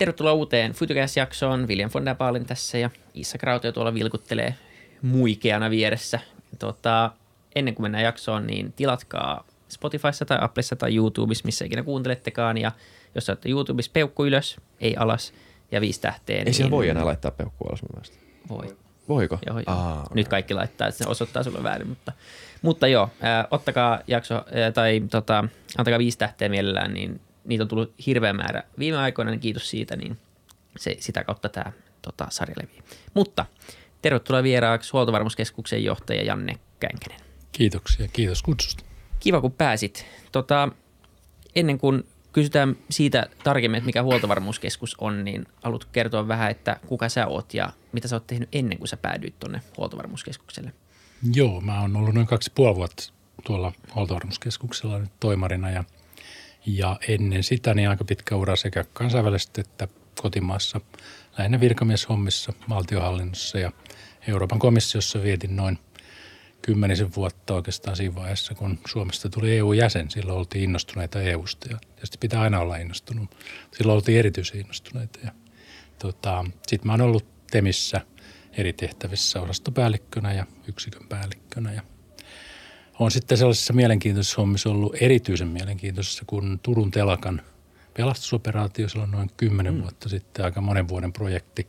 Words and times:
tervetuloa 0.00 0.32
uuteen 0.32 0.72
Futucast-jaksoon. 0.72 1.68
William 1.68 1.90
von 1.94 2.04
der 2.04 2.16
Baalin 2.16 2.46
tässä 2.46 2.78
ja 2.78 2.90
Issa 3.14 3.38
Krautio 3.38 3.72
tuolla 3.72 3.94
vilkuttelee 3.94 4.54
muikeana 5.02 5.70
vieressä. 5.70 6.20
Tota, 6.58 7.12
ennen 7.54 7.74
kuin 7.74 7.84
mennään 7.84 8.04
jaksoon, 8.04 8.46
niin 8.46 8.72
tilatkaa 8.72 9.44
Spotifyssa 9.68 10.24
tai 10.24 10.38
Applessa 10.40 10.76
tai 10.76 10.96
YouTubessa, 10.96 11.44
missä 11.44 11.64
ikinä 11.64 11.82
kuuntelettekaan. 11.82 12.58
Ja 12.58 12.72
jos 13.14 13.28
olette 13.28 13.48
YouTubessa, 13.48 13.90
peukku 13.94 14.26
ylös, 14.26 14.56
ei 14.80 14.96
alas 14.96 15.32
ja 15.72 15.80
viisi 15.80 16.00
tähteä. 16.00 16.38
Ei 16.38 16.44
niin 16.44 16.54
siellä 16.54 16.70
voi 16.70 16.88
enää 16.88 17.04
laittaa 17.04 17.30
peukkua 17.30 17.68
alas 17.68 17.82
mun 17.82 17.90
mielestä. 17.94 18.16
Voi. 18.48 18.76
Voiko? 19.08 19.38
Joo, 19.46 19.58
joo. 19.58 19.64
Aa, 19.66 20.06
Nyt 20.14 20.28
kaikki 20.28 20.54
laittaa, 20.54 20.88
että 20.88 21.04
se 21.04 21.10
osoittaa 21.10 21.42
sulle 21.42 21.62
väärin, 21.62 21.88
mutta, 21.88 22.12
mutta 22.62 22.88
joo, 22.88 23.10
ottakaa 23.50 24.00
jakso, 24.06 24.44
tai 24.74 25.02
tota, 25.10 25.44
antakaa 25.78 25.98
viisi 25.98 26.18
tähteä 26.18 26.48
mielellään, 26.48 26.94
niin 26.94 27.20
niitä 27.50 27.64
on 27.64 27.68
tullut 27.68 27.94
hirveä 28.06 28.32
määrä 28.32 28.62
viime 28.78 28.98
aikoina, 28.98 29.30
niin 29.30 29.40
kiitos 29.40 29.70
siitä, 29.70 29.96
niin 29.96 30.18
se, 30.78 30.96
sitä 31.00 31.24
kautta 31.24 31.48
tämä 31.48 31.72
tota, 32.02 32.26
sarja 32.30 32.54
levii. 32.62 32.82
Mutta 33.14 33.46
tervetuloa 34.02 34.42
vieraaksi 34.42 34.90
Huoltovarmuuskeskuksen 34.92 35.84
johtaja 35.84 36.22
Janne 36.22 36.58
Känkänen. 36.80 37.20
Kiitoksia, 37.52 38.08
kiitos 38.12 38.42
kutsusta. 38.42 38.84
Kiva, 39.20 39.40
kun 39.40 39.52
pääsit. 39.52 40.06
Tota, 40.32 40.68
ennen 41.54 41.78
kuin 41.78 42.06
kysytään 42.32 42.76
siitä 42.90 43.26
tarkemmin, 43.44 43.78
että 43.78 43.86
mikä 43.86 44.02
huoltovarmuuskeskus 44.02 44.96
on, 44.98 45.24
niin 45.24 45.46
haluat 45.62 45.84
kertoa 45.84 46.28
vähän, 46.28 46.50
että 46.50 46.80
kuka 46.86 47.08
sä 47.08 47.26
oot 47.26 47.54
ja 47.54 47.72
mitä 47.92 48.08
sä 48.08 48.16
oot 48.16 48.26
tehnyt 48.26 48.48
ennen 48.52 48.78
kuin 48.78 48.88
sä 48.88 48.96
päädyit 48.96 49.38
tuonne 49.38 49.60
huoltovarmuuskeskukselle? 49.76 50.72
Joo, 51.34 51.60
mä 51.60 51.80
oon 51.80 51.96
ollut 51.96 52.14
noin 52.14 52.26
kaksi 52.26 52.52
puoli 52.54 52.76
vuotta 52.76 53.12
tuolla 53.44 53.72
huoltovarmuuskeskuksella 53.94 54.98
nyt 54.98 55.10
toimarina 55.20 55.70
ja, 55.70 55.84
ja 56.66 56.96
ennen 57.08 57.42
sitä 57.42 57.74
niin 57.74 57.88
aika 57.88 58.04
pitkä 58.04 58.36
ura 58.36 58.56
sekä 58.56 58.84
kansainvälisesti 58.92 59.60
että 59.60 59.88
kotimaassa 60.22 60.80
lähinnä 61.38 61.60
virkamieshommissa 61.60 62.52
valtiohallinnossa 62.68 63.58
ja 63.58 63.72
Euroopan 64.28 64.58
komissiossa 64.58 65.22
vietin 65.22 65.56
noin 65.56 65.78
kymmenisen 66.62 67.14
vuotta 67.16 67.54
oikeastaan 67.54 67.96
siinä 67.96 68.14
vaiheessa, 68.14 68.54
kun 68.54 68.78
Suomesta 68.86 69.28
tuli 69.28 69.56
EU-jäsen. 69.56 70.10
Silloin 70.10 70.38
oltiin 70.38 70.64
innostuneita 70.64 71.22
EUsta 71.22 71.68
ja 71.70 71.78
tietysti 71.94 72.18
pitää 72.18 72.40
aina 72.40 72.60
olla 72.60 72.76
innostunut. 72.76 73.36
Silloin 73.72 73.94
oltiin 73.96 74.18
erityisen 74.18 74.60
innostuneita 74.60 75.18
ja 75.24 75.32
tota, 75.98 76.44
sitten 76.66 76.86
mä 76.86 76.92
oon 76.92 77.00
ollut 77.00 77.26
Temissä 77.50 78.00
eri 78.52 78.72
tehtävissä 78.72 79.40
osastopäällikkönä 79.40 80.32
ja 80.32 80.46
yksikön 80.68 81.08
päällikkönä 81.08 81.72
ja 81.72 81.82
on 83.00 83.10
sitten 83.10 83.38
sellaisissa 83.38 83.72
mielenkiintoisissa 83.72 84.40
hommissa 84.40 84.70
ollut 84.70 84.96
erityisen 85.00 85.48
mielenkiintoisissa, 85.48 86.24
kun 86.26 86.60
Turun 86.62 86.90
telakan 86.90 87.42
pelastusoperaatio 87.94 88.88
silloin 88.88 89.10
noin 89.10 89.30
kymmenen 89.36 89.74
mm. 89.74 89.80
vuotta 89.82 90.08
sitten, 90.08 90.44
aika 90.44 90.60
monen 90.60 90.88
vuoden 90.88 91.12
projekti. 91.12 91.68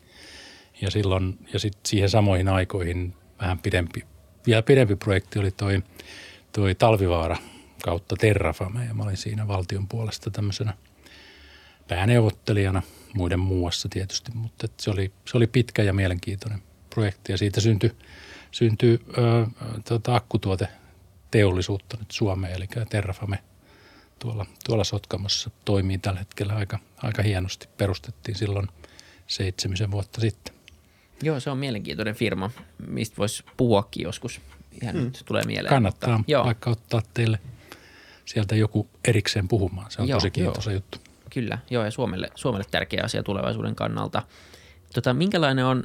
Ja 0.81 0.91
silloin, 0.91 1.37
ja 1.53 1.59
sitten 1.59 1.81
siihen 1.85 2.09
samoihin 2.09 2.47
aikoihin 2.47 3.13
vähän 3.41 3.59
pidempi, 3.59 4.03
vielä 4.47 4.61
pidempi 4.61 4.95
projekti 4.95 5.39
oli 5.39 5.51
toi, 5.51 5.83
toi 6.51 6.75
Talvivaara 6.75 7.37
kautta 7.83 8.15
Terrafame 8.15 8.85
ja 8.85 8.93
mä 8.93 9.03
olin 9.03 9.17
siinä 9.17 9.47
valtion 9.47 9.87
puolesta 9.87 10.31
tämmöisenä 10.31 10.73
pääneuvottelijana 11.87 12.81
muiden 13.13 13.39
muassa 13.39 13.89
tietysti, 13.89 14.31
mutta 14.33 14.67
se, 14.79 14.91
oli, 14.91 15.11
se 15.25 15.37
oli 15.37 15.47
pitkä 15.47 15.83
ja 15.83 15.93
mielenkiintoinen 15.93 16.61
projekti 16.89 17.31
ja 17.31 17.37
siitä 17.37 17.61
syntyi, 17.61 17.91
syntyi 18.51 18.99
ö, 19.17 19.47
tota, 19.85 20.15
akkutuote 20.15 20.67
teollisuutta 21.31 21.97
nyt 21.97 22.11
Suomeen, 22.11 22.53
eli 22.53 22.67
Terrafame 22.89 23.39
tuolla, 24.19 24.45
tuolla 24.65 24.83
Sotkamossa 24.83 25.51
toimii 25.65 25.97
tällä 25.97 26.19
hetkellä 26.19 26.55
aika, 26.55 26.79
aika 26.97 27.23
hienosti. 27.23 27.67
Perustettiin 27.77 28.37
silloin 28.37 28.67
seitsemisen 29.27 29.91
vuotta 29.91 30.21
sitten. 30.21 30.53
Joo, 31.23 31.39
se 31.39 31.49
on 31.49 31.57
mielenkiintoinen 31.57 32.15
firma, 32.15 32.51
mistä 32.87 33.17
voisi 33.17 33.43
puhuakin 33.57 34.03
joskus. 34.03 34.41
Ihan 34.81 34.95
mm. 34.95 35.01
nyt 35.01 35.23
tulee 35.25 35.43
mieleen. 35.43 35.69
Kannattaa 35.69 36.17
mutta, 36.17 36.31
joo, 36.31 36.45
vaikka 36.45 36.69
ottaa 36.69 37.01
teille 37.13 37.39
sieltä 38.25 38.55
joku 38.55 38.89
erikseen 39.05 39.47
puhumaan. 39.47 39.91
Se 39.91 40.01
on 40.01 40.07
Joo, 40.07 40.17
tosi 40.17 40.31
kiintoisa 40.31 40.71
juttu. 40.71 40.97
kyllä. 41.29 41.57
Joo, 41.69 41.85
ja 41.85 41.91
Suomelle, 41.91 42.29
Suomelle 42.35 42.65
tärkeä 42.71 43.01
asia 43.03 43.23
tulevaisuuden 43.23 43.75
kannalta. 43.75 44.23
Tota, 44.93 45.13
minkälainen 45.13 45.65
on, 45.65 45.83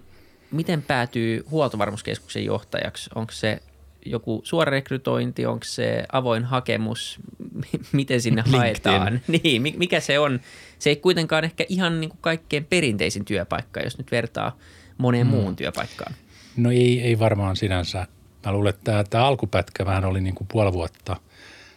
miten 0.51 0.83
päätyy 0.83 1.45
huoltovarmuuskeskuksen 1.51 2.45
johtajaksi? 2.45 3.11
Onko 3.15 3.33
se 3.33 3.63
joku 4.07 4.41
suora 4.45 4.71
rekrytointi, 4.71 5.47
onko 5.47 5.65
se 5.65 6.05
avoin 6.13 6.45
hakemus, 6.45 7.19
miten 7.93 8.21
sinne 8.21 8.45
haetaan? 8.53 9.21
Niin, 9.43 9.63
mi- 9.63 9.75
mikä 9.77 10.01
se 10.01 10.19
on? 10.19 10.41
Se 10.79 10.91
ei 10.91 10.97
kuitenkaan 10.97 11.45
ehkä 11.45 11.65
ihan 11.69 12.01
niin 12.01 12.11
kuin 12.11 12.21
kaikkein 12.21 12.65
perinteisin 12.65 13.25
työpaikka, 13.25 13.81
jos 13.81 13.99
nyt 13.99 14.11
vertaa 14.11 14.59
moneen 14.99 15.27
mm. 15.27 15.31
muuhun 15.31 15.57
työpaikkaan. 15.57 16.15
No 16.57 16.71
ei, 16.71 17.03
ei 17.03 17.19
varmaan 17.19 17.57
sinänsä. 17.57 18.07
Mä 18.47 18.53
luulen, 18.53 18.71
että 18.71 18.85
tämä, 18.85 19.05
tämä 19.05 19.27
alkupätkä 19.27 19.87
vähän 19.87 20.05
oli 20.05 20.21
niin 20.21 20.35
kuin 20.35 20.49
puoli 20.53 20.73
vuotta 20.73 21.17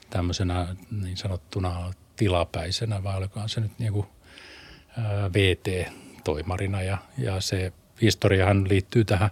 tämmöisenä 0.09 0.75
niin 1.01 1.17
sanottuna 1.17 1.93
tilapäisenä, 2.15 3.03
vai 3.03 3.17
olikohan 3.17 3.49
se 3.49 3.61
nyt 3.61 3.71
niin 3.79 3.93
kuin 3.93 4.07
VT-toimarina. 5.33 6.81
Ja, 6.81 6.97
ja 7.17 7.41
se 7.41 7.73
historiahan 8.01 8.69
liittyy 8.69 9.05
tähän 9.05 9.29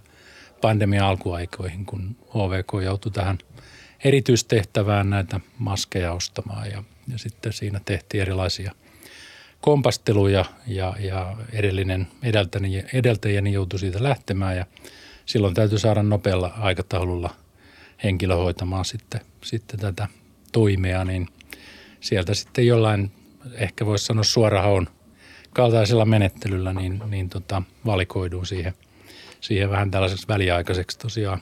pandemian 0.61 1.05
alkuaikoihin, 1.05 1.85
kun 1.85 2.15
HVK 2.29 2.83
joutui 2.83 3.11
tähän 3.11 3.37
erityistehtävään 4.03 5.09
näitä 5.09 5.39
maskeja 5.59 6.13
ostamaan 6.13 6.71
ja, 6.71 6.83
ja 7.07 7.17
sitten 7.17 7.53
siinä 7.53 7.81
tehtiin 7.85 8.21
erilaisia 8.21 8.71
kompasteluja 9.61 10.45
ja, 10.67 10.93
ja 10.99 11.37
edellinen 11.53 12.07
edeltäjäni, 12.23 12.83
edeltäjäni 12.93 13.53
joutui 13.53 13.79
siitä 13.79 14.03
lähtemään 14.03 14.57
ja 14.57 14.65
silloin 15.25 15.53
täytyy 15.53 15.79
saada 15.79 16.03
nopealla 16.03 16.53
aikataululla 16.59 17.29
henkilö 18.03 18.35
hoitamaan 18.35 18.85
sitten, 18.85 19.21
sitten 19.43 19.79
tätä 19.79 20.07
toimea, 20.51 21.05
niin 21.05 21.27
sieltä 21.99 22.33
sitten 22.33 22.67
jollain, 22.67 23.11
ehkä 23.53 23.85
voisi 23.85 24.05
sanoa 24.05 24.23
suorahaun 24.23 24.89
kaltaisella 25.53 26.05
menettelyllä, 26.05 26.73
niin, 26.73 27.01
niin 27.07 27.29
tota, 27.29 27.61
valikoidun 27.85 28.45
siihen, 28.45 28.73
siihen 29.41 29.69
vähän 29.69 29.91
tällaiseksi 29.91 30.27
väliaikaiseksi 30.27 30.99
tosiaan 30.99 31.41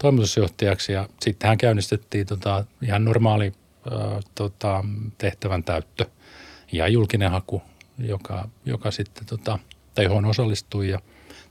toimitusjohtajaksi. 0.00 0.92
Ja 0.92 1.08
sittenhän 1.20 1.58
käynnistettiin 1.58 2.26
tota, 2.26 2.64
ihan 2.82 3.04
normaali 3.04 3.52
ö, 3.86 4.20
tota, 4.34 4.84
tehtävän 5.18 5.64
täyttö 5.64 6.06
ja 6.72 6.88
julkinen 6.88 7.30
haku, 7.30 7.62
joka, 7.98 8.48
joka 8.64 8.90
sitten, 8.90 9.26
tota, 9.26 9.58
tai 9.94 10.04
johon 10.04 10.24
osallistui. 10.24 10.88
Ja 10.88 11.00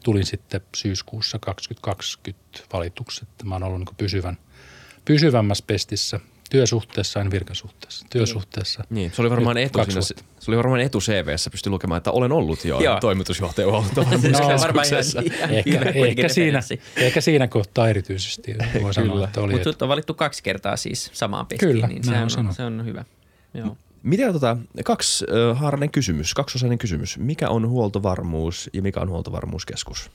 tulin 0.04 0.26
sitten 0.26 0.62
syyskuussa 0.76 1.40
2020 1.40 2.60
valituksi. 2.74 3.22
Että 3.24 3.46
mä 3.46 3.56
oon 3.56 3.64
ollut 3.64 3.80
niin 3.80 3.96
pysyvän, 3.98 4.38
pysyvämmässä 5.06 5.64
pestissä 5.68 6.20
työsuhteessa, 6.54 7.22
en 7.22 7.32
virkasuhteessa, 7.32 8.06
työsuhteessa. 8.10 8.84
Niin, 8.90 9.12
se 9.12 9.22
oli 9.22 9.30
varmaan 9.30 9.58
etu, 9.58 9.80
siinä, 9.86 10.02
se 10.40 10.52
oli 10.52 10.58
varmaan 10.58 10.82
etu 10.82 11.00
CVssä, 11.00 11.50
pystyi 11.50 11.70
lukemaan, 11.70 11.98
että 11.98 12.12
olen 12.12 12.32
ollut 12.32 12.66
jo 12.66 12.80
Joo. 12.80 13.00
toimitusjohtaja 13.00 13.68
huoltovarmuuskeskuksessa. 13.68 15.22
ihan 15.66 15.88
Ehkä, 15.88 15.92
ehkä, 15.94 16.30
siinä, 16.30 16.60
ehkä 16.96 17.22
siinä 17.22 17.48
kohtaa 17.48 17.90
erityisesti 17.90 18.56
voi 18.82 18.94
sanoa, 18.94 19.14
Kyllä. 19.14 19.26
että 19.26 19.42
oli. 19.42 19.54
Mutta 19.54 19.72
sut 19.72 19.82
on 19.82 19.90
valittu 19.90 20.14
kaksi 20.14 20.44
kertaa 20.44 20.78
siis 20.78 21.10
samaan 21.14 21.46
pestiin, 21.46 21.72
Kyllä, 21.72 21.88
niin 21.88 22.02
näin 22.06 22.30
se 22.30 22.40
on 22.40 22.54
se 22.54 22.64
on 22.64 22.86
hyvä. 22.86 23.06
Joo. 23.54 23.78
Miten 24.04 24.34
tota, 24.34 24.58
kaksi 24.86 25.26
äh, 25.52 25.60
haarainen 25.60 25.92
kysymys, 25.92 26.34
kaksiosainen 26.34 26.78
kysymys. 26.78 27.18
Mikä 27.18 27.50
on 27.50 27.70
huoltovarmuus 27.70 28.70
ja 28.74 28.82
mikä 28.82 29.00
on 29.00 29.10
huoltovarmuuskeskus? 29.10 30.12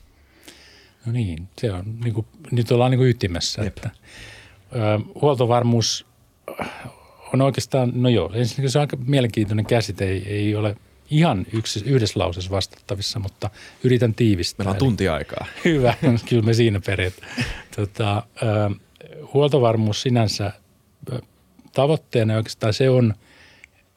No 1.05 1.11
niin, 1.11 1.47
se 1.61 1.71
on, 1.71 1.83
niin 2.03 2.13
kuin, 2.13 2.27
nyt 2.51 2.71
ollaan 2.71 2.91
niin 2.91 2.99
kuin 2.99 3.09
ytimessä. 3.09 3.63
Jep. 3.63 3.77
Että, 3.77 3.89
ö, 4.75 4.99
huoltovarmuus 5.21 6.08
on 7.33 7.41
oikeastaan, 7.41 7.91
no 7.95 8.09
joo, 8.09 8.31
ensinnäkin 8.33 8.69
se 8.69 8.79
on 8.79 8.81
aika 8.81 8.97
mielenkiintoinen 9.05 9.65
käsite, 9.65 10.05
ei, 10.05 10.23
ei 10.27 10.55
ole 10.55 10.75
ihan 11.09 11.45
yksi, 11.53 11.83
yhdessä 11.85 12.19
lauseessa 12.19 12.51
vastattavissa, 12.51 13.19
mutta 13.19 13.49
yritän 13.83 14.13
tiivistää. 14.13 14.63
Meillä 14.63 14.71
on 14.75 14.79
tunti 14.79 15.09
aikaa. 15.09 15.45
Hyvä, 15.65 15.93
kyllä 16.29 16.43
me 16.43 16.53
siinä 16.53 16.79
periaat. 16.85 17.13
Tota, 17.75 18.23
huoltovarmuus 19.33 20.01
sinänsä 20.01 20.51
tavoitteena 21.73 22.35
oikeastaan 22.35 22.73
se 22.73 22.89
on 22.89 23.13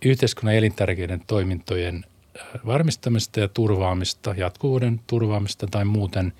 yhteiskunnan 0.05 0.55
elintärkeiden 0.55 1.23
toimintojen 1.27 2.05
varmistamista 2.67 3.41
ja 3.41 3.49
turvaamista, 3.49 4.35
jatkuvuuden 4.37 5.01
turvaamista 5.07 5.67
tai 5.67 5.85
muuten 5.85 6.33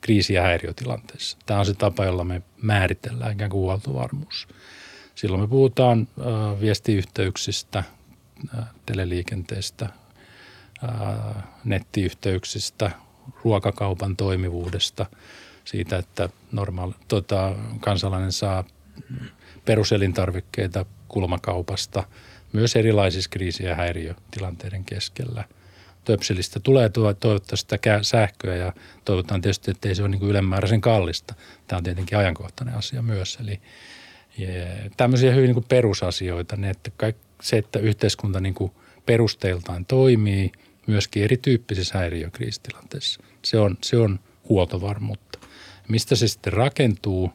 kriisi- 0.00 0.34
ja 0.34 0.42
häiriötilanteissa. 0.42 1.38
Tämä 1.46 1.60
on 1.60 1.66
se 1.66 1.74
tapa, 1.74 2.04
jolla 2.04 2.24
me 2.24 2.42
määritellään 2.62 3.32
ikään 3.32 3.50
kuin 3.50 3.60
huoltovarmuus. 3.60 4.48
Silloin 5.14 5.40
me 5.40 5.48
puhutaan 5.48 6.08
viestiyhteyksistä, 6.60 7.84
teleliikenteestä, 8.86 9.88
nettiyhteyksistä, 11.64 12.90
ruokakaupan 13.44 14.16
toimivuudesta, 14.16 15.06
siitä, 15.64 15.96
että 15.96 16.28
normaali, 16.52 16.94
tota, 17.08 17.54
kansalainen 17.80 18.32
saa 18.32 18.64
peruselintarvikkeita 19.64 20.86
kulmakaupasta, 21.08 22.04
myös 22.52 22.76
erilaisissa 22.76 23.30
kriisi- 23.30 23.64
ja 23.64 23.74
häiriötilanteiden 23.74 24.84
keskellä. 24.84 25.44
töpselistä 26.04 26.60
tulee 26.60 26.88
toivottavasti 26.88 27.56
sitä 27.56 27.78
sähköä 28.02 28.56
ja 28.56 28.72
toivotaan 29.04 29.40
tietysti, 29.40 29.70
että 29.70 29.88
ei 29.88 29.94
se 29.94 30.02
ole 30.02 30.08
niin 30.08 30.18
kuin 30.18 30.30
ylemmääräisen 30.30 30.80
kallista. 30.80 31.34
Tämä 31.68 31.78
on 31.78 31.84
tietenkin 31.84 32.18
ajankohtainen 32.18 32.74
asia 32.74 33.02
myös. 33.02 33.38
Eli 33.40 33.60
tämmöisiä 34.96 35.34
hyvin 35.34 35.54
niin 35.54 35.64
perusasioita, 35.68 36.56
ne, 36.56 36.70
että 36.70 36.90
kaik, 36.96 37.16
se, 37.42 37.58
että 37.58 37.78
yhteiskunta 37.78 38.40
niin 38.40 38.54
kuin 38.54 38.72
perusteiltaan 39.06 39.86
toimii 39.86 40.52
myöskin 40.86 41.24
erityyppisissä 41.24 41.98
häiriökriisitilanteissa. 41.98 43.20
Se 43.44 43.58
on, 43.58 43.78
se 43.82 43.96
on 43.96 44.20
huoltovarmuutta. 44.48 45.38
Mistä 45.88 46.16
se 46.16 46.28
sitten 46.28 46.52
rakentuu, 46.52 47.32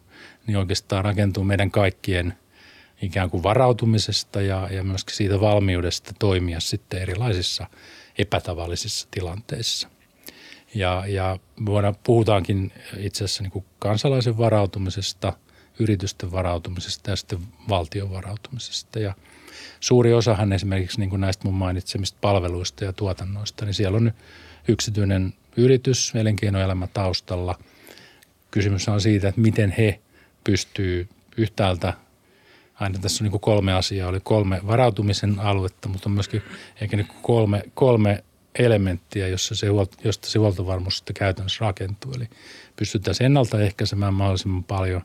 niin 0.47 0.57
oikeastaan 0.57 1.05
rakentuu 1.05 1.44
meidän 1.44 1.71
kaikkien 1.71 2.33
ikään 3.01 3.29
kuin 3.29 3.44
varautumisesta 3.44 4.41
ja, 4.41 4.67
ja 4.71 4.83
myöskin 4.83 5.15
siitä 5.15 5.39
valmiudesta 5.39 6.13
toimia 6.19 6.59
sitten 6.59 7.01
erilaisissa 7.01 7.67
epätavallisissa 8.17 9.07
tilanteissa. 9.11 9.89
Ja, 10.75 11.03
ja 11.07 11.39
puhutaankin 12.03 12.71
itse 12.97 13.23
asiassa 13.23 13.44
niin 13.44 13.51
kuin 13.51 13.65
kansalaisen 13.79 14.38
varautumisesta, 14.38 15.33
yritysten 15.79 16.31
varautumisesta 16.31 17.09
ja 17.09 17.15
sitten 17.15 17.39
valtion 17.69 18.12
varautumisesta. 18.12 19.00
Ja 19.00 19.13
suuri 19.79 20.13
osahan 20.13 20.53
esimerkiksi 20.53 21.00
niin 21.00 21.09
kuin 21.09 21.21
näistä 21.21 21.44
mun 21.45 21.53
mainitsemista 21.53 22.18
palveluista 22.21 22.85
ja 22.85 22.94
tuotannoista, 22.94 23.65
niin 23.65 23.74
siellä 23.74 23.95
on 23.97 24.12
yksityinen 24.68 25.33
yritys, 25.57 26.15
elinkeinoelämä 26.15 26.88
taustalla. 26.88 27.59
Kysymys 28.51 28.88
on 28.88 29.01
siitä, 29.01 29.27
että 29.27 29.41
miten 29.41 29.74
he 29.77 30.00
pystyy 30.44 31.09
yhtäältä 31.38 31.94
aina 32.80 33.00
tässä 33.00 33.23
on 33.23 33.31
niin 33.31 33.41
kolme 33.41 33.73
asiaa. 33.73 34.09
Oli 34.09 34.19
kolme 34.23 34.62
varautumisen 34.68 35.39
aluetta, 35.39 35.89
mutta 35.89 36.09
on 36.09 36.13
myöskin 36.13 36.41
ehkä 36.81 36.97
niin 36.97 37.07
kolme, 37.21 37.63
kolme 37.73 38.23
elementtiä, 38.56 39.27
jossa 39.27 39.56
se, 39.56 39.68
josta 40.03 40.27
se 40.27 40.39
huoltovarmuus 40.39 40.97
sitten 40.97 41.13
käytännössä 41.13 41.65
rakentuu. 41.65 42.13
Eli 42.13 42.30
pystytään 42.75 43.15
ennaltaehkäisemään 43.19 44.13
mahdollisimman 44.13 44.63
paljon. 44.63 45.01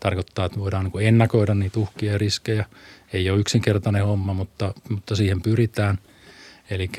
Tarkoittaa, 0.00 0.46
että 0.46 0.60
voidaan 0.60 0.84
niin 0.84 1.06
ennakoida 1.06 1.54
niitä 1.54 1.80
uhkia 1.80 2.12
ja 2.12 2.18
riskejä. 2.18 2.64
Ei 3.12 3.30
ole 3.30 3.40
yksinkertainen 3.40 4.06
homma, 4.06 4.34
mutta, 4.34 4.74
mutta 4.88 5.16
siihen 5.16 5.42
pyritään. 5.42 5.98
Eli 6.70 6.90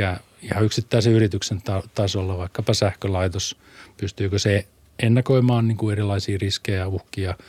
ihan 0.42 0.66
yksittäisen 0.66 1.14
yrityksen 1.14 1.62
tasolla, 1.96 2.38
vaikkapa 2.38 2.74
sähkölaitos, 2.74 3.58
pystyykö 3.98 4.40
se 4.40 4.68
ennakoimaan 5.00 5.68
niin 5.68 5.78
kuin 5.78 5.94
erilaisia 5.94 6.38
riskejä 6.42 6.78
ja 6.78 6.88
uhkia– 6.88 7.36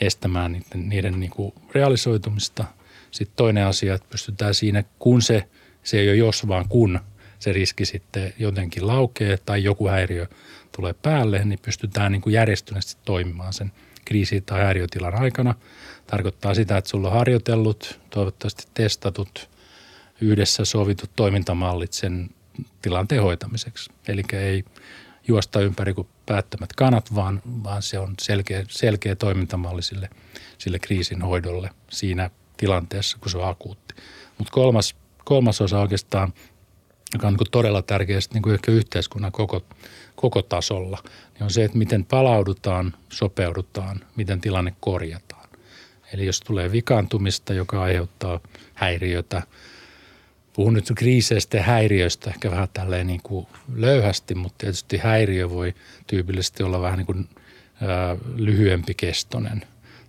estämään 0.00 0.52
niiden, 0.52 0.88
niiden 0.88 1.20
niin 1.20 1.30
kuin 1.30 1.54
realisoitumista. 1.74 2.64
Sitten 3.10 3.36
toinen 3.36 3.66
asia, 3.66 3.94
että 3.94 4.06
pystytään 4.10 4.54
siinä, 4.54 4.84
kun 4.98 5.22
se, 5.22 5.48
se 5.82 5.98
ei 5.98 6.08
ole 6.08 6.16
jos 6.16 6.48
vaan 6.48 6.68
kun 6.68 7.00
se 7.38 7.52
riski 7.52 7.84
sitten 7.84 8.32
jotenkin 8.38 8.86
laukee 8.86 9.36
tai 9.36 9.64
joku 9.64 9.88
häiriö 9.88 10.26
tulee 10.76 10.92
päälle, 10.92 11.44
niin 11.44 11.58
pystytään 11.62 12.12
niin 12.12 12.22
kuin 12.22 12.32
järjestyneesti 12.32 13.00
toimimaan 13.04 13.52
sen 13.52 13.72
kriisi- 14.10 14.40
tai 14.40 14.60
häiriötilan 14.60 15.14
aikana. 15.14 15.54
Tarkoittaa 16.06 16.54
sitä, 16.54 16.76
että 16.76 16.90
sulla 16.90 17.08
on 17.08 17.14
harjoitellut, 17.14 18.00
toivottavasti 18.10 18.64
testatut, 18.74 19.50
yhdessä 20.20 20.64
sovitut 20.64 21.10
toimintamallit 21.16 21.92
sen 21.92 22.30
tilanteen 22.82 23.22
hoitamiseksi. 23.22 23.90
Eli 24.08 24.22
ei 24.32 24.64
juosta 25.28 25.60
ympäri 25.60 25.94
kuin 25.94 26.08
päättämät 26.26 26.72
kanat, 26.72 27.14
vaan, 27.14 27.42
vaan 27.64 27.82
se 27.82 27.98
on 27.98 28.14
selkeä, 28.20 28.64
selkeä 28.68 29.16
toimintamalli 29.16 29.82
sille, 29.82 30.08
sille 30.58 30.78
kriisin 30.78 31.22
hoidolle 31.22 31.70
siinä 31.90 32.30
tilanteessa, 32.56 33.18
kun 33.20 33.30
se 33.30 33.38
on 33.38 33.48
akuutti. 33.48 33.94
Mutta 34.38 34.52
kolmas, 34.52 34.96
kolmas 35.24 35.60
osa 35.60 35.80
oikeastaan, 35.80 36.32
joka 37.14 37.26
on 37.28 37.34
niin 37.34 37.50
todella 37.50 37.82
tärkeä 37.82 38.18
niin 38.34 38.42
kuin 38.42 38.54
ehkä 38.54 38.72
yhteiskunnan 38.72 39.32
koko, 39.32 39.64
koko 40.16 40.42
tasolla, 40.42 40.98
niin 41.04 41.42
on 41.42 41.50
se, 41.50 41.64
että 41.64 41.78
miten 41.78 42.04
palaudutaan, 42.04 42.94
sopeudutaan, 43.08 44.00
miten 44.16 44.40
tilanne 44.40 44.74
korjataan. 44.80 45.48
Eli 46.12 46.26
jos 46.26 46.40
tulee 46.40 46.72
vikaantumista, 46.72 47.54
joka 47.54 47.82
aiheuttaa 47.82 48.40
häiriötä, 48.74 49.42
puhun 50.52 50.74
nyt 50.74 50.92
kriiseistä 50.94 51.56
ja 51.56 51.62
häiriöistä 51.62 52.30
ehkä 52.30 52.50
vähän 52.50 52.68
tälleen 52.72 53.06
niin 53.06 53.20
kuin 53.22 53.46
löyhästi, 53.74 54.34
mutta 54.34 54.58
tietysti 54.58 54.98
häiriö 54.98 55.50
voi 55.50 55.74
tyypillisesti 56.06 56.62
olla 56.62 56.80
vähän 56.80 56.98
niin 56.98 57.06
kuin 57.06 57.28
ää, 57.80 58.16
lyhyempi 58.36 58.94
kestonen. 58.94 59.62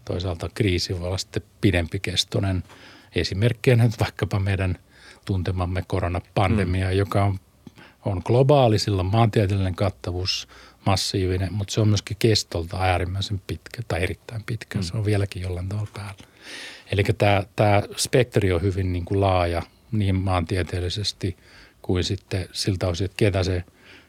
Toisaalta 0.05 0.49
kriisi 0.53 0.99
voi 0.99 1.07
olla 1.07 1.17
sitten 1.17 1.43
pidempi 1.61 1.99
kestonen. 1.99 2.63
Esimerkkinä 3.15 3.83
nyt 3.83 3.99
vaikkapa 3.99 4.39
meidän 4.39 4.77
tuntemamme 5.25 5.83
koronapandemia, 5.87 6.87
mm. 6.87 6.97
joka 6.97 7.23
on, 7.23 7.39
on 8.05 8.21
globaali, 8.25 8.79
sillä 8.79 8.99
on 8.99 9.05
maantieteellinen 9.11 9.75
kattavuus 9.75 10.47
massiivinen, 10.85 11.53
mutta 11.53 11.73
se 11.73 11.81
on 11.81 11.87
myöskin 11.87 12.17
kestolta 12.19 12.77
äärimmäisen 12.77 13.41
pitkä 13.47 13.81
tai 13.87 14.03
erittäin 14.03 14.43
pitkä. 14.45 14.79
Mm. 14.79 14.83
Se 14.83 14.97
on 14.97 15.05
vieläkin 15.05 15.41
jollain 15.41 15.69
tavalla 15.69 15.89
päällä. 15.93 16.27
Eli 16.91 17.03
tämä, 17.17 17.43
tämä 17.55 17.83
spektri 17.97 18.51
on 18.51 18.61
hyvin 18.61 18.93
niin 18.93 19.05
kuin 19.05 19.21
laaja– 19.21 19.61
niin 19.91 20.15
maantieteellisesti 20.15 21.37
kuin 21.81 22.03
sitten 22.03 22.49
siltä 22.51 22.87
osin, 22.87 23.05
että 23.05 23.17
ketä 23.17 23.43
se 23.43 23.63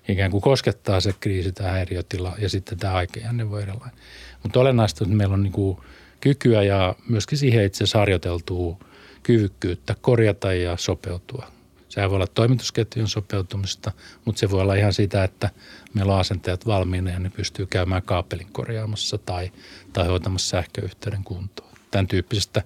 ikään 0.08 0.30
kuin 0.30 0.40
koskettaa 0.40 1.00
se 1.00 1.14
kriisi 1.20 1.52
tai 1.52 1.70
häiriötila 1.70 2.34
ja 2.38 2.48
sitten 2.48 2.78
tämä 2.78 2.94
aikajänne 2.94 3.50
voi 3.50 3.62
erilainen. 3.62 3.98
Mutta 4.42 4.60
olennaista, 4.60 5.04
että 5.04 5.16
meillä 5.16 5.34
on 5.34 5.42
niin 5.42 5.52
kuin 5.52 5.78
kykyä 6.20 6.62
ja 6.62 6.94
myöskin 7.08 7.38
siihen 7.38 7.64
itse 7.64 7.84
asiassa 7.84 7.98
harjoiteltua 7.98 8.76
kyvykkyyttä 9.22 9.96
korjata 10.00 10.52
ja 10.52 10.76
sopeutua. 10.76 11.52
Sehän 11.88 12.10
voi 12.10 12.16
olla 12.16 12.26
toimitusketjun 12.26 13.08
sopeutumista, 13.08 13.92
mutta 14.24 14.38
se 14.38 14.50
voi 14.50 14.60
olla 14.60 14.74
ihan 14.74 14.92
sitä, 14.92 15.24
että 15.24 15.50
meillä 15.94 16.14
on 16.14 16.20
asentajat 16.20 16.66
valmiina 16.66 17.10
ja 17.10 17.18
ne 17.18 17.30
pystyy 17.30 17.66
käymään 17.66 18.02
kaapelin 18.02 18.52
korjaamassa 18.52 19.18
tai, 19.18 19.52
tai 19.92 20.06
hoitamassa 20.06 20.48
sähköyhteyden 20.48 21.24
kuntoon. 21.24 21.70
Tämän 21.90 22.06
tyyppisestä 22.06 22.62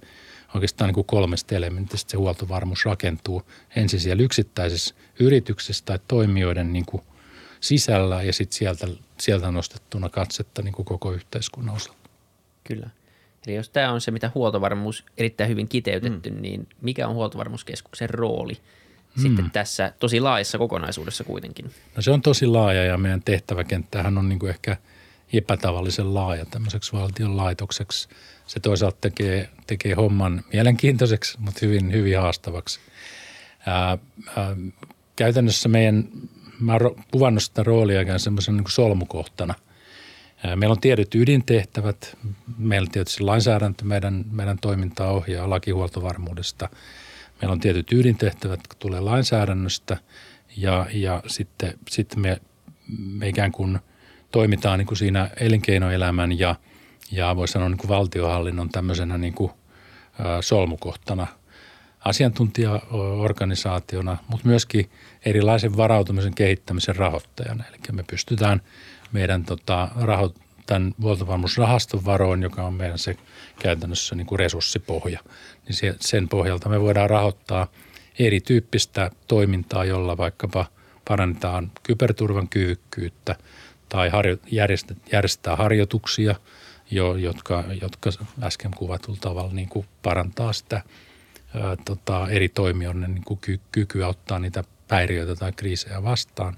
oikeastaan 0.55 0.89
niin 0.89 0.95
kuin 0.95 1.07
kolmesta 1.07 1.55
elementistä 1.55 2.11
se 2.11 2.17
huoltovarmuus 2.17 2.85
rakentuu 2.85 3.43
ensin 3.77 4.01
siellä 4.01 4.23
yksittäisessä 4.23 4.95
yrityksessä 5.21 5.85
tai 5.85 5.99
toimijoiden 6.09 6.73
niin 6.73 6.87
kuin 6.87 7.03
sisällä 7.61 8.23
ja 8.23 8.33
sitten 8.33 8.59
sieltä, 8.59 8.87
sieltä 9.21 9.51
nostettuna 9.51 10.09
katsetta 10.09 10.63
niin 10.63 10.75
kuin 10.75 10.87
koko 10.87 11.13
yhteiskunnan 11.13 11.77
osalta. 11.77 12.11
Kyllä. 12.65 12.91
Eli 13.47 13.55
jos 13.55 13.71
tämä 13.71 13.93
on 13.93 14.01
se, 14.01 14.11
mitä 14.11 14.31
huoltovarmuus 14.35 15.05
erittäin 15.19 15.51
hyvin 15.51 15.69
kiteytetty, 15.69 16.31
mm. 16.31 16.43
niin 16.43 16.69
mikä 16.81 17.09
on 17.09 17.15
huoltovarmuuskeskuksen 17.15 18.11
rooli 18.11 18.57
sitten 19.23 19.45
mm. 19.45 19.51
tässä 19.51 19.93
tosi 19.99 20.21
laajassa 20.21 20.59
kokonaisuudessa 20.59 21.25
kuitenkin? 21.25 21.71
No 21.97 22.03
se 22.03 22.11
on 22.11 22.23
tosi 22.23 22.47
laaja 22.47 22.85
ja 22.85 22.99
meidän 22.99 23.23
tehtäväkenttähän 23.23 24.19
on 24.19 24.29
niin 24.29 24.39
kuin 24.39 24.51
ehkä 24.51 24.77
epätavallisen 25.33 26.15
laaja 26.15 26.45
tämmöiseksi 26.45 26.93
valtion 26.93 27.37
laitokseksi– 27.37 28.09
se 28.47 28.61
toisaalta 28.61 28.97
tekee, 29.01 29.49
tekee 29.67 29.95
homman 29.95 30.45
mielenkiintoiseksi, 30.53 31.39
mutta 31.41 31.61
hyvin, 31.63 31.93
hyvin 31.93 32.19
haastavaksi. 32.19 32.81
Ää, 33.67 33.99
ää, 34.37 34.57
käytännössä 35.17 35.69
meidän, 35.69 36.09
mä 36.61 36.73
oon 36.73 37.05
kuvannut 37.11 37.43
sitä 37.43 37.63
roolia 37.63 38.01
ikään 38.01 38.21
semmoisen 38.21 38.57
niin 38.57 38.65
solmukohtana. 38.69 39.55
Meillä 40.57 40.73
on 40.73 40.81
tietyt 40.81 41.15
ydintehtävät, 41.15 42.17
meillä 42.59 42.89
tietysti 42.93 43.23
lainsäädäntö 43.23 43.85
meidän, 43.85 44.25
meidän 44.31 44.59
toimintaa 44.59 45.11
ohjaa 45.11 45.51
lakihuoltovarmuudesta. 45.51 46.69
Meillä 47.43 47.53
on 47.53 47.61
tietyt 47.61 47.93
ydintehtävät, 47.93 48.61
jotka 48.61 48.77
tulee 48.79 49.01
lainsäädännöstä 49.01 49.97
ja, 50.57 50.87
ja 50.93 51.23
sitten, 51.27 51.75
sitten 51.89 52.21
me, 52.21 52.41
me 52.99 53.29
ikään 53.29 53.53
kuin 53.53 53.79
toimitaan 54.31 54.79
niin 54.79 54.87
kuin 54.87 54.99
siinä 54.99 55.31
elinkeinoelämän 55.41 56.39
ja– 56.39 56.55
ja 57.13 57.37
voisi 57.37 57.53
sanoa 57.53 57.69
niin 57.69 57.79
kuin 57.79 57.89
valtiohallinnon 57.89 58.69
tämmöisenä 58.69 59.19
niin 59.19 59.35
kuin, 59.35 59.51
ä, 60.21 60.43
solmukohtana 60.43 61.27
asiantuntijaorganisaationa, 62.01 64.17
mutta 64.29 64.49
myöskin 64.49 64.91
erilaisen 65.25 65.77
varautumisen 65.77 66.35
kehittämisen 66.35 66.97
rahoittajana. 66.97 67.65
Eli 67.69 67.79
me 67.93 68.05
pystytään 68.11 68.61
meidän 69.13 69.45
tota, 69.45 69.89
raho, 70.01 70.35
tämän 70.67 70.95
huoltovarmuusrahaston 71.03 72.05
varoin, 72.05 72.43
joka 72.43 72.63
on 72.63 72.75
meidän 72.75 72.99
se 72.99 73.17
käytännössä 73.59 74.15
niin 74.15 74.27
kuin 74.27 74.39
resurssipohja, 74.39 75.21
niin 75.69 75.95
sen 76.01 76.29
pohjalta 76.29 76.69
me 76.69 76.81
voidaan 76.81 77.11
rahoittaa 77.11 77.67
erityyppistä 78.19 79.11
toimintaa, 79.29 79.85
jolla 79.85 80.17
vaikkapa 80.17 80.67
parannetaan 81.09 81.73
kyberturvan 81.83 82.49
kyvykkyyttä 82.49 83.37
tai 83.89 84.09
harjo, 84.09 84.37
järjestetään 85.11 85.59
harjoituksia– 85.59 86.35
jo, 86.91 87.15
jotka, 87.17 87.65
jotka 87.81 88.11
äsken 88.43 88.71
kuvatulla 88.77 89.19
tavalla 89.21 89.53
niin 89.53 89.69
kuin 89.69 89.87
parantaa 90.03 90.53
sitä 90.53 90.83
ää, 91.55 91.77
tota, 91.85 92.29
eri 92.31 92.49
toimijoiden 92.49 93.15
niin 93.15 93.25
kuin 93.25 93.41
ky, 93.41 93.61
kykyä 93.73 94.09
ottaa 94.09 94.39
niitä 94.39 94.65
päiriöitä 94.89 95.35
tai 95.37 95.53
kriisejä 95.53 96.03
vastaan. 96.03 96.57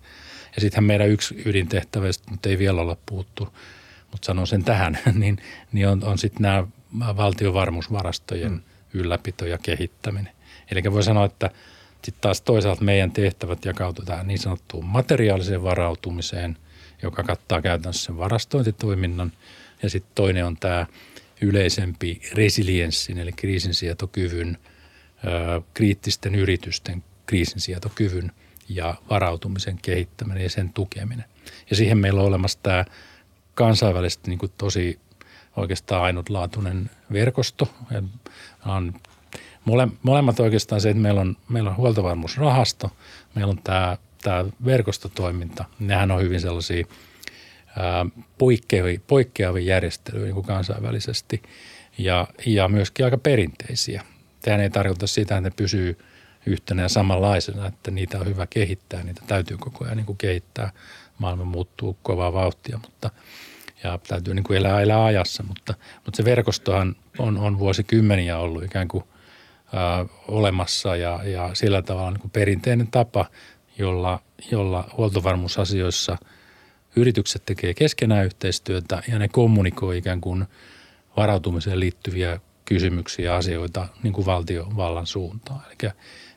Ja 0.55 0.61
sittenhän 0.61 0.85
meidän 0.85 1.09
yksi 1.09 1.43
ydintehtävä, 1.45 2.07
mutta 2.31 2.49
ei 2.49 2.59
vielä 2.59 2.81
olla 2.81 2.97
puuttu, 3.07 3.55
mutta 4.13 4.27
sanon 4.27 4.47
sen 4.47 4.65
tähän, 4.65 4.99
niin, 5.15 5.39
niin 5.73 5.89
on, 5.89 6.05
on 6.05 6.19
sitten 6.19 6.43
nämä 6.43 6.67
valtiovarmuusvarastojen 7.17 8.53
mm. 8.53 8.61
ylläpito 8.95 9.47
ja 9.47 9.59
kehittäminen. 9.59 10.33
Eli 10.71 10.83
voi 10.93 11.03
sanoa, 11.03 11.25
että 11.25 11.51
sitten 12.05 12.21
taas 12.21 12.41
toisaalta 12.41 12.85
meidän 12.85 13.11
tehtävät 13.11 13.65
jakautuu 13.65 14.05
tähän 14.05 14.27
niin 14.27 14.39
sanottuun 14.39 14.85
materiaaliseen 14.85 15.63
varautumiseen, 15.63 16.57
joka 17.03 17.23
kattaa 17.23 17.63
käytännössä 17.63 18.07
sen 18.07 18.19
varastointitoiminnan. 18.19 19.33
Ja 19.83 19.91
sitten 19.91 20.13
toinen 20.15 20.47
on 20.47 20.57
tämä 20.57 20.87
yleisempi 21.41 22.21
resilienssin 22.33 23.19
eli 23.19 23.33
kriisinsietokyvyn, 23.33 24.59
kriittisten 25.75 26.35
yritysten 26.35 27.05
kriisinsietokyvyn 27.27 28.33
ja 28.69 28.95
varautumisen 29.11 29.79
kehittäminen 29.83 30.43
ja 30.43 30.51
sen 30.51 30.73
tukeminen. 30.73 31.25
Ja 31.71 31.77
siihen 31.77 31.99
meillä 31.99 32.21
on 32.21 32.27
olemassa 32.27 32.59
tämä 32.63 32.85
kansainvälisesti 33.55 34.31
niin 34.31 34.39
kuin 34.39 34.53
tosi 34.59 35.01
oikeastaan 35.57 36.03
ainutlaatuinen 36.03 36.91
verkosto. 37.13 37.69
Ja 37.91 38.03
on 38.67 38.95
mole, 39.65 39.89
molemmat 40.03 40.41
oikeastaan 40.41 40.81
se, 40.81 40.91
että 40.91 41.03
meillä 41.03 41.21
on, 41.21 41.37
meillä 41.49 41.71
on 41.71 41.77
huoltovarmuusrahasto, 41.77 42.91
meillä 43.35 43.51
on 43.51 43.61
tämä, 43.65 43.97
tämä 44.23 44.45
verkostotoiminta. 44.65 45.65
Nehän 45.79 46.11
on 46.11 46.21
hyvin 46.21 46.41
sellaisia 46.41 46.87
ää, 47.77 48.07
poikkeavia, 48.39 49.01
poikkeavia 49.07 49.65
järjestelyjä 49.65 50.25
niin 50.25 50.35
kuin 50.35 50.47
kansainvälisesti 50.47 51.43
ja, 51.99 52.27
ja 52.47 52.69
myöskin 52.69 53.05
aika 53.05 53.19
perinteisiä. 53.19 54.03
Tähän 54.43 54.61
ei 54.61 54.71
tarkoita 54.71 55.07
sitä, 55.07 55.37
että 55.37 55.49
ne 55.49 55.55
pysyy 55.57 55.99
yhtenä 56.49 56.83
ja 56.83 56.89
samanlaisena, 56.89 57.67
että 57.67 57.91
niitä 57.91 58.19
on 58.19 58.27
hyvä 58.27 58.47
kehittää, 58.47 59.03
niitä 59.03 59.23
täytyy 59.27 59.57
koko 59.57 59.85
ajan 59.85 59.97
niin 59.97 60.07
kuin 60.07 60.19
kehittää. 60.19 60.73
Maailma 61.19 61.45
muuttuu 61.45 61.99
kovaa 62.03 62.33
vauhtia, 62.33 62.79
mutta 62.83 63.11
ja 63.85 63.99
täytyy 64.09 64.35
niin 64.35 64.45
kuin 64.45 64.57
elää, 64.57 64.81
elää 64.81 65.05
ajassa, 65.05 65.43
mutta, 65.43 65.75
mutta 66.05 66.17
se 66.17 66.25
verkostohan 66.25 66.97
on, 67.19 67.39
on 67.39 67.59
vuosikymmeniä 67.59 68.39
ollut 68.39 68.65
ikään 68.65 68.89
kuin– 68.89 69.05
olemassa 70.29 70.97
ja, 70.97 71.21
ja 71.25 71.51
sillä 71.53 71.83
tavalla 71.83 72.11
niin 72.11 72.21
kuin 72.21 72.31
perinteinen 72.31 72.89
tapa, 72.91 73.27
jolla, 73.79 74.21
jolla 74.51 74.91
huoltovarmuusasioissa 74.97 76.19
yritykset 76.97 77.43
tekee 77.47 77.75
keskenään 77.75 78.27
yhteistyötä 78.27 79.03
ja 79.09 79.19
ne 79.19 79.29
kommunikoi 79.29 79.99
ikään 79.99 80.21
kuin 80.21 80.45
varautumiseen 81.17 81.81
liittyviä 81.81 82.41
kysymyksiä 82.65 83.25
ja 83.25 83.37
asioita 83.37 83.89
niin 84.03 84.13
kuin 84.13 84.27
valtiovallan 84.27 85.07
suuntaan. 85.07 85.61
Eli, 85.67 85.91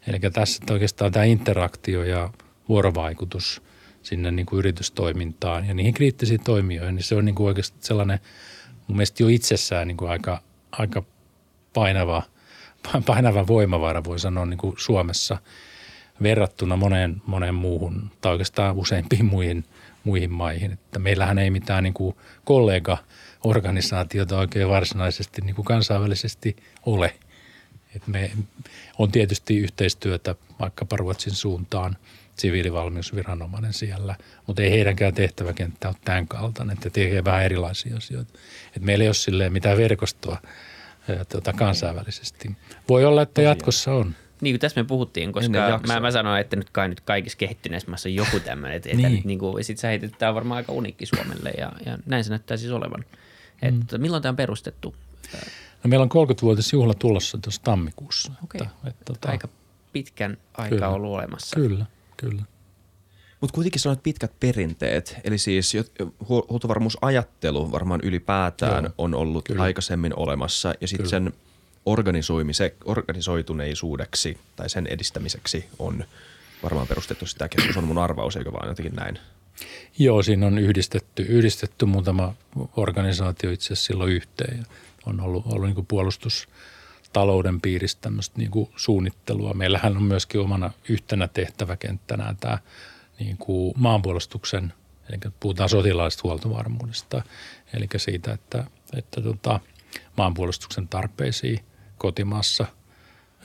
eli 0.07 0.19
tässä 0.33 0.63
oikeastaan 0.71 1.11
tämä 1.11 1.25
interaktio 1.25 2.03
ja 2.03 2.29
vuorovaikutus 2.69 3.61
sinne 4.03 4.31
niin 4.31 4.45
kuin 4.45 4.59
yritystoimintaan 4.59 5.67
ja 5.67 5.73
niihin 5.73 5.93
kriittisiin 5.93 6.43
toimijoihin, 6.43 6.95
niin 6.95 7.03
se 7.03 7.15
on 7.15 7.25
niin 7.25 7.35
kuin 7.35 7.47
oikeasti 7.47 7.77
sellainen 7.79 8.19
mun 8.87 8.97
mielestä 8.97 9.23
jo 9.23 9.27
itsessään 9.29 9.87
niin 9.87 9.97
kuin 9.97 10.11
aika, 10.11 10.41
aika 10.71 11.03
painava– 11.73 12.23
painava 13.05 13.47
voimavara, 13.47 14.03
voi 14.03 14.19
sanoa 14.19 14.45
niin 14.45 14.57
kuin 14.57 14.75
Suomessa 14.77 15.37
verrattuna 16.23 16.75
moneen, 16.75 17.21
moneen 17.25 17.55
muuhun 17.55 18.11
tai 18.21 18.31
oikeastaan 18.31 18.75
useimpiin 18.75 19.25
muihin, 19.25 19.65
muihin 20.03 20.31
maihin. 20.31 20.71
Että 20.71 20.99
meillähän 20.99 21.37
ei 21.37 21.49
mitään 21.49 21.83
niin 21.83 21.93
kuin 21.93 22.15
kollega-organisaatiota 22.45 24.37
oikein 24.37 24.69
varsinaisesti 24.69 25.41
niin 25.41 25.55
kuin 25.55 25.65
kansainvälisesti 25.65 26.55
ole. 26.85 27.13
Et 27.95 28.07
me 28.07 28.31
on 28.97 29.11
tietysti 29.11 29.57
yhteistyötä 29.57 30.35
vaikkapa 30.59 30.97
Ruotsin 30.97 31.33
suuntaan, 31.33 31.97
siviilivalmiusviranomainen 32.35 33.73
siellä, 33.73 34.15
mutta 34.47 34.61
ei 34.61 34.71
heidänkään 34.71 35.13
tehtäväkenttä 35.13 35.87
ole 35.87 35.95
tämän 36.05 36.27
kaltainen, 36.27 36.73
että 36.73 36.89
tekee 36.89 37.23
vähän 37.25 37.43
erilaisia 37.43 37.97
asioita. 37.97 38.39
Et 38.75 38.81
meillä 38.81 39.03
ei 39.03 39.09
ole 39.09 39.49
mitään 39.49 39.77
verkostoa– 39.77 40.37
tuota, 41.31 41.53
kansainvälisesti. 41.53 42.51
Voi 42.89 43.05
olla, 43.05 43.21
että 43.21 43.41
jatkossa 43.41 43.93
on. 43.93 44.15
Niin 44.41 44.53
kuin 44.53 44.59
tässä 44.59 44.81
me 44.81 44.87
puhuttiin, 44.87 45.31
koska 45.31 45.79
mä, 45.87 45.99
mä 45.99 46.11
sanoin, 46.11 46.41
että 46.41 46.55
nyt 46.55 46.69
kai 46.69 46.89
nyt 46.89 47.01
kaikissa 47.01 47.37
kehittyneissä 47.37 47.89
maassa 47.89 48.09
on 48.09 48.15
joku 48.15 48.39
tämmöinen, 48.39 48.77
että, 48.77 48.89
niin. 48.89 49.05
että 49.05 49.27
niin 49.27 49.39
kuin, 49.39 49.63
sit 49.63 49.77
sä 49.77 49.87
heitit, 49.87 50.17
tämä 50.17 50.29
on 50.29 50.35
varmaan 50.35 50.57
aika 50.57 50.71
unikki 50.71 51.05
Suomelle 51.05 51.51
ja, 51.57 51.71
ja 51.85 51.97
näin 52.05 52.23
se 52.23 52.29
näyttää 52.29 52.57
siis 52.57 52.71
olevan. 52.71 53.05
Mm. 53.61 53.81
Että 53.81 53.97
milloin 53.97 54.23
tämä 54.23 54.29
on 54.29 54.35
perustettu? 54.35 54.95
No 55.83 55.87
meillä 55.87 56.03
on 56.03 56.27
30-vuotisjuhla 56.29 56.93
tulossa 56.93 57.37
tuossa 57.37 57.61
tammikuussa. 57.63 58.31
Okay. 58.43 58.61
että, 58.61 58.89
että, 58.89 59.05
tota, 59.05 59.29
aika 59.29 59.47
pitkän 59.93 60.37
aikaa 60.53 60.69
kyllä, 60.69 60.89
ollut 60.89 61.11
olemassa. 61.11 61.55
Kyllä, 61.55 61.85
kyllä. 62.17 62.43
Mutta 63.41 63.53
kuitenkin 63.55 63.81
sanoit 63.81 64.03
pitkät 64.03 64.31
perinteet, 64.39 65.17
eli 65.23 65.37
siis 65.37 65.73
huoltovarmuusajattelu 66.29 67.71
varmaan 67.71 67.99
ylipäätään 68.03 68.83
Joo, 68.83 68.93
on 68.97 69.15
ollut 69.15 69.45
kyllä. 69.45 69.63
aikaisemmin 69.63 70.13
olemassa 70.15 70.73
ja 70.81 70.87
sitten 70.87 71.09
sen 71.09 71.33
organisoituneisuudeksi 72.85 74.37
tai 74.55 74.69
sen 74.69 74.87
edistämiseksi 74.87 75.65
on 75.79 76.03
varmaan 76.63 76.87
perustettu 76.87 77.25
sitä 77.25 77.49
keskus 77.49 77.77
on 77.77 77.83
mun 77.83 77.97
arvaus, 77.97 78.35
eikö 78.35 78.51
vaan 78.53 78.67
jotenkin 78.67 78.95
näin? 78.95 79.19
Joo, 79.97 80.23
siinä 80.23 80.47
on 80.47 80.57
yhdistetty, 80.57 81.23
yhdistetty 81.23 81.85
muutama 81.85 82.33
organisaatio 82.75 83.51
itse 83.51 83.65
asiassa 83.65 83.87
silloin 83.87 84.11
yhteen. 84.11 84.65
On 85.05 85.19
ollut, 85.19 85.45
ollut 85.45 85.75
niin 85.75 85.85
puolustustalouden 85.85 87.61
piirissä 87.61 87.97
tämmöistä 88.01 88.37
niin 88.37 88.51
suunnittelua. 88.75 89.53
Meillähän 89.53 89.97
on 89.97 90.03
myöskin 90.03 90.41
omana 90.41 90.71
yhtenä 90.89 91.27
tehtäväkenttänään 91.27 92.37
tämä– 92.37 92.57
niin 93.25 93.37
kuin 93.37 93.73
maanpuolustuksen, 93.77 94.73
eli 95.09 95.17
puhutaan 95.39 95.69
sotilaallisesta 95.69 96.21
huoltovarmuudesta, 96.23 97.23
eli 97.73 97.87
siitä, 97.97 98.33
että, 98.33 98.65
että 98.93 99.21
tota, 99.21 99.59
maanpuolustuksen 100.17 100.87
tarpeisiin 100.87 101.59
kotimaassa 101.97 102.65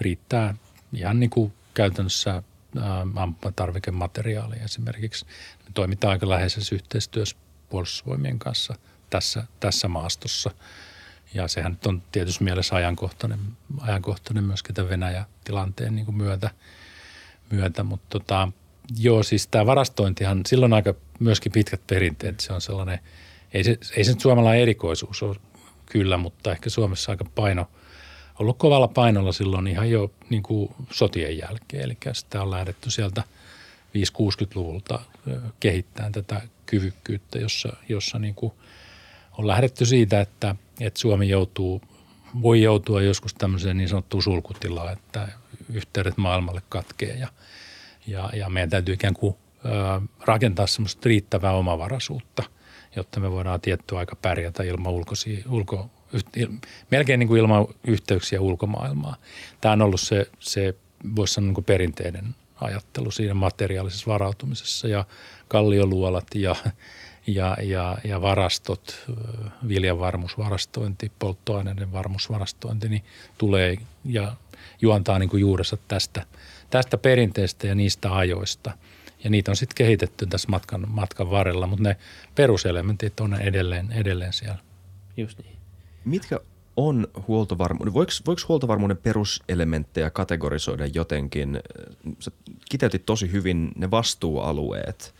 riittää 0.01 0.55
ihan 0.93 1.21
niin 1.21 1.31
kuin 1.31 1.53
käytännössä 1.75 2.43
tarvikemateriaalia 3.57 4.65
esimerkiksi. 4.65 5.27
Me 5.65 5.71
toimitaan 5.75 6.13
aika 6.13 6.29
läheisessä 6.29 6.75
yhteistyössä 6.75 7.37
puolustusvoimien 7.69 8.39
kanssa 8.39 8.75
tässä, 9.11 9.45
tässä 9.61 9.89
maastossa. 9.89 10.51
Ja 11.37 11.49
sehän 11.49 11.73
nyt 11.73 11.87
on 11.87 12.03
tietysti 12.13 12.45
mielessä 12.45 12.77
ajankohtainen, 12.77 13.39
ajankohtainen 13.81 14.45
myöskin 14.45 14.75
tämän 14.75 14.91
Venäjä-tilanteen 14.91 15.95
niin 15.97 16.05
kuin 16.05 16.17
myötä, 16.17 16.51
myötä. 17.51 17.83
mutta 17.83 18.07
tota, 18.11 18.49
Joo, 18.99 19.23
siis 19.23 19.47
tämä 19.47 19.67
varastointihan, 19.67 20.41
silloin 20.47 20.73
aika 20.73 20.95
myöskin 21.19 21.53
pitkät 21.53 21.81
perinteet. 21.87 22.41
Se 22.41 22.53
on 22.53 22.61
sellainen, 22.61 22.99
ei 23.55 23.65
se, 23.65 23.79
ei 23.97 24.05
se 24.05 24.13
nyt 24.13 24.21
suomalainen 24.21 24.63
erikoisuus 24.63 25.23
ole 25.23 25.37
kyllä, 25.87 26.17
mutta 26.17 26.53
ehkä 26.53 26.71
Suomessa 26.71 27.13
aika 27.13 27.25
paino, 27.35 27.71
ollut 28.39 28.59
kovalla 28.59 28.89
painolla 28.89 29.33
silloin 29.33 29.67
ihan 29.67 29.91
jo 29.91 30.11
niin 30.31 30.43
kuin 30.43 30.75
sotien 30.91 31.39
jälkeen. 31.39 31.83
Eli 31.83 31.97
sitä 32.13 32.43
on 32.43 32.51
lähdetty 32.51 32.91
sieltä 32.91 33.23
5-60-luvulta 33.95 35.01
kehittämään 35.61 36.13
tätä 36.13 36.43
kyvykkyyttä, 36.67 37.39
jossa, 37.39 37.77
jossa 37.89 38.19
niin 38.19 38.35
kuin 38.35 38.53
on 39.39 39.47
lähdetty 39.47 39.87
siitä, 39.87 40.21
että, 40.21 40.57
että 40.81 41.01
Suomi 41.01 41.29
joutuu, 41.29 41.83
voi 42.43 42.63
joutua 42.63 43.03
joskus 43.03 43.35
tämmöiseen 43.35 43.77
niin 43.77 43.89
sanottuun 43.89 44.23
sulkutilaan, 44.23 44.93
että 44.93 45.29
yhteydet 45.73 46.17
maailmalle 46.17 46.63
katkee 46.69 47.17
ja– 47.17 47.29
ja, 48.07 48.31
ja 48.35 48.49
meidän 48.49 48.71
täytyy 48.71 48.95
ikään 48.95 49.15
kuin 49.15 49.37
rakentaa 50.21 50.67
semmoista 50.67 51.09
riittävää 51.09 51.53
omavaraisuutta, 51.53 52.43
jotta 52.97 53.21
me 53.21 53.31
voidaan 53.31 53.61
tietty 53.61 53.97
aika 53.97 54.17
pärjätä 54.17 54.63
ilman 54.63 54.93
ulkoisia, 54.93 55.45
ulko, 55.49 55.91
il, 56.37 56.49
melkein 56.91 57.19
niin 57.19 57.29
kuin 57.29 57.41
ilman 57.41 57.67
yhteyksiä 57.87 58.41
ulkomaailmaa. 58.41 59.17
Tämä 59.61 59.73
on 59.73 59.83
ollut 59.83 60.01
se, 60.01 60.31
se 60.41 60.75
voisi 61.17 61.35
sanoa 61.35 61.47
niin 61.47 61.55
kuin 61.55 61.65
perinteinen 61.65 62.35
ajattelu 62.61 63.11
siinä 63.11 63.35
materiaalisessa 63.35 64.13
varautumisessa 64.13 64.89
ja 64.89 65.05
kallioluolat 65.49 66.27
ja, 66.35 66.57
ja, 67.27 67.57
ja, 67.63 67.99
ja 68.05 68.23
varastot, 68.23 69.07
viljan 69.69 69.99
varmuusvarastointi, 69.99 71.13
polttoaineiden 71.19 71.93
varmuusvarastointi, 71.93 72.89
niin 72.89 73.05
tulee 73.39 73.77
ja 74.05 74.33
juontaa 74.83 75.19
niin 75.19 75.29
kuin 75.31 75.41
juurensa 75.41 75.79
tästä– 75.89 76.27
tästä 76.71 76.99
perinteestä 76.99 77.67
ja 77.67 77.75
niistä 77.75 78.17
ajoista. 78.17 78.73
Ja 79.25 79.31
niitä 79.31 79.51
on 79.51 79.57
sitten 79.57 79.75
kehitetty 79.75 80.27
tässä 80.27 80.49
matkan, 80.49 80.87
matkan 80.89 81.31
varrella, 81.31 81.67
mutta 81.67 81.83
ne 81.83 81.97
peruselementit 82.35 83.21
on 83.21 83.35
edelleen, 83.41 83.93
edelleen 83.93 84.33
siellä. 84.33 84.59
Just 85.17 85.39
niin. 85.39 85.57
Mitkä 86.05 86.41
on 86.77 87.09
huoltovarmuuden, 87.29 87.95
voiko, 87.95 88.13
voiko 88.27 88.43
huoltovarmuuden 88.49 88.97
peruselementtejä 88.97 90.11
kategorisoida 90.11 90.87
jotenkin? 90.87 91.61
Sä 92.19 92.31
kiteytit 92.71 93.07
tosi 93.07 93.33
hyvin 93.33 93.73
ne 93.77 93.91
vastuualueet, 93.91 95.15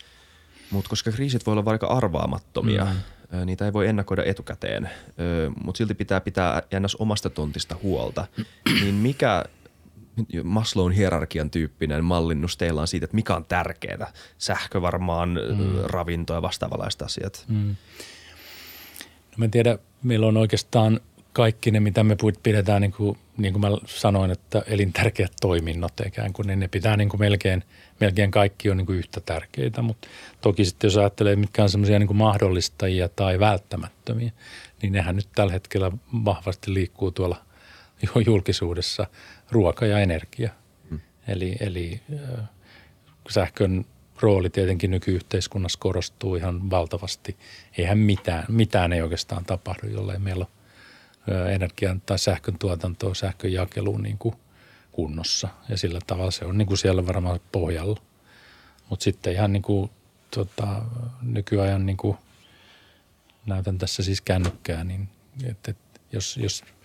mutta 0.71 0.89
koska 0.89 1.11
kriisit 1.11 1.45
voi 1.45 1.51
olla 1.51 1.71
aika 1.71 1.87
arvaamattomia, 1.87 2.85
mm. 2.85 3.45
niitä 3.45 3.65
ei 3.65 3.73
voi 3.73 3.87
ennakoida 3.87 4.23
etukäteen, 4.23 4.89
mutta 5.63 5.77
silti 5.77 5.93
pitää 5.93 6.21
pitää 6.21 6.63
jännäs 6.71 6.95
omasta 6.95 7.29
tontista 7.29 7.75
huolta, 7.83 8.27
niin 8.81 8.95
mikä 8.95 9.43
Maslown 10.43 10.91
hierarkian 10.91 11.49
tyyppinen 11.49 12.03
mallinnus 12.03 12.57
teillä 12.57 12.81
on 12.81 12.87
siitä, 12.87 13.03
että 13.03 13.15
mikä 13.15 13.35
on 13.35 13.45
tärkeää. 13.45 14.11
Sähkö 14.37 14.81
varmaan, 14.81 15.29
mm. 15.29 15.81
ravinto 15.83 16.33
ja 16.33 16.41
vastaavanlaiset 16.41 17.01
asiat. 17.01 17.45
Mm. 17.47 17.75
No 19.31 19.35
mä 19.37 19.47
tiedän, 19.47 19.79
meillä 20.03 20.27
on 20.27 20.37
oikeastaan 20.37 20.99
kaikki 21.37 21.71
ne, 21.71 21.79
mitä 21.79 22.03
me 22.03 22.17
pidetään, 22.43 22.81
niin 22.81 22.91
kuin, 22.91 23.17
niin 23.37 23.53
kuin 23.53 23.61
mä 23.61 23.67
sanoin, 23.85 24.31
että 24.31 24.63
elintärkeät 24.67 25.31
toiminnot 25.41 25.93
ikään 26.05 26.33
kuin, 26.33 26.47
niin 26.47 26.59
ne 26.59 26.67
pitää 26.67 26.97
niin 26.97 27.09
kuin 27.09 27.19
melkein, 27.19 27.63
melkein 27.99 28.31
kaikki 28.31 28.69
on 28.69 28.77
niin 28.77 28.85
kuin 28.85 28.99
yhtä 28.99 29.21
tärkeitä. 29.21 29.81
Mutta 29.81 30.07
toki 30.41 30.65
sitten 30.65 30.87
jos 30.87 30.97
ajattelee, 30.97 31.35
mitkä 31.35 31.63
on 31.63 31.69
semmoisia 31.69 31.99
niin 31.99 32.15
mahdollistajia 32.15 33.09
tai 33.09 33.39
välttämättömiä, 33.39 34.31
niin 34.81 34.93
nehän 34.93 35.15
nyt 35.15 35.27
tällä 35.35 35.53
hetkellä 35.53 35.91
vahvasti 36.25 36.73
liikkuu 36.73 37.11
tuolla 37.11 37.37
julkisuudessa 38.27 39.07
ruoka 39.51 39.85
ja 39.85 39.99
energia. 39.99 40.51
Hmm. 40.89 40.99
Eli, 41.27 41.55
eli 41.59 42.01
sähkön 43.29 43.85
rooli 44.21 44.49
tietenkin 44.49 44.91
nykyyhteiskunnassa 44.91 45.79
korostuu 45.79 46.35
ihan 46.35 46.69
valtavasti. 46.69 47.37
Eihän 47.77 47.97
mitään, 47.97 48.45
mitään 48.47 48.93
ei 48.93 49.01
oikeastaan 49.01 49.45
tapahdu, 49.45 49.87
jollei 49.87 50.19
meillä 50.19 50.45
ole 50.45 50.56
energian 51.53 52.01
tai 52.01 52.19
sähkön 52.19 52.59
tuotantoa, 52.59 53.15
sähkön 53.15 53.53
jakeluun 53.53 54.03
niin 54.03 54.17
kuin 54.17 54.35
kunnossa. 54.91 55.47
Ja 55.69 55.77
sillä 55.77 55.99
tavalla 56.07 56.31
se 56.31 56.45
on 56.45 56.57
niin 56.57 56.67
kuin 56.67 56.77
siellä 56.77 57.07
varmaan 57.07 57.39
pohjalla. 57.51 58.01
Mutta 58.89 59.03
sitten 59.03 59.33
ihan 59.33 59.53
niin 59.53 59.63
kuin, 59.63 59.91
tota, 60.31 60.81
nykyajan, 61.21 61.85
niin 61.85 61.97
kuin, 61.97 62.17
näytän 63.45 63.77
tässä 63.77 64.03
siis 64.03 64.21
kännykkää, 64.21 64.83
niin 64.83 65.09
että, 65.43 65.71
että 65.71 65.99
jos, 66.11 66.37
jos– 66.37 66.63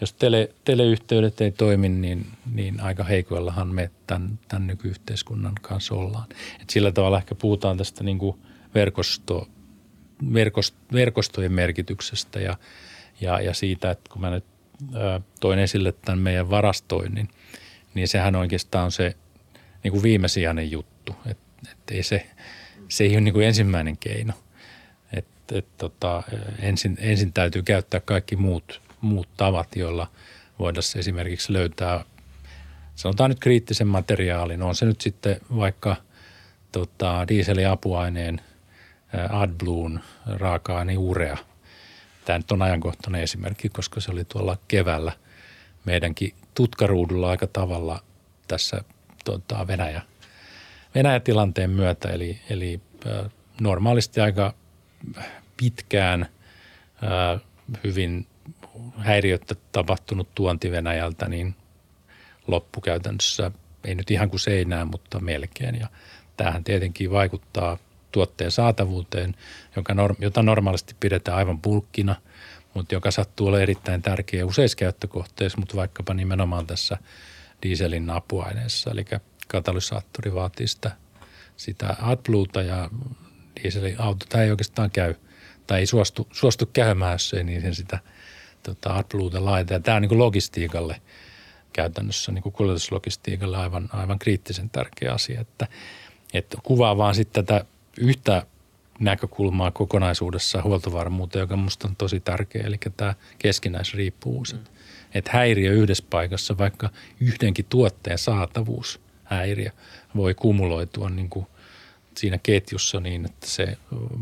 jos 0.00 0.12
tele, 0.12 0.50
teleyhteydet 0.64 1.40
ei 1.40 1.52
toimi, 1.52 1.88
niin, 1.88 2.26
niin 2.52 2.80
aika 2.80 3.04
heikoillahan 3.04 3.68
me 3.68 3.90
tämän, 4.06 4.38
tämän 4.48 4.66
nykyyhteiskunnan 4.66 5.54
kanssa 5.62 5.94
ollaan. 5.94 6.26
Et 6.62 6.70
sillä 6.70 6.92
tavalla 6.92 7.18
ehkä 7.18 7.34
puhutaan 7.34 7.76
tästä 7.76 8.04
niin 8.04 8.18
kuin 8.18 8.38
verkosto, 8.74 9.48
verkost, 10.32 10.74
verkostojen 10.92 11.52
merkityksestä 11.52 12.40
ja, 12.40 12.56
ja, 13.20 13.40
ja 13.40 13.54
siitä, 13.54 13.90
että 13.90 14.10
kun 14.12 14.20
mä 14.20 14.30
nyt 14.30 14.44
ä, 14.94 15.20
toin 15.40 15.58
esille 15.58 15.92
tämän 15.92 16.18
meidän 16.18 16.50
varastoinnin, 16.50 17.28
niin 17.94 18.08
sehän 18.08 18.36
oikeastaan 18.36 18.84
on 18.84 18.92
se 18.92 19.16
niin 19.84 19.92
kuin 19.92 20.02
viimesijainen 20.02 20.70
juttu. 20.70 21.16
Et, 21.26 21.38
et 21.72 21.90
ei 21.90 22.02
se, 22.02 22.26
se 22.88 23.04
ei 23.04 23.12
ole 23.12 23.20
niin 23.20 23.34
kuin 23.34 23.46
ensimmäinen 23.46 23.96
keino. 23.96 24.32
Et, 25.12 25.26
et, 25.52 25.66
tota, 25.78 26.22
ensin, 26.58 26.98
ensin 27.00 27.32
täytyy 27.32 27.62
käyttää 27.62 28.00
kaikki 28.00 28.36
muut– 28.36 28.80
muut 29.00 29.28
tavat, 29.36 29.76
joilla 29.76 30.06
voidaan 30.58 30.82
esimerkiksi 30.96 31.52
löytää, 31.52 32.04
sanotaan 32.94 33.30
nyt 33.30 33.40
kriittisen 33.40 33.88
materiaalin, 33.88 34.62
on 34.62 34.74
se 34.74 34.86
nyt 34.86 35.00
sitten 35.00 35.40
vaikka 35.56 35.96
tota, 36.72 37.28
dieseliapuaineen 37.28 38.40
AdBluen 39.30 40.00
raaka-aine 40.26 40.98
urea. 40.98 41.36
Tämä 42.28 42.38
nyt 42.38 42.52
on 42.52 42.62
ajankohtainen 42.62 43.22
esimerkki, 43.22 43.68
koska 43.68 44.00
se 44.00 44.10
oli 44.10 44.24
tuolla 44.24 44.58
keväällä 44.68 45.12
meidänkin 45.84 46.34
tutkaruudulla 46.54 47.30
aika 47.30 47.46
tavalla 47.46 48.02
tässä 48.48 48.84
tota, 49.24 49.66
Venäjä, 49.66 50.02
Venäjä-tilanteen 50.94 51.70
myötä. 51.70 52.08
Eli, 52.08 52.40
eli 52.50 52.80
normaalisti 53.60 54.20
aika 54.20 54.54
pitkään 55.56 56.26
hyvin 57.84 58.26
häiriöttä 58.96 59.54
tapahtunut 59.72 60.34
tuonti 60.34 60.70
Venäjältä, 60.70 61.28
niin 61.28 61.54
loppukäytännössä 62.46 63.50
ei 63.84 63.94
nyt 63.94 64.10
ihan 64.10 64.30
kuin 64.30 64.40
seinään, 64.40 64.88
mutta 64.88 65.20
melkein. 65.20 65.74
Ja 65.80 65.88
tämähän 66.36 66.64
tietenkin 66.64 67.10
vaikuttaa 67.10 67.78
tuotteen 68.12 68.50
saatavuuteen, 68.50 69.34
joka 69.76 69.94
jota 70.18 70.42
normaalisti 70.42 70.96
pidetään 71.00 71.38
aivan 71.38 71.60
pulkkina, 71.60 72.16
mutta 72.74 72.94
joka 72.94 73.10
sattuu 73.10 73.46
olemaan 73.46 73.62
erittäin 73.62 74.02
tärkeä 74.02 74.46
useissa 74.46 74.76
käyttökohteissa, 74.76 75.58
mutta 75.58 75.76
vaikkapa 75.76 76.14
nimenomaan 76.14 76.66
tässä 76.66 76.98
dieselin 77.62 78.10
apuaineessa. 78.10 78.90
Eli 78.90 79.04
katalysaattori 79.48 80.34
vaatii 80.34 80.68
sitä, 80.68 80.90
sitä 81.56 81.96
AdBlueta 82.02 82.62
ja 82.62 82.90
dieselauto 83.62 84.38
ei 84.38 84.50
oikeastaan 84.50 84.90
käy 84.90 85.14
tai 85.66 85.80
ei 85.80 85.86
suostu, 85.86 86.28
suostu 86.32 86.66
käymään, 86.66 87.12
jos 87.12 87.34
ei 87.34 87.44
niin 87.44 87.74
sitä– 87.74 87.98
tota, 88.62 88.96
AdBluuta 88.96 89.44
laita. 89.44 89.72
Ja 89.72 89.80
tämä 89.80 89.96
on 89.96 90.02
niin 90.02 90.08
kuin 90.08 90.18
logistiikalle 90.18 91.00
käytännössä, 91.72 92.32
niin 92.32 92.42
kuin 92.42 92.52
kuljetuslogistiikalle 92.52 93.56
aivan, 93.56 93.88
aivan 93.92 94.18
kriittisen 94.18 94.70
tärkeä 94.70 95.12
asia. 95.12 95.40
Että, 95.40 95.66
että 96.34 96.58
kuvaa 96.62 96.96
vaan 96.96 97.14
sitten 97.14 97.46
tätä 97.46 97.64
yhtä 98.00 98.46
näkökulmaa 99.00 99.70
kokonaisuudessa 99.70 100.62
huoltovarmuuteen, 100.62 101.40
joka 101.40 101.56
minusta 101.56 101.88
on 101.88 101.96
tosi 101.96 102.20
tärkeä, 102.20 102.62
eli 102.66 102.76
tämä 102.96 103.14
keskinäisriippuvuus. 103.38 104.54
Mm. 104.54 104.60
Että 105.14 105.30
häiriö 105.34 105.72
yhdessä 105.72 106.04
paikassa, 106.10 106.58
vaikka 106.58 106.90
yhdenkin 107.20 107.66
tuotteen 107.68 108.18
saatavuus 108.18 109.00
häiriö 109.24 109.70
voi 110.16 110.34
kumuloitua 110.34 111.10
niin 111.10 111.30
kuin 111.30 111.46
siinä 112.16 112.38
ketjussa 112.42 113.00
niin, 113.00 113.24
että 113.24 113.46
se 113.46 113.78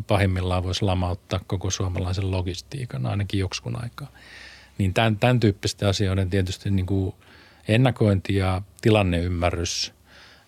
pahimmillaan 0.06 0.64
voisi 0.64 0.84
lamauttaa 0.84 1.40
koko 1.46 1.70
suomalaisen 1.70 2.30
logistiikan 2.30 3.06
ainakin 3.06 3.40
joksikun 3.40 3.82
aikaa. 3.82 4.12
Niin 4.78 4.94
tämän, 4.94 5.16
tämän 5.16 5.40
tyyppisten 5.40 5.88
asioiden 5.88 6.30
tietysti 6.30 6.70
niin 6.70 6.86
kuin 6.86 7.14
ennakointi 7.68 8.34
ja 8.34 8.62
tilanneymmärrys 8.80 9.94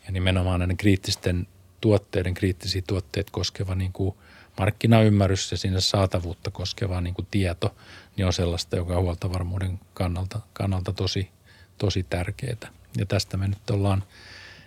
ja 0.07 0.13
nimenomaan 0.13 0.61
näiden 0.61 0.77
kriittisten 0.77 1.47
tuotteiden, 1.81 2.35
kriittisiä 2.35 2.83
tuotteita 2.87 3.33
koskeva 3.33 3.75
niin 3.75 3.93
kuin 3.93 4.15
markkinaymmärrys 4.59 5.51
ja 5.51 5.59
siinä 5.59 5.81
saatavuutta 5.81 6.51
koskeva 6.51 7.01
niin 7.01 7.15
kuin 7.15 7.29
tieto, 7.31 7.75
niin 8.17 8.27
on 8.27 8.33
sellaista, 8.33 8.77
joka 8.77 8.97
on 8.97 9.03
huoltovarmuuden 9.03 9.81
kannalta, 9.95 10.41
kannalta 10.53 10.93
tosi, 10.93 11.31
tosi 11.79 12.07
tärkeää. 12.11 12.73
Ja 12.97 13.07
tästä 13.07 13.37
me 13.37 13.49
nyt 13.49 13.71
ollaan 13.71 14.05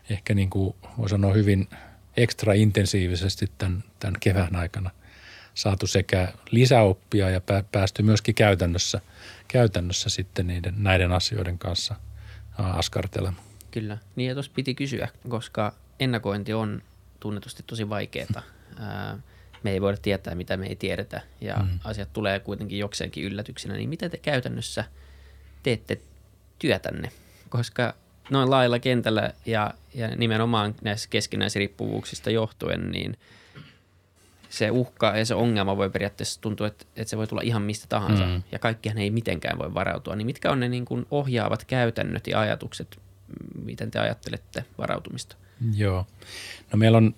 ehkä 0.10 0.34
niin 0.34 0.50
kuin 0.50 0.76
voi 0.98 1.10
sanoa 1.10 1.34
hyvin– 1.34 1.68
ekstra 2.18 2.54
intensiivisesti 2.54 3.52
tämän, 3.58 3.84
tämän 4.00 4.20
kevään 4.20 4.56
aikana 4.56 4.92
saatu 5.54 5.88
sekä 5.88 6.34
lisäoppia 6.52 7.30
ja 7.30 7.42
päästy 7.72 8.04
myöskin 8.04 8.36
käytännössä, 8.36 9.02
käytännössä 9.48 10.10
sitten 10.10 10.48
niiden, 10.48 10.74
näiden 10.78 11.12
asioiden 11.12 11.58
kanssa 11.58 11.96
askartelemaan. 12.58 13.46
Kyllä, 13.72 13.98
niin 14.16 14.28
ja 14.28 14.34
tuossa 14.34 14.52
piti 14.56 14.76
kysyä, 14.76 15.08
koska 15.30 15.74
ennakointi 16.00 16.54
on 16.54 16.82
tunnetusti 17.22 17.64
tosi 17.68 17.90
vaikeaa. 17.90 18.44
me 19.64 19.72
ei 19.72 19.82
voida 19.82 19.98
tietää, 20.02 20.36
mitä 20.36 20.58
me 20.58 20.68
ei 20.68 20.76
tiedetä 20.76 21.22
ja 21.42 21.56
mm. 21.56 21.80
asiat 21.84 22.14
tulee 22.14 22.40
kuitenkin 22.40 22.80
jokseenkin 22.80 23.24
yllätyksenä, 23.24 23.74
niin 23.74 23.90
miten 23.90 24.12
te 24.12 24.18
käytännössä 24.18 24.84
teette 25.64 26.02
työtänne? 26.60 27.12
Koska 27.50 27.96
noin 28.30 28.50
lailla 28.50 28.80
kentällä 28.80 29.34
ja, 29.46 29.74
ja 29.94 30.08
nimenomaan 30.08 30.76
näissä 30.82 31.10
keskinäisriippuvuuksista 31.10 32.30
johtuen, 32.30 32.92
niin 32.92 33.18
se 34.50 34.72
uhka 34.72 35.18
ja 35.18 35.26
se 35.26 35.36
ongelma 35.36 35.78
voi 35.78 35.90
periaatteessa 35.90 36.42
tuntua, 36.42 36.68
että, 36.68 36.86
että 36.96 37.10
se 37.10 37.18
voi 37.18 37.28
tulla 37.28 37.42
ihan 37.42 37.62
mistä 37.62 37.86
tahansa 37.90 38.26
mm. 38.26 38.44
ja 38.52 38.60
kaikkihan 38.60 38.98
ei 38.98 39.12
mitenkään 39.12 39.60
voi 39.60 39.74
varautua. 39.74 40.16
Niin 40.16 40.26
mitkä 40.26 40.52
on 40.52 40.60
ne 40.60 40.70
niin 40.70 40.86
kuin 40.86 41.06
ohjaavat 41.12 41.66
käytännöt 41.66 42.28
ja 42.28 42.40
ajatukset, 42.40 43.00
miten 43.64 43.92
te 43.92 44.00
ajattelette 44.00 44.66
varautumista? 44.78 45.36
Joo. 45.76 46.08
No 46.72 46.78
meillä 46.78 46.98
on 46.98 47.16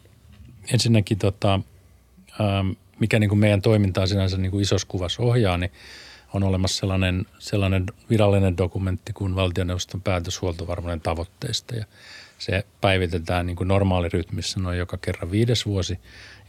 ensinnäkin 0.74 1.18
tota, 1.18 1.54
ähm, 2.42 2.70
mikä 3.00 3.20
niin 3.20 3.30
kuin 3.30 3.40
meidän 3.40 3.62
toimintaa 3.62 4.08
sinänsä 4.08 4.38
niin 4.38 4.52
kuin 4.52 4.62
isossa 4.62 4.88
kuvassa 4.88 5.24
ohjaa, 5.24 5.58
niin 5.58 5.72
on 6.34 6.44
olemassa 6.44 6.80
sellainen, 6.80 7.26
sellainen 7.40 7.86
virallinen 8.10 8.58
dokumentti 8.58 9.14
kuin 9.14 9.36
valtioneuvoston 9.36 10.02
päätös 10.02 10.42
huoltovarmuuden 10.42 11.02
tavoitteista. 11.02 11.76
Ja 11.76 11.86
se 12.40 12.66
päivitetään 12.82 13.46
niin 13.46 13.56
kuin 13.56 13.68
normaalirytmissä 13.68 14.60
noin 14.60 14.78
joka 14.78 14.98
kerran 14.98 15.32
viides 15.32 15.66
vuosi. 15.66 16.00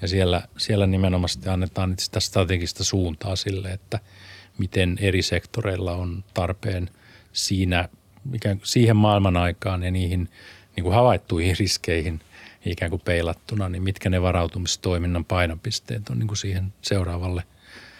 Ja 0.02 0.08
siellä, 0.08 0.42
siellä 0.56 0.86
nimenomaan 0.86 1.28
annetaan 1.52 1.94
sitä 1.98 2.20
strategista 2.20 2.84
suuntaa 2.84 3.36
sille, 3.36 3.68
että 3.68 4.00
miten 4.58 4.98
eri 5.00 5.22
sektoreilla 5.22 5.92
on 5.92 6.24
tarpeen 6.34 6.90
siinä, 7.32 7.88
kuin 8.42 8.60
siihen 8.62 8.96
maailman 8.96 9.36
aikaan 9.36 9.82
ja 9.82 9.90
niihin 9.90 10.28
niin 10.76 10.84
kuin 10.84 10.94
havaittuihin 10.94 11.56
riskeihin 11.58 12.20
ikään 12.64 12.90
kuin 12.90 13.02
peilattuna, 13.04 13.68
niin 13.68 13.82
mitkä 13.82 14.10
ne 14.10 14.22
varautumistoiminnan 14.22 15.24
painopisteet 15.24 16.08
on 16.08 16.18
niin 16.18 16.28
kuin 16.28 16.38
siihen 16.38 16.72
seuraavalle– 16.82 17.42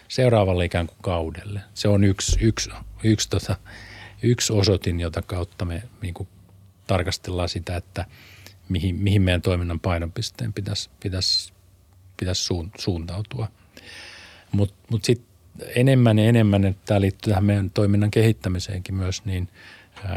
seuraavalle 0.09 0.64
ikään 0.64 0.87
kuin 0.87 0.98
kaudelle. 1.03 1.61
Se 1.74 1.88
on 1.88 2.05
yksi, 2.05 2.38
yksi, 2.40 2.70
yksi, 3.05 3.31
tota, 3.31 3.57
yksi 4.22 4.53
osoitin, 4.53 5.00
jota 5.00 5.22
kautta 5.22 5.64
me 5.64 5.83
niin 6.03 6.14
kuin 6.14 6.29
tarkastellaan 6.87 7.48
sitä, 7.48 7.77
että 7.77 8.05
mihin, 8.68 8.94
mihin 8.96 9.22
meidän 9.22 9.42
toiminnan 9.42 9.81
painopisteen 9.81 10.53
pitäisi, 10.53 10.90
pitäisi, 11.03 11.53
pitäisi 12.16 12.53
suuntautua. 12.79 13.48
Mutta 14.53 14.74
mut, 14.74 14.90
mut 14.90 15.05
sitten 15.05 15.29
enemmän 15.77 16.18
ja 16.18 16.24
enemmän, 16.24 16.64
että 16.64 16.83
tämä 16.87 17.00
liittyy 17.00 17.31
tähän 17.31 17.44
meidän 17.44 17.70
toiminnan 17.70 18.11
kehittämiseenkin 18.11 18.94
myös, 18.94 19.24
niin 19.24 19.48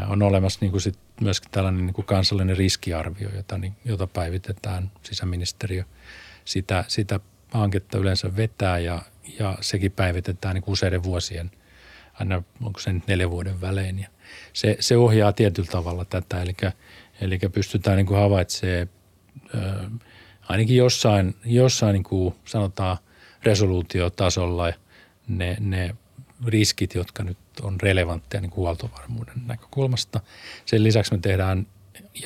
on 0.08 0.22
olemassa 0.22 0.58
niin 0.60 0.70
kuin 0.70 0.80
sit 0.80 0.98
myöskin 1.20 1.50
tällainen 1.50 1.86
niin 1.86 1.94
kuin 1.94 2.04
kansallinen 2.04 2.56
riskiarvio, 2.56 3.28
jota, 3.36 3.58
niin, 3.58 3.76
jota 3.84 4.06
päivitetään 4.06 4.90
sisäministeriö. 5.02 5.84
Sitä, 6.44 6.84
sitä 6.88 7.20
hanketta 7.50 7.98
yleensä 7.98 8.36
vetää 8.36 8.78
ja, 8.78 9.02
ja 9.38 9.58
sekin 9.60 9.92
päivitetään 9.92 10.54
niin 10.54 10.64
useiden 10.66 11.02
vuosien 11.02 11.50
aina 12.20 12.42
onko 12.62 12.80
se 12.80 12.92
nyt 12.92 13.06
neljän 13.06 13.30
vuoden 13.30 13.60
välein. 13.60 13.98
Ja 13.98 14.08
se, 14.52 14.76
se 14.80 14.96
ohjaa 14.96 15.32
tietyllä 15.32 15.70
tavalla 15.70 16.04
tätä, 16.04 16.42
eli, 16.42 16.54
eli 17.20 17.38
pystytään 17.52 17.96
niin 17.96 18.06
kuin 18.06 18.20
havaitsemaan 18.20 18.88
ainakin 20.48 20.76
jossain, 20.76 21.36
jossain 21.44 21.92
niin 21.92 22.02
kuin 22.02 22.34
sanotaan 22.44 22.96
resoluutiotasolla 23.42 24.72
ne, 25.28 25.56
ne 25.60 25.96
riskit, 26.46 26.94
jotka 26.94 27.24
nyt 27.24 27.38
on 27.60 27.80
relevantteja 27.80 28.40
niin 28.40 28.50
kuin 28.50 28.62
huoltovarmuuden 28.62 29.42
näkökulmasta. 29.46 30.20
Sen 30.66 30.82
lisäksi 30.82 31.12
me 31.12 31.18
tehdään, 31.18 31.66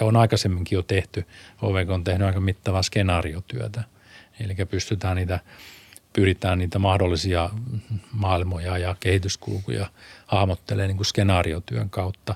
ja 0.01 0.07
on 0.07 0.17
aikaisemminkin 0.17 0.77
jo 0.77 0.83
tehty, 0.83 1.27
OVK 1.63 1.91
on 1.91 2.05
tehnyt 2.05 2.27
aika 2.27 2.41
mittavaa 2.41 2.83
skenaariotyötä. 2.83 3.85
Eli 4.41 4.55
pystytään 4.71 5.17
niitä, 5.17 5.41
pyritään 6.13 6.59
niitä 6.59 6.79
mahdollisia 6.79 7.51
maailmoja 8.13 8.79
ja 8.79 8.97
kehityskulkuja 9.01 9.91
hahmottelemaan 10.27 10.89
niin 10.89 10.97
kuin 10.97 11.07
skenaariotyön 11.07 11.91
kautta, 11.91 12.35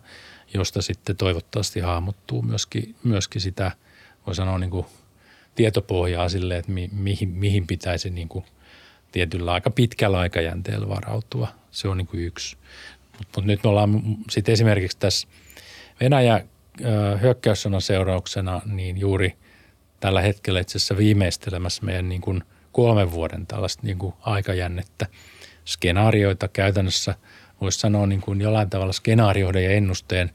josta 0.55 0.83
sitten 0.83 1.17
toivottavasti 1.17 1.81
hahmottuu 1.81 2.43
myöskin, 2.43 2.95
myöskin 3.05 3.41
sitä, 3.41 3.73
voi 4.27 4.35
sanoa 4.35 4.59
niin 4.59 4.71
kuin 4.71 4.87
tietopohjaa 5.55 6.29
sille, 6.29 6.57
että 6.57 6.73
mi, 6.73 6.91
mihin, 6.93 7.29
mihin 7.29 7.67
pitäisi 7.67 8.11
niin 8.11 8.29
kuin 8.29 8.45
tietyllä 9.17 9.53
aika 9.53 9.71
pitkällä 9.71 10.19
aikajänteellä 10.19 10.89
varautua. 10.89 11.49
Se 11.71 11.89
on 11.89 11.97
niin 11.97 12.07
kuin 12.07 12.23
yksi. 12.23 12.57
Mutta 13.19 13.41
nyt 13.41 13.65
me 13.65 13.71
ollaan 13.71 14.03
sitten 14.31 14.53
esimerkiksi 14.53 14.99
tässä 14.99 15.29
Venäjä 16.01 16.45
hyökkäyssodan 17.21 17.83
seurauksena 17.83 18.63
niin 18.67 18.99
juuri 18.99 19.37
tällä 20.01 20.21
hetkellä 20.21 20.61
itse 20.61 20.79
asiassa 20.79 20.97
viimeistelemässä 20.97 21.85
meidän 21.85 22.09
niin 22.09 22.21
kuin 22.21 22.45
kolmen 22.73 23.13
vuoden 23.13 23.47
tällaista 23.47 23.83
niin 23.87 23.99
kuin 23.99 24.15
aikajännettä, 24.21 25.07
skenaarioita 25.65 26.49
käytännössä 26.49 27.15
voisi 27.61 27.79
sanoa 27.79 28.07
niin 28.07 28.21
kuin 28.21 28.41
jollain 28.41 28.71
tavalla 28.71 28.93
skenaarioiden 28.93 29.65
ja 29.65 29.71
ennusteen 29.71 30.31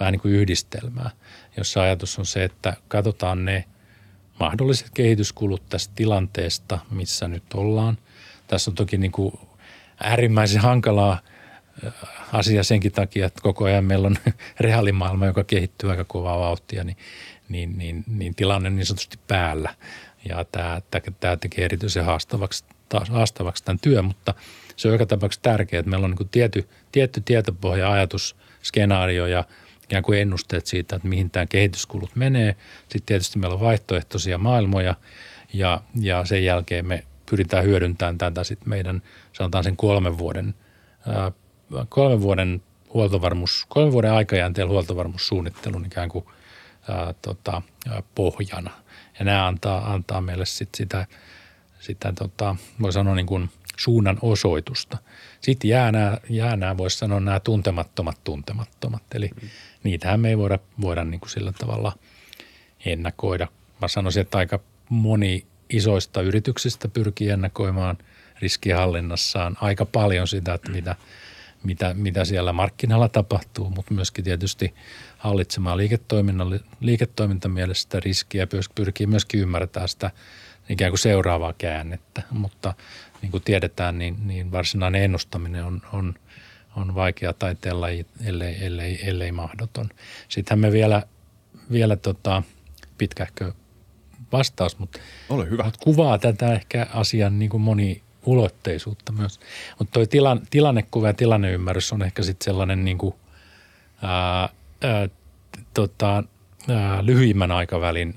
vähän 0.00 0.12
niin 0.12 0.20
kuin 0.20 0.34
yhdistelmää, 0.34 1.10
jossa 1.56 1.82
ajatus 1.82 2.18
on 2.18 2.26
se, 2.26 2.44
että 2.44 2.76
katsotaan 2.88 3.44
ne 3.44 3.64
mahdolliset 4.40 4.90
kehityskulut 4.94 5.68
tästä 5.68 5.92
tilanteesta, 5.96 6.78
missä 6.90 7.28
nyt 7.28 7.54
ollaan. 7.54 7.98
Tässä 8.50 8.70
on 8.70 8.74
toki 8.74 8.98
niin 8.98 9.12
kuin 9.12 9.38
äärimmäisen 10.02 10.60
hankalaa 10.60 11.20
äh, 11.86 11.92
asia 12.32 12.62
senkin 12.62 12.92
takia, 12.92 13.26
että 13.26 13.42
koko 13.42 13.64
ajan 13.64 13.84
meillä 13.84 14.06
on 14.06 14.16
reaalimaailma, 14.60 15.26
joka 15.26 15.44
kehittyy 15.44 15.90
aika 15.90 16.04
kovaa 16.04 16.38
vauhtia, 16.38 16.84
niin, 16.84 16.96
niin, 17.48 17.78
niin, 17.78 18.04
niin 18.06 18.34
tilanne 18.34 18.66
on 18.68 18.76
niin 18.76 18.86
sanotusti 18.86 19.18
päällä. 19.26 19.74
Ja 20.28 20.44
tämä, 20.52 20.80
tämä 21.20 21.36
tekee 21.36 21.64
erityisen 21.64 22.04
haastavaksi, 22.04 22.64
haastavaksi 23.10 23.64
tämän 23.64 23.78
työn, 23.78 24.04
mutta 24.04 24.34
se 24.76 24.88
on 24.88 24.94
joka 24.94 25.06
tapauksessa 25.06 25.42
tärkeää, 25.42 25.78
että 25.80 25.90
meillä 25.90 26.04
on 26.04 26.14
niin 26.18 26.28
tietty, 26.28 26.68
tietty 26.92 27.20
tietopohja, 27.20 27.92
ajatus, 27.92 28.36
skenaario 28.62 29.26
ja 29.26 29.44
ikään 29.84 30.02
kuin 30.02 30.18
ennusteet 30.18 30.66
siitä, 30.66 30.96
että 30.96 31.08
mihin 31.08 31.30
tämä 31.30 31.46
kehityskulut 31.46 32.16
menee. 32.16 32.56
Sitten 32.80 33.02
tietysti 33.06 33.38
meillä 33.38 33.54
on 33.54 33.60
vaihtoehtoisia 33.60 34.38
maailmoja 34.38 34.94
ja, 35.52 35.80
ja 36.00 36.24
sen 36.24 36.44
jälkeen 36.44 36.86
me 36.86 37.04
pyritään 37.30 37.64
hyödyntämään 37.64 38.18
tätä 38.18 38.44
sitten 38.44 38.68
meidän, 38.68 39.02
sanotaan 39.32 39.64
sen 39.64 39.76
kolmen 39.76 40.18
vuoden, 40.18 40.54
ää, 41.08 41.32
kolmen 41.88 42.20
vuoden 42.20 42.62
huoltovarmuus, 42.94 43.66
kolmen 43.68 43.92
vuoden 43.92 44.12
aikajänteellä 44.12 44.70
huoltovarmuussuunnittelun 44.70 45.86
ikään 45.86 46.08
kuin 46.08 46.24
ää, 46.88 47.14
tota, 47.22 47.62
ää, 47.90 48.02
pohjana. 48.14 48.70
Ja 49.18 49.24
nämä 49.24 49.46
antaa, 49.46 49.92
antaa 49.92 50.20
meille 50.20 50.46
sit 50.46 50.74
sitä, 50.74 51.06
sitä 51.80 52.12
tota, 52.18 52.56
voi 52.82 52.92
sanoa 52.92 53.14
niin 53.14 53.26
kuin 53.26 53.50
suunnan 53.76 54.18
osoitusta. 54.22 54.98
Sitten 55.40 55.70
jää 55.70 55.92
nämä, 55.92 56.18
jää 56.28 56.56
nämä 56.56 56.76
voisi 56.76 56.98
sanoa 56.98 57.20
nämä 57.20 57.40
tuntemattomat 57.40 58.24
tuntemattomat. 58.24 59.02
Eli 59.14 59.30
mm. 59.42 59.48
niitähän 59.84 60.20
me 60.20 60.28
ei 60.28 60.38
voida, 60.38 60.58
voida 60.80 61.04
niin 61.04 61.20
kuin 61.20 61.30
sillä 61.30 61.52
tavalla 61.52 61.92
ennakoida. 62.86 63.48
Mä 63.80 63.88
sanoisin, 63.88 64.20
että 64.20 64.38
aika 64.38 64.60
moni 64.88 65.46
isoista 65.70 66.22
yrityksistä 66.22 66.88
pyrkii 66.88 67.30
ennakoimaan 67.30 67.98
riskihallinnassaan 68.40 69.56
aika 69.60 69.84
paljon 69.84 70.28
sitä, 70.28 70.54
että 70.54 70.70
mitä, 70.70 70.96
mitä, 71.64 71.94
mitä 71.94 72.24
siellä 72.24 72.52
markkinalla 72.52 73.08
tapahtuu, 73.08 73.70
mutta 73.70 73.94
myöskin 73.94 74.24
tietysti 74.24 74.74
hallitsemaan 75.18 75.78
liiketoimintamielestä 76.80 78.00
riskiä, 78.00 78.46
pyrkii 78.74 79.06
myöskin 79.06 79.40
ymmärtämään 79.40 79.88
sitä 79.88 80.10
ikään 80.68 80.90
kuin 80.90 80.98
seuraavaa 80.98 81.54
käännettä, 81.58 82.22
mutta 82.30 82.74
niin 83.22 83.30
kuin 83.30 83.42
tiedetään, 83.42 83.98
niin, 83.98 84.16
niin 84.26 84.52
varsinainen 84.52 85.02
ennustaminen 85.02 85.64
on, 85.64 85.82
on, 85.92 86.14
on 86.76 86.94
vaikea 86.94 87.32
taiteella, 87.32 87.88
ellei, 88.24 88.64
ellei, 88.64 89.08
ellei 89.08 89.32
mahdoton. 89.32 89.88
Sittenhän 90.28 90.60
me 90.60 90.72
vielä, 90.72 91.02
vielä 91.72 91.96
tota, 91.96 92.42
pitkähkö 92.98 93.52
vastaus, 94.32 94.78
mutta, 94.78 94.98
Ole 95.28 95.50
hyvä. 95.50 95.64
mutta 95.64 95.80
kuvaa 95.82 96.18
tätä 96.18 96.52
ehkä 96.54 96.86
asian 96.94 97.38
niin 97.38 97.50
kuin 97.50 97.60
moniulotteisuutta 97.60 99.12
myös. 99.12 99.40
Mutta 99.78 99.92
tuo 99.92 100.06
tilan, 100.06 100.40
tilannekuva 100.50 101.06
ja 101.06 101.14
tilanneymmärrys 101.14 101.92
on 101.92 102.02
ehkä 102.02 102.22
sitten 102.22 102.44
sellainen 102.44 102.84
niin 102.84 102.98
kuin, 102.98 103.14
ää, 104.02 104.48
ää, 104.82 105.08
tota, 105.74 106.24
ää, 106.68 107.06
lyhyimmän 107.06 107.50
aikavälin 107.50 108.14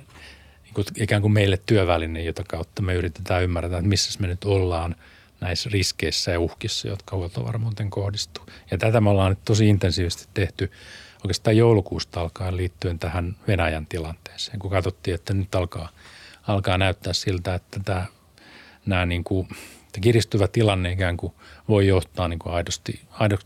niin 0.64 0.74
kuin 0.74 0.86
ikään 1.04 1.22
kuin 1.22 1.32
meille 1.32 1.60
työväline, 1.66 2.24
jota 2.24 2.44
kautta 2.48 2.82
me 2.82 2.94
yritetään 2.94 3.44
ymmärtää, 3.44 3.80
että 3.80 3.90
missä 3.90 4.20
me 4.20 4.28
nyt 4.28 4.44
ollaan 4.44 4.96
näissä 5.42 5.70
riskeissä 5.74 6.32
ja 6.32 6.40
uhkissa, 6.40 6.88
jotka 6.88 7.16
huoltovarmuuteen 7.16 7.90
kohdistuu. 7.90 8.46
Ja 8.72 8.78
tätä 8.78 9.02
me 9.02 9.10
ollaan 9.10 9.32
nyt 9.32 9.46
tosi 9.46 9.70
intensiivisesti 9.70 10.28
tehty 10.34 10.72
oikeastaan 11.24 11.58
joulukuusta 11.58 12.22
alkaen 12.22 12.58
liittyen 12.58 13.00
tähän 13.00 13.36
Venäjän 13.48 13.86
tilanteeseen, 13.86 14.60
kun 14.60 14.72
katsottiin, 14.72 15.16
että 15.16 15.34
nyt 15.34 15.56
alkaa, 15.56 15.90
alkaa 16.48 16.78
näyttää 16.78 17.14
siltä, 17.14 17.56
että 17.56 17.80
tämä, 17.86 18.06
nämä 18.86 19.06
niin 19.06 19.24
kuin, 19.24 19.48
kiristyvä 20.02 20.48
tilanne 20.48 20.92
ikään 20.92 21.18
kuin 21.18 21.34
voi 21.70 21.88
johtaa 21.88 22.28
niin 22.28 22.40
kuin 22.40 22.54
aidosti, 22.54 23.02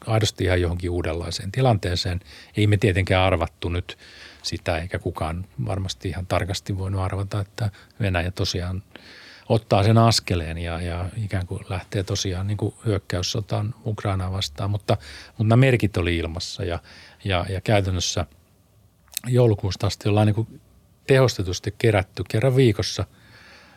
aidosti 0.07 0.43
ihan 0.43 0.61
johonkin 0.61 0.89
uudenlaiseen 0.89 1.51
tilanteeseen. 1.51 2.19
Ei 2.57 2.67
me 2.67 2.77
tietenkään 2.77 3.23
arvattu 3.23 3.69
nyt 3.69 3.97
sitä, 4.43 4.77
eikä 4.77 4.99
kukaan 4.99 5.45
varmasti 5.65 6.09
ihan 6.09 6.27
tarkasti 6.27 6.77
voinut 6.77 7.01
arvata, 7.01 7.39
että 7.39 7.71
Venäjä 7.99 8.31
tosiaan 8.31 8.83
ottaa 9.49 9.83
sen 9.83 9.97
askeleen 9.97 10.57
ja, 10.57 10.81
ja 10.81 11.09
ikään 11.23 11.47
kuin 11.47 11.65
lähtee 11.69 12.03
tosiaan 12.03 12.47
niin 12.47 12.57
kuin 12.57 12.75
hyökkäyssotaan 12.85 13.75
Ukrainaa 13.85 14.31
vastaan, 14.31 14.69
mutta, 14.71 14.97
mutta 15.27 15.43
nämä 15.43 15.59
merkit 15.59 15.97
oli 15.97 16.17
ilmassa 16.17 16.63
ja, 16.63 16.79
ja, 17.23 17.45
ja 17.49 17.61
käytännössä 17.61 18.25
joulukuusta 19.27 19.87
asti 19.87 20.09
ollaan 20.09 20.27
niin 20.27 20.35
kuin 20.35 20.61
tehostetusti 21.07 21.75
kerätty 21.77 22.23
kerran 22.27 22.55
viikossa. 22.55 23.05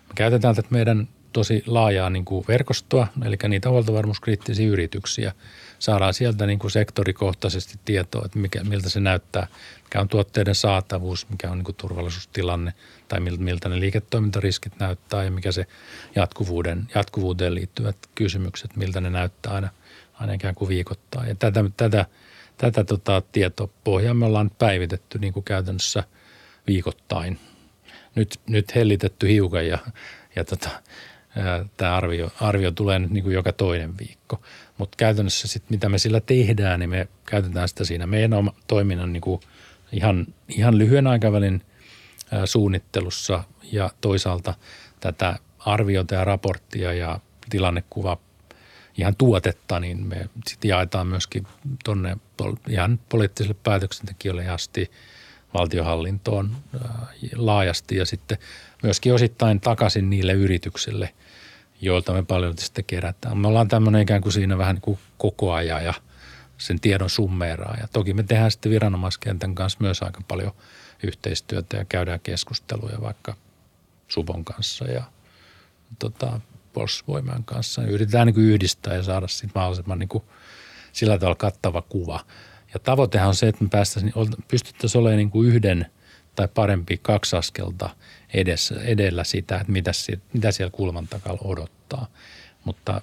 Me 0.08 0.14
käytetään 0.14 0.54
tätä 0.54 0.68
meidän 0.70 1.08
tosi 1.32 1.62
laajaa 1.66 2.10
niin 2.10 2.24
kuin 2.24 2.44
verkostoa, 2.48 3.06
eli 3.24 3.36
niitä 3.48 3.70
huoltovarmuuskriittisiä 3.70 4.68
yrityksiä. 4.68 5.32
Saadaan 5.78 6.14
sieltä 6.14 6.46
niin 6.46 6.58
kuin 6.58 6.70
sektorikohtaisesti 6.70 7.78
tietoa, 7.84 8.22
että 8.24 8.38
mikä, 8.38 8.64
miltä 8.64 8.88
se 8.88 9.00
näyttää, 9.00 9.46
mikä 9.84 10.00
on 10.00 10.08
tuotteiden 10.08 10.54
saatavuus, 10.54 11.28
mikä 11.28 11.50
on 11.50 11.58
niin 11.58 11.64
kuin 11.64 11.76
turvallisuustilanne 11.76 12.74
tai 13.08 13.20
miltä 13.20 13.68
ne 13.68 13.80
liiketoimintariskit 13.80 14.72
näyttää 14.78 15.24
ja 15.24 15.30
mikä 15.30 15.52
se 15.52 15.66
jatkuvuuden, 16.16 16.88
jatkuvuuteen 16.94 17.54
liittyvät 17.54 17.96
kysymykset, 18.14 18.76
miltä 18.76 19.00
ne 19.00 19.10
näyttää 19.10 19.52
aina, 19.52 19.68
aina 20.12 20.32
ikään 20.32 20.54
kuin 20.54 20.68
viikoittain. 20.68 21.28
Ja 21.28 21.34
tätä, 21.34 21.64
tätä, 21.76 22.06
tätä 22.58 22.84
tota, 22.84 23.22
tietopohjaa 23.32 24.14
me 24.14 24.26
ollaan 24.26 24.50
päivitetty 24.58 25.18
niin 25.18 25.32
kuin 25.32 25.44
käytännössä 25.44 26.04
viikoittain. 26.66 27.38
Nyt, 28.14 28.40
nyt 28.48 28.74
hellitetty 28.74 29.28
hiukan 29.28 29.66
ja, 29.66 29.78
ja 30.36 30.44
tota, 30.44 30.70
tämä 31.76 31.96
arvio, 31.96 32.30
arvio 32.40 32.70
tulee 32.70 32.98
nyt 32.98 33.10
niin 33.10 33.24
kuin 33.24 33.34
joka 33.34 33.52
toinen 33.52 33.98
viikko. 33.98 34.40
Mutta 34.78 34.96
käytännössä 34.96 35.48
sitten 35.48 35.74
mitä 35.74 35.88
me 35.88 35.98
sillä 35.98 36.20
tehdään, 36.20 36.80
niin 36.80 36.90
me 36.90 37.08
käytetään 37.26 37.68
sitä 37.68 37.84
siinä 37.84 38.06
meidän 38.06 38.34
oma 38.34 38.54
toiminnan 38.66 39.12
niin 39.12 39.20
kuin 39.20 39.40
ihan, 39.92 40.26
ihan 40.48 40.78
lyhyen 40.78 41.06
aikavälin 41.06 41.62
suunnittelussa 42.44 43.44
ja 43.72 43.90
toisaalta 44.00 44.54
tätä 45.00 45.38
arviota 45.58 46.14
ja 46.14 46.24
raporttia 46.24 46.92
ja 46.92 47.20
tilannekuva 47.50 48.18
ihan 48.98 49.16
tuotetta, 49.16 49.80
niin 49.80 50.06
me 50.06 50.28
sitten 50.48 50.68
jaetaan 50.68 51.06
myöskin 51.06 51.46
tuonne 51.84 52.16
ihan 52.68 53.00
poliittisille 53.08 53.56
päätöksentekijöille 53.62 54.48
asti 54.48 54.90
valtiohallintoon 55.54 56.56
laajasti 57.36 57.96
ja 57.96 58.06
sitten 58.06 58.38
myöskin 58.82 59.14
osittain 59.14 59.60
takaisin 59.60 60.10
niille 60.10 60.32
yrityksille, 60.32 61.14
joilta 61.80 62.12
me 62.12 62.22
paljon 62.22 62.58
sitten 62.58 62.84
kerätään. 62.84 63.38
Me 63.38 63.48
ollaan 63.48 63.68
tämmöinen 63.68 64.02
ikään 64.02 64.20
kuin 64.20 64.32
siinä 64.32 64.58
vähän 64.58 64.74
niin 64.74 64.82
kuin 64.82 64.98
koko 65.18 65.52
ajan 65.52 65.84
ja 65.84 65.94
sen 66.58 66.80
tiedon 66.80 67.10
summeeraa. 67.10 67.76
Ja 67.80 67.88
toki 67.92 68.14
me 68.14 68.22
tehdään 68.22 68.50
sitten 68.50 68.72
viranomaiskentän 68.72 69.54
kanssa 69.54 69.78
myös 69.80 70.02
aika 70.02 70.20
paljon 70.28 70.52
yhteistyötä 71.02 71.76
ja 71.76 71.84
käydään 71.84 72.20
keskusteluja 72.20 73.00
vaikka 73.00 73.36
Subon 74.08 74.44
kanssa 74.44 74.84
ja 74.84 75.02
tota, 75.98 76.40
Puolustusvoimain 76.72 77.44
kanssa. 77.44 77.82
Yritetään 77.82 78.26
niin 78.26 78.34
kuin 78.34 78.46
yhdistää 78.46 78.94
ja 78.94 79.02
saada 79.02 79.28
sitten 79.28 79.50
mahdollisimman 79.54 79.98
niin 79.98 80.08
kuin 80.08 80.24
sillä 80.92 81.18
tavalla 81.18 81.34
kattava 81.34 81.82
kuva. 81.82 82.20
Ja 82.74 82.80
tavoitehan 82.80 83.28
on 83.28 83.34
se, 83.34 83.48
että 83.48 83.64
me 83.64 83.70
päästäisiin, 83.70 84.12
pystyttäisiin 84.48 85.00
olemaan 85.00 85.18
niin 85.18 85.30
kuin 85.30 85.48
yhden 85.48 85.86
tai 86.36 86.48
parempi 86.54 86.98
kaksi 87.02 87.36
askelta 87.36 87.90
edessä, 88.34 88.74
edellä 88.82 89.24
sitä, 89.24 89.56
että 89.56 89.72
mitä, 89.72 89.90
mitä 90.32 90.50
siellä 90.50 90.70
kulman 90.70 91.08
takalla 91.08 91.40
odottaa. 91.44 92.06
Mutta 92.64 93.02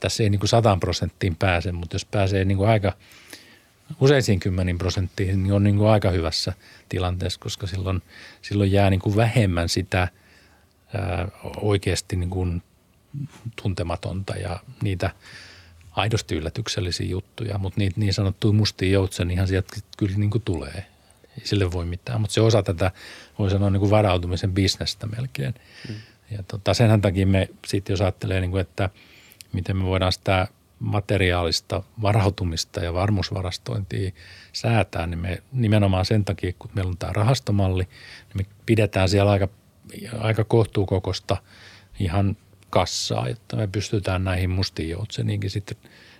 tässä 0.00 0.22
ei 0.22 0.30
niin 0.30 0.38
kuin 0.38 0.48
sataan 0.48 0.80
prosenttiin 0.80 1.36
pääse, 1.36 1.72
mutta 1.72 1.94
jos 1.94 2.04
pääsee 2.04 2.44
niin 2.44 2.58
kuin 2.58 2.68
aika 2.68 2.92
useisiin 4.00 4.40
kymmenin 4.40 4.78
prosenttiin, 4.78 5.42
niin 5.42 5.52
on 5.52 5.64
niin 5.64 5.76
kuin 5.76 5.90
aika 5.90 6.10
hyvässä 6.10 6.52
tilanteessa, 6.88 7.40
koska 7.40 7.66
silloin, 7.66 8.02
silloin 8.42 8.72
jää 8.72 8.90
niin 8.90 9.00
kuin 9.00 9.16
vähemmän 9.16 9.68
sitä 9.68 10.08
ää, 10.94 11.28
oikeasti 11.56 12.16
niin 12.16 12.30
kuin 12.30 12.62
tuntematonta 13.62 14.36
ja 14.36 14.60
niitä 14.82 15.10
aidosti 15.92 16.34
yllätyksellisiä 16.34 17.06
juttuja, 17.06 17.58
mutta 17.58 17.78
niitä 17.80 18.00
niin 18.00 18.14
sanottuja 18.14 18.52
mustia 18.52 19.00
ihan 19.30 19.48
sieltä 19.48 19.76
kyllä 19.96 20.16
niin 20.16 20.30
kuin 20.30 20.42
tulee. 20.42 20.86
Ei 21.38 21.46
sille 21.46 21.72
voi 21.72 21.84
mitään, 21.84 22.20
mutta 22.20 22.34
se 22.34 22.40
osa 22.40 22.62
tätä, 22.62 22.90
voi 23.38 23.50
sanoa 23.50 23.70
niin 23.70 23.80
kuin 23.80 23.90
varautumisen 23.90 24.52
bisnestä 24.52 25.06
melkein. 25.06 25.54
Mm. 25.88 25.94
Ja 26.30 26.42
tota, 26.42 26.74
senhän 26.74 27.00
takia 27.00 27.26
me 27.26 27.48
sitten, 27.66 27.92
jos 27.92 28.00
ajattelee, 28.00 28.40
niin 28.40 28.50
kuin, 28.50 28.60
että 28.60 28.90
miten 29.52 29.76
me 29.76 29.84
voidaan 29.84 30.12
sitä 30.12 30.48
materiaalista 30.78 31.82
varautumista 32.02 32.80
ja 32.80 32.94
varmuusvarastointia 32.94 34.10
säätää, 34.52 35.06
niin 35.06 35.18
me 35.18 35.42
nimenomaan 35.52 36.04
sen 36.04 36.24
takia, 36.24 36.52
kun 36.58 36.70
meillä 36.74 36.88
on 36.88 36.98
tämä 36.98 37.12
rahastomalli, 37.12 37.82
niin 37.82 38.46
me 38.46 38.54
pidetään 38.66 39.08
siellä 39.08 39.30
aika, 39.30 39.48
aika 40.18 40.44
kohtuukokosta 40.44 41.36
ihan 42.00 42.36
kassaa, 42.72 43.28
jotta 43.28 43.56
me 43.56 43.66
pystytään 43.66 44.24
näihin 44.24 44.50
mustiin 44.50 44.88
joutseniinkin 44.88 45.50
sitten 45.50 45.76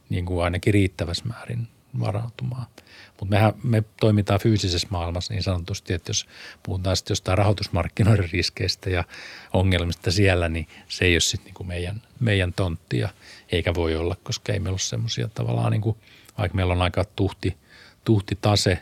niin 0.08 0.26
kuin 0.26 0.44
ainakin 0.44 0.74
riittävässä 0.74 1.24
määrin 1.24 1.68
varautumaan. 2.00 2.66
Mutta 3.06 3.26
mehän 3.34 3.52
me 3.62 3.84
toimitaan 4.00 4.40
fyysisessä 4.40 4.88
maailmassa 4.90 5.34
niin 5.34 5.42
sanotusti, 5.42 5.94
että 5.94 6.10
jos 6.10 6.26
puhutaan 6.62 6.96
sitten 6.96 7.12
jostain 7.12 7.38
rahoitusmarkkinoiden 7.38 8.30
riskeistä 8.32 8.90
ja 8.90 9.04
ongelmista 9.52 10.10
siellä, 10.10 10.48
niin 10.48 10.68
se 10.88 11.04
ei 11.04 11.14
ole 11.14 11.20
sitten 11.20 11.54
kuin 11.54 11.66
meidän, 11.66 12.02
meidän 12.20 12.52
tonttia, 12.52 13.08
eikä 13.52 13.74
voi 13.74 13.96
olla, 13.96 14.16
koska 14.22 14.52
ei 14.52 14.58
meillä 14.58 14.74
ole 14.74 14.78
semmoisia 14.78 15.28
tavallaan, 15.28 15.72
niin 15.72 15.82
kuin, 15.82 15.96
vaikka 16.38 16.56
meillä 16.56 16.72
on 16.72 16.82
aika 16.82 17.04
tuhti, 17.04 17.56
tuhti 18.04 18.38
tase, 18.40 18.78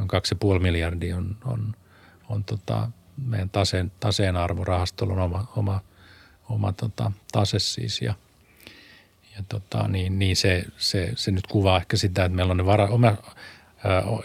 on 0.00 0.08
2,5 0.54 0.60
miljardia 0.60 1.16
on, 1.16 1.36
on, 1.44 1.74
on 2.28 2.44
tota, 2.44 2.90
meidän 3.26 3.50
taseen, 3.50 3.92
taseen 4.00 4.36
arvo, 4.36 4.64
rahastolla 4.64 5.14
on 5.14 5.20
oma, 5.20 5.52
oma– 5.56 5.80
oma 6.48 6.72
tota, 6.72 7.12
tase 7.32 7.58
siis 7.58 8.02
ja, 8.02 8.14
ja 9.36 9.44
tota, 9.48 9.88
niin, 9.88 10.18
niin 10.18 10.36
se, 10.36 10.64
se, 10.76 11.12
se, 11.16 11.30
nyt 11.30 11.46
kuvaa 11.46 11.76
ehkä 11.76 11.96
sitä, 11.96 12.24
että 12.24 12.36
meillä 12.36 12.50
on 12.50 12.56
ne 12.56 12.66
vara, 12.66 12.88
oma, 12.88 13.16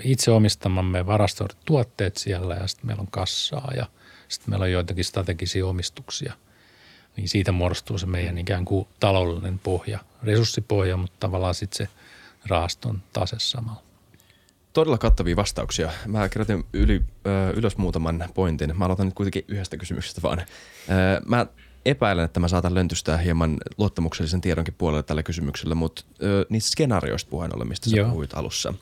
itse 0.04 0.32
omistamamme 0.32 1.06
varastotuotteet 1.06 2.18
siellä 2.18 2.56
ja 2.56 2.68
sitten 2.68 2.88
meillä 2.88 3.02
on 3.02 3.12
kassaa 3.12 3.72
ja 3.76 3.86
sitten 4.28 4.50
meillä 4.50 4.64
on 4.64 4.72
joitakin 4.72 5.06
strategisia 5.06 5.66
omistuksia. 5.66 6.34
Niin 7.18 7.30
siitä 7.30 7.52
muodostuu 7.52 7.98
se 7.98 8.06
meidän 8.06 8.38
ikään 8.38 8.66
kuin 8.66 8.88
taloudellinen 9.00 9.60
pohja, 9.60 10.00
resurssipohja, 10.24 10.98
mutta 10.98 11.16
tavallaan 11.20 11.56
sitten 11.56 11.88
se 11.88 11.94
rahaston 12.48 13.02
tase 13.14 13.36
samalla. 13.40 13.84
Todella 14.74 14.98
kattavia 14.98 15.36
vastauksia. 15.36 15.92
Mä 16.08 16.30
kirjoitin 16.30 16.66
yli, 16.74 17.02
ö, 17.26 17.52
ylös 17.56 17.78
muutaman 17.78 18.30
pointin. 18.34 18.78
Mä 18.78 18.86
aloitan 18.86 19.06
nyt 19.06 19.16
kuitenkin 19.16 19.46
yhdestä 19.48 19.78
kysymyksestä 19.78 20.22
vaan. 20.22 20.40
Ö, 20.40 20.46
mä 21.26 21.46
epäilen, 21.86 22.26
että 22.26 22.40
mä 22.40 22.48
saatan 22.48 22.74
löntystää 22.74 23.18
hieman 23.18 23.58
luottamuksellisen 23.78 24.42
tiedonkin 24.42 24.74
puolelle 24.78 25.04
tällä 25.04 25.24
kysymyksellä, 25.24 25.76
mutta 25.76 26.04
ö, 26.24 26.46
niistä 26.50 26.72
skenaarioista 26.72 27.30
puheen 27.30 27.56
ollen, 27.56 27.68
mistä 27.68 27.90
sä 27.90 27.98
Joo. 27.98 28.10
puhuit 28.10 28.34
alussa. 28.34 28.74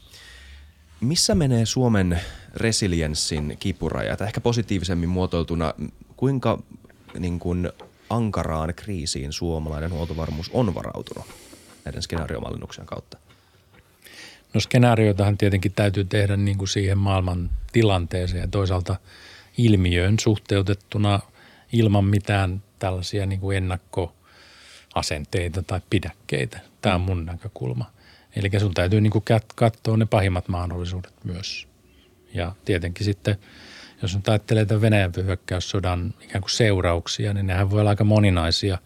Missä 1.01 1.35
menee 1.35 1.65
Suomen 1.65 2.21
resilienssin 2.55 3.57
kipurajat? 3.59 4.21
Ehkä 4.21 4.41
positiivisemmin 4.41 5.09
muotoiltuna, 5.09 5.73
kuinka 6.15 6.63
niin 7.19 7.39
kuin, 7.39 7.69
ankaraan 8.09 8.73
kriisiin 8.75 9.33
suomalainen 9.33 9.91
huoltovarmuus 9.91 10.49
on 10.53 10.75
varautunut 10.75 11.25
näiden 11.85 12.01
skenaariomallinnuksen 12.01 12.85
kautta? 12.85 13.17
No 14.53 14.59
skenaarioitahan 14.59 15.37
tietenkin 15.37 15.71
täytyy 15.71 16.05
tehdä 16.05 16.37
niin 16.37 16.57
kuin 16.57 16.67
siihen 16.67 16.97
maailman 16.97 17.49
tilanteeseen 17.71 18.41
ja 18.41 18.47
toisaalta 18.47 18.95
ilmiöön 19.57 20.19
suhteutettuna 20.19 21.19
ilman 21.73 22.05
mitään 22.05 22.63
tällaisia 22.79 23.25
niin 23.25 23.39
kuin 23.39 23.57
ennakkoasenteita 23.57 25.63
tai 25.63 25.81
pidäkkeitä. 25.89 26.59
Tämä 26.81 26.95
on 26.95 27.01
mun 27.01 27.25
näkökulma. 27.25 27.91
Eli 28.35 28.59
sun 28.59 28.73
täytyy 28.73 29.01
niin 29.01 29.11
kuin 29.11 29.23
katsoa 29.55 29.97
ne 29.97 30.05
pahimmat 30.05 30.47
mahdollisuudet 30.47 31.13
myös. 31.23 31.67
Ja 32.33 32.51
tietenkin 32.65 33.05
sitten, 33.05 33.37
jos 34.01 34.15
nyt 34.15 34.29
ajattelee 34.29 34.65
tämän 34.65 34.81
Venäjän 34.81 35.11
hyökkäyssodan 35.15 36.13
ikään 36.21 36.41
kuin 36.41 36.51
seurauksia, 36.51 37.33
niin 37.33 37.47
nehän 37.47 37.71
voi 37.71 37.79
olla 37.79 37.89
aika 37.89 38.03
moninaisia. 38.03 38.77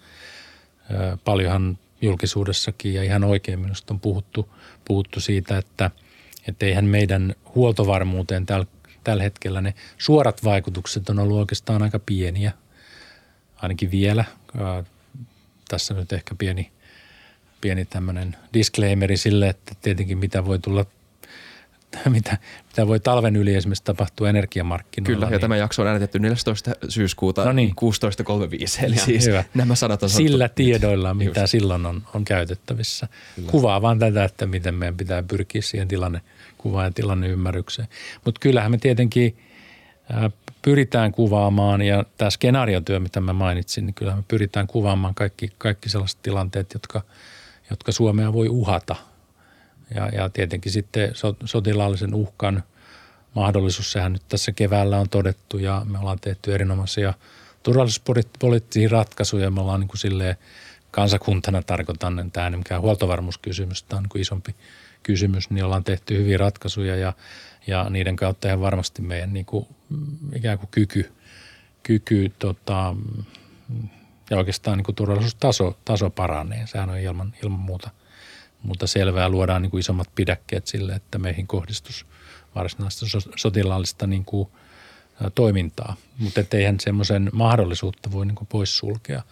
Paljonhan 1.25 1.77
julkisuudessakin 2.01 2.93
ja 2.93 3.03
ihan 3.03 3.23
oikein 3.23 3.59
minusta 3.59 3.93
on 3.93 3.99
puhuttu, 3.99 4.49
puhuttu 4.85 5.19
siitä, 5.19 5.57
että, 5.57 5.91
että 6.47 6.65
eihän 6.65 6.85
meidän 6.85 7.35
huoltovarmuuteen 7.55 8.45
tällä, 8.45 8.65
tällä 9.03 9.23
hetkellä 9.23 9.61
ne 9.61 9.73
suorat 9.97 10.43
vaikutukset 10.43 11.09
on 11.09 11.19
ollut 11.19 11.37
oikeastaan 11.37 11.83
aika 11.83 11.99
pieniä– 11.99 12.51
ainakin 13.61 13.91
vielä. 13.91 14.25
Tässä 15.67 15.93
nyt 15.93 16.13
ehkä 16.13 16.35
pieni, 16.35 16.71
pieni 17.61 17.85
tämmöinen 17.85 18.35
disclaimeri 18.53 19.17
sille, 19.17 19.49
että 19.49 19.75
tietenkin 19.81 20.17
mitä 20.17 20.45
voi 20.45 20.59
tulla 20.59 20.85
mitä, 22.09 22.37
mitä 22.67 22.87
voi 22.87 22.99
talven 22.99 23.35
yli 23.35 23.55
esimerkiksi 23.55 23.83
tapahtua 23.83 24.29
energiamarkkinoilla. 24.29 25.15
Kyllä, 25.15 25.25
ja 25.25 25.29
niin, 25.29 25.41
tämä 25.41 25.57
jakso 25.57 25.81
on 25.81 25.87
äänetetty 25.87 26.19
14. 26.19 26.71
syyskuuta 26.89 27.45
no 27.45 27.51
niin. 27.51 27.69
16.35, 27.69 28.85
eli 28.85 28.95
ja, 28.95 29.01
siis 29.01 29.25
hyvä. 29.25 29.43
nämä 29.53 29.75
sanat 29.75 30.03
on 30.03 30.09
Sillä 30.09 30.49
tiedoilla, 30.49 31.13
mitä 31.13 31.39
Just. 31.41 31.51
silloin 31.51 31.85
on, 31.85 32.03
on 32.13 32.25
käytettävissä. 32.25 33.07
Kyllä. 33.35 33.51
Kuvaa 33.51 33.81
vaan 33.81 33.99
tätä, 33.99 34.23
että 34.23 34.45
miten 34.45 34.75
meidän 34.75 34.97
pitää 34.97 35.23
pyrkiä 35.23 35.61
siihen 35.61 35.87
tilanne 35.87 36.21
kuvaan 36.57 36.85
ja 36.85 36.91
tilanneymmärrykseen. 36.91 37.87
Mutta 38.25 38.39
kyllähän 38.39 38.71
me 38.71 38.77
tietenkin– 38.77 39.37
pyritään 40.61 41.11
kuvaamaan 41.11 41.81
ja 41.81 42.05
tämä 42.17 42.29
skenaariotyö, 42.29 42.99
mitä 42.99 43.21
mä 43.21 43.33
mainitsin, 43.33 43.85
niin 43.85 43.93
kyllä 43.93 44.15
me 44.15 44.23
pyritään 44.27 44.67
kuvaamaan 44.67 45.15
kaikki, 45.15 45.51
kaikki 45.57 45.89
sellaiset 45.89 46.19
tilanteet, 46.23 46.73
jotka, 46.73 47.01
jotka 47.69 47.91
Suomea 47.91 48.33
voi 48.33 48.49
uhata. 48.49 48.95
Ja, 49.95 50.07
ja 50.07 50.29
tietenkin 50.29 50.71
sitten 50.71 51.11
sotilaallisen 51.45 52.13
uhkan 52.13 52.63
mahdollisuus, 53.35 53.91
sehän 53.91 54.13
nyt 54.13 54.21
tässä 54.29 54.51
keväällä 54.51 54.99
on 54.99 55.09
todettu 55.09 55.57
ja 55.57 55.81
me 55.85 55.99
ollaan 55.99 56.19
tehty 56.19 56.53
erinomaisia 56.53 57.13
turvallisuuspoliittisia 57.63 58.89
ratkaisuja. 58.89 59.51
Me 59.51 59.61
ollaan 59.61 59.79
niin 59.79 59.87
kuin 59.87 59.99
silleen 59.99 60.35
kansakuntana 60.91 61.61
tarkoitan, 61.61 62.19
että 62.19 62.31
tämä 62.33 62.47
ei 62.47 62.57
mikään 62.57 62.81
huoltovarmuuskysymys, 62.81 63.83
tämä 63.83 63.97
on 63.97 64.03
niin 64.03 64.09
kuin 64.09 64.21
isompi 64.21 64.55
kysymys, 65.03 65.49
niin 65.49 65.65
ollaan 65.65 65.83
tehty 65.83 66.17
hyviä 66.17 66.37
ratkaisuja 66.37 66.95
ja– 66.95 67.13
ja 67.67 67.89
niiden 67.89 68.15
kautta 68.15 68.47
ihan 68.47 68.61
varmasti 68.61 69.01
meidän 69.01 69.33
niin 69.33 69.45
kuin, 69.45 69.67
ikään 70.35 70.57
kuin 70.57 70.69
kyky, 70.71 71.11
kyky 71.83 72.31
tota, 72.39 72.95
ja 74.29 74.37
oikeastaan 74.37 74.77
niin 74.77 74.85
kuin 74.85 74.95
turvallisuustaso 74.95 75.77
taso 75.85 76.09
paranee. 76.09 76.67
Sehän 76.67 76.89
on 76.89 76.99
ilman, 76.99 77.33
ilman 77.43 77.59
muuta, 77.59 77.89
muuta 78.63 78.87
selvää. 78.87 79.29
Luodaan 79.29 79.61
niin 79.61 79.71
kuin 79.71 79.79
isommat 79.79 80.09
pidäkkeet 80.15 80.67
sille, 80.67 80.93
että 80.93 81.17
meihin 81.17 81.47
kohdistus 81.47 82.05
varsinaista 82.55 83.05
sotilaallista 83.35 84.07
niin 84.07 84.25
kuin, 84.25 84.49
toimintaa. 85.35 85.95
Mutta 86.17 86.41
eihän 86.53 86.79
semmoisen 86.79 87.29
mahdollisuutta 87.33 88.11
voi 88.11 88.25
niin 88.25 88.35
kuin 88.35 88.47
poissulkea. 88.47 89.23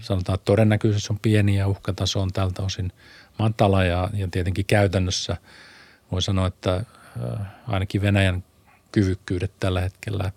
Sanotaan, 0.00 0.34
että 0.34 0.44
todennäköisyys 0.44 1.10
on 1.10 1.18
pieni 1.18 1.56
ja 1.56 1.68
uhkataso 1.68 2.20
on 2.20 2.32
tältä 2.32 2.62
osin 2.62 2.92
matala 3.38 3.84
ja, 3.84 4.10
ja 4.14 4.28
tietenkin 4.30 4.64
käytännössä 4.64 5.36
voi 6.12 6.22
sanoa, 6.22 6.46
että 6.46 6.84
ainakin 7.68 8.02
Venäjän 8.02 8.44
kyvykkyydet 8.92 9.52
tällä 9.60 9.80
hetkellä 9.80 10.32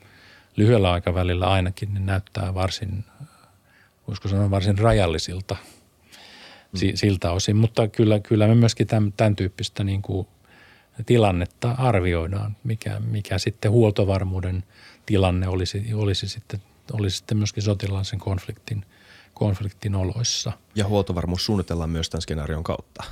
lyhyellä 0.56 0.92
aikavälillä 0.92 1.50
ainakin 1.50 1.94
niin 1.94 2.06
näyttää 2.06 2.54
varsin, 2.54 3.06
voisiko 4.08 4.28
sanoa 4.28 4.52
varsin 4.52 4.78
rajallisilta 4.78 5.56
mm. 6.72 6.80
siltä 6.96 7.32
osin. 7.32 7.56
Mutta 7.56 7.88
kyllä, 7.88 8.20
kyllä 8.20 8.48
me 8.48 8.56
myöskin 8.56 8.88
tämän, 8.88 9.14
tämän 9.14 9.36
tyyppistä 9.36 9.84
niin 9.84 10.02
kuin 10.02 10.28
tilannetta 11.06 11.72
arvioidaan, 11.72 12.58
mikä, 12.64 13.00
mikä 13.00 13.38
sitten 13.38 13.72
huoltovarmuuden 13.72 14.64
tilanne 15.06 15.48
olisi, 15.48 15.94
olisi, 15.94 16.28
sitten, 16.28 16.62
olisi 16.94 17.18
sitten 17.18 17.38
myöskin 17.38 17.64
sotilaallisen 17.64 18.20
konfliktin, 18.20 18.86
konfliktin 19.34 19.96
oloissa. 19.96 20.52
Ja 20.76 20.88
huoltovarmuus 20.88 21.46
suunnitellaan 21.46 21.90
myös 21.90 22.10
tämän 22.10 22.22
skenaarion 22.22 22.64
kautta 22.64 23.04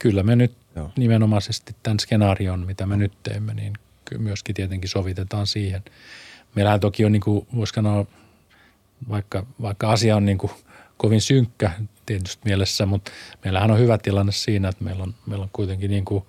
kyllä 0.00 0.22
me 0.22 0.36
nyt 0.36 0.52
Joo. 0.76 0.90
nimenomaisesti 0.96 1.76
tämän 1.82 2.00
skenaarion, 2.00 2.66
mitä 2.66 2.86
me 2.86 2.96
nyt 2.96 3.12
teemme, 3.22 3.54
niin 3.54 3.72
myöskin 4.18 4.54
tietenkin 4.54 4.90
sovitetaan 4.90 5.46
siihen. 5.46 5.82
Meillähän 6.54 6.80
toki 6.80 7.04
on, 7.04 7.12
niin 7.12 7.22
kuin, 7.22 7.46
voisi 7.56 7.72
sanoa, 7.72 8.06
vaikka, 9.08 9.46
vaikka 9.62 9.90
asia 9.90 10.16
on 10.16 10.24
niin 10.24 10.38
kuin 10.38 10.52
kovin 10.96 11.20
synkkä 11.20 11.70
tietysti 12.06 12.42
mielessä, 12.44 12.86
mutta 12.86 13.10
meillähän 13.44 13.70
on 13.70 13.78
hyvä 13.78 13.98
tilanne 13.98 14.32
siinä, 14.32 14.68
että 14.68 14.84
meillä 14.84 15.02
on, 15.02 15.14
meillä 15.26 15.42
on 15.42 15.50
kuitenkin 15.52 15.90
niin 15.90 16.04
kuin 16.04 16.24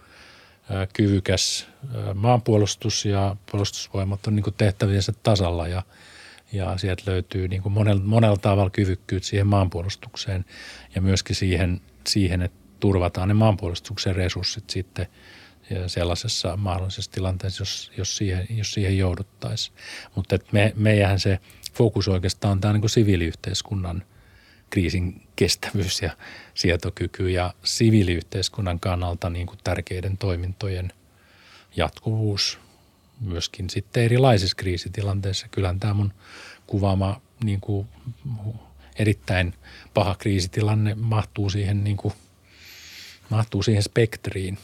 kyvykäs 0.93 1.67
maanpuolustus 2.13 3.05
ja 3.05 3.35
puolustusvoimat 3.51 4.27
on 4.27 4.35
niin 4.35 4.43
kuin 4.43 4.53
tehtäviensä 4.57 5.13
tasalla 5.23 5.67
ja, 5.67 5.83
ja 6.51 6.77
sieltä 6.77 7.03
löytyy 7.05 7.47
niin 7.47 7.61
kuin 7.61 7.73
monella, 7.73 8.03
monella 8.03 8.37
tavalla 8.37 8.69
kyvykkyyt 8.69 9.23
siihen 9.23 9.47
maanpuolustukseen 9.47 10.45
ja 10.95 11.01
myöskin 11.01 11.35
siihen, 11.35 11.81
siihen, 12.07 12.41
että 12.41 12.60
turvataan 12.81 13.27
ne 13.27 13.33
maanpuolustuksen 13.33 14.15
resurssit 14.15 14.69
sitten 14.69 15.07
sellaisessa 15.87 16.57
mahdollisessa 16.57 17.11
tilanteessa, 17.11 17.61
jos, 17.61 17.91
jos, 17.97 18.17
siihen, 18.17 18.47
jos 18.49 18.73
siihen 18.73 18.97
jouduttaisiin. 18.97 19.77
Mutta 20.15 20.39
me, 20.51 20.73
meidän 20.75 21.19
se 21.19 21.39
fokus 21.73 22.07
oikeastaan 22.07 22.51
on 22.51 22.61
tämä 22.61 22.73
niin 22.73 22.81
kuin 22.81 22.89
siviiliyhteiskunnan 22.89 24.03
kriisin 24.69 25.27
kestävyys 25.35 26.01
ja 26.01 26.11
sietokyky 26.53 27.29
ja 27.29 27.53
siviiliyhteiskunnan 27.63 28.79
kannalta 28.79 29.29
niin 29.29 29.47
kuin 29.47 29.59
tärkeiden 29.63 30.17
toimintojen 30.17 30.93
jatkuvuus 31.75 32.59
myöskin 33.19 33.69
sitten 33.69 34.03
erilaisissa 34.03 34.55
kriisitilanteissa. 34.55 35.47
Kyllähän 35.51 35.79
tämä 35.79 35.93
mun 35.93 36.13
kuvaama 36.67 37.21
niin 37.43 37.61
kuin 37.61 37.87
erittäin 38.99 39.53
paha 39.93 40.15
kriisitilanne 40.15 40.95
mahtuu 40.95 41.49
siihen, 41.49 41.83
niin 41.83 41.97
kuin, 41.97 42.13
mahtuu 43.31 43.63
siihen 43.63 43.83
spektriin. 43.83 44.57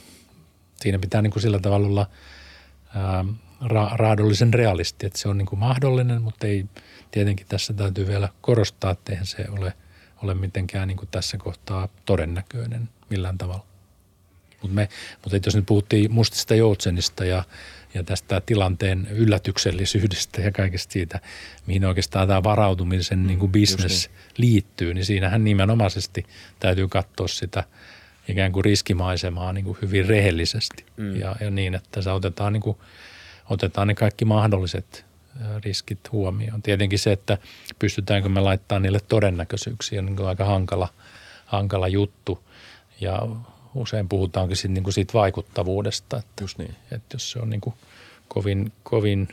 Siinä 0.76 1.00
pitää 1.00 1.22
niin 1.22 1.32
kuin 1.32 1.42
sillä 1.42 1.60
tavalla 1.60 1.88
olla 1.88 2.10
ää, 2.96 3.26
ra- 3.64 3.96
raadollisen 3.96 4.54
realisti, 4.54 5.06
että 5.06 5.20
se 5.20 5.30
on 5.30 5.38
niin 5.38 5.46
kuin 5.46 5.60
mahdollinen, 5.60 6.22
mutta 6.22 6.48
ei 6.48 6.66
tietenkin 7.12 7.48
tässä 7.50 7.74
täytyy 7.74 8.08
vielä 8.08 8.30
korostaa, 8.42 8.92
että 8.92 9.12
eihän 9.12 9.26
se 9.26 9.46
ole, 9.50 9.74
ole 10.24 10.34
mitenkään 10.34 10.88
niin 10.88 10.98
kuin 10.98 11.10
tässä 11.12 11.38
kohtaa 11.38 11.88
todennäköinen 12.06 12.90
millään 13.10 13.38
tavalla. 13.38 13.66
Mutta 14.62 14.76
me, 14.76 14.90
mutta 15.24 15.48
jos 15.48 15.56
nyt 15.56 15.66
puhuttiin 15.66 16.12
mustista 16.12 16.56
joutsenista 16.56 17.26
ja, 17.26 17.44
ja 17.94 18.04
tästä 18.04 18.42
tilanteen 18.42 19.08
yllätyksellisyydestä 19.12 20.42
ja 20.42 20.52
kaikesta 20.52 20.94
siitä, 20.94 21.20
mihin 21.66 21.86
oikeastaan 21.86 22.28
tämä 22.28 22.44
varautumisen 22.44 23.20
mm, 23.20 23.28
niin 23.28 23.40
kuin 23.40 23.52
business 23.52 24.08
niin. 24.08 24.34
liittyy, 24.38 24.94
niin 24.94 25.06
siinähän 25.06 25.44
nimenomaisesti 25.44 26.26
täytyy 26.60 26.88
katsoa 26.88 27.28
sitä 27.28 27.64
ikään 28.28 28.52
kuin 28.52 28.66
riskimaisemaa 28.66 29.54
niin 29.54 29.66
kuin 29.66 29.78
hyvin 29.82 30.06
rehellisesti 30.06 30.86
mm. 30.98 31.16
ja, 31.16 31.36
ja 31.40 31.52
niin, 31.52 31.76
että 31.76 32.02
se 32.02 32.12
otetaan, 32.12 32.54
niin 32.54 32.62
kuin, 32.62 32.78
otetaan 33.50 33.88
ne 33.88 33.96
kaikki 33.96 34.26
mahdolliset 34.26 35.06
riskit 35.66 36.12
huomioon. 36.12 36.62
Tietenkin 36.62 37.00
se, 37.00 37.12
että 37.12 37.38
pystytäänkö 37.80 38.30
me 38.30 38.40
laittamaan 38.40 38.82
niille 38.82 39.00
todennäköisyyksiä, 39.08 40.02
niin 40.02 40.16
kuin 40.16 40.28
aika 40.28 40.46
hankala, 40.46 40.88
hankala 41.46 41.88
juttu. 41.88 42.44
Ja 43.02 43.22
usein 43.76 44.10
puhutaankin 44.10 44.58
siitä, 44.58 44.74
niin 44.74 44.84
kuin 44.84 44.94
siitä 44.94 45.14
vaikuttavuudesta, 45.14 46.18
että, 46.18 46.44
Just 46.44 46.58
niin. 46.58 46.76
että 46.92 47.16
jos 47.16 47.32
se 47.32 47.40
on 47.40 47.50
niin 47.50 47.62
kuin 47.62 47.76
kovin, 48.28 48.72
kovin, 48.84 49.28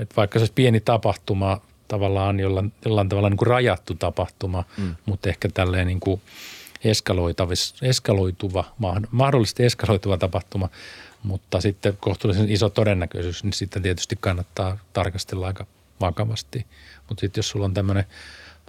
että 0.00 0.16
vaikka 0.16 0.38
se 0.38 0.46
pieni 0.54 0.80
tapahtuma 0.80 1.60
tavallaan 1.88 2.40
jollain, 2.40 2.72
jollain 2.84 3.08
tavalla 3.08 3.30
niin 3.30 3.38
kuin 3.38 3.48
rajattu 3.48 3.94
tapahtuma, 3.94 4.64
mm. 4.76 4.94
mutta 5.06 5.28
ehkä 5.28 5.48
tälleen 5.54 5.86
niin 5.86 6.00
kuin 6.00 6.20
eskaloituva, 7.82 8.64
mahdollisesti 9.10 9.64
eskaloituva 9.64 10.18
tapahtuma, 10.18 10.68
mutta 11.22 11.60
sitten 11.60 11.96
kohtuullisen 12.00 12.50
iso 12.50 12.70
todennäköisyys, 12.70 13.44
niin 13.44 13.52
sitten 13.52 13.82
tietysti 13.82 14.16
kannattaa 14.20 14.78
tarkastella 14.92 15.46
aika 15.46 15.66
vakavasti. 16.00 16.66
Mutta 17.08 17.20
sitten 17.20 17.38
jos 17.38 17.48
sulla 17.48 17.64
on 17.64 17.74
tämmöinen 17.74 18.04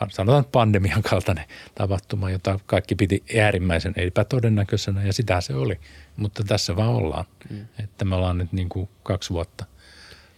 sanotaan 0.10 0.46
pandemian 0.46 1.02
kaltainen 1.02 1.46
tapahtuma, 1.76 2.30
jota 2.30 2.60
kaikki 2.66 2.96
piti 2.96 3.24
äärimmäisen 3.42 3.94
epätodennäköisenä 3.96 5.04
ja 5.04 5.14
sitä 5.14 5.42
se 5.42 5.56
oli. 5.56 5.80
Mutta 6.18 6.44
tässä 6.44 6.76
vaan 6.76 6.90
ollaan. 6.90 7.26
Mm. 7.50 7.66
Että 7.84 8.06
me 8.06 8.16
ollaan 8.16 8.38
nyt 8.38 8.52
niin 8.52 8.70
kuin 8.70 8.90
kaksi 9.04 9.30
vuotta 9.30 9.66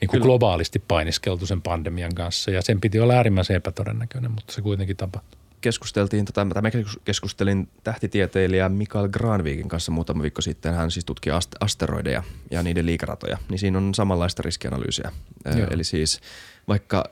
niin 0.01 0.09
kuin 0.09 0.21
globaalisti 0.21 0.79
painiskeltu 0.79 1.45
sen 1.45 1.61
pandemian 1.61 2.15
kanssa 2.15 2.51
ja 2.51 2.61
sen 2.61 2.81
piti 2.81 2.99
olla 2.99 3.13
äärimmäisen 3.13 3.55
epätodennäköinen, 3.55 4.31
mutta 4.31 4.53
se 4.53 4.61
kuitenkin 4.61 4.97
tapahtui. 4.97 5.42
Keskusteltiin, 5.63 6.25
tota, 6.25 6.45
mä 6.45 6.71
keskustelin 7.05 7.69
tähtitieteilijä 7.83 8.69
Mikael 8.69 9.07
Granvikin 9.07 9.69
kanssa 9.69 9.91
muutama 9.91 10.21
viikko 10.21 10.41
sitten. 10.41 10.73
Hän 10.73 10.91
siis 10.91 11.05
tutkii 11.05 11.33
asteroideja 11.59 12.23
ja 12.51 12.63
niiden 12.63 12.85
liikaratoja. 12.85 13.37
Niin 13.49 13.59
siinä 13.59 13.77
on 13.77 13.93
samanlaista 13.93 14.43
riskianalyysiä. 14.43 15.11
Joo. 15.57 15.67
Eli 15.71 15.83
siis 15.83 16.19
vaikka 16.67 17.03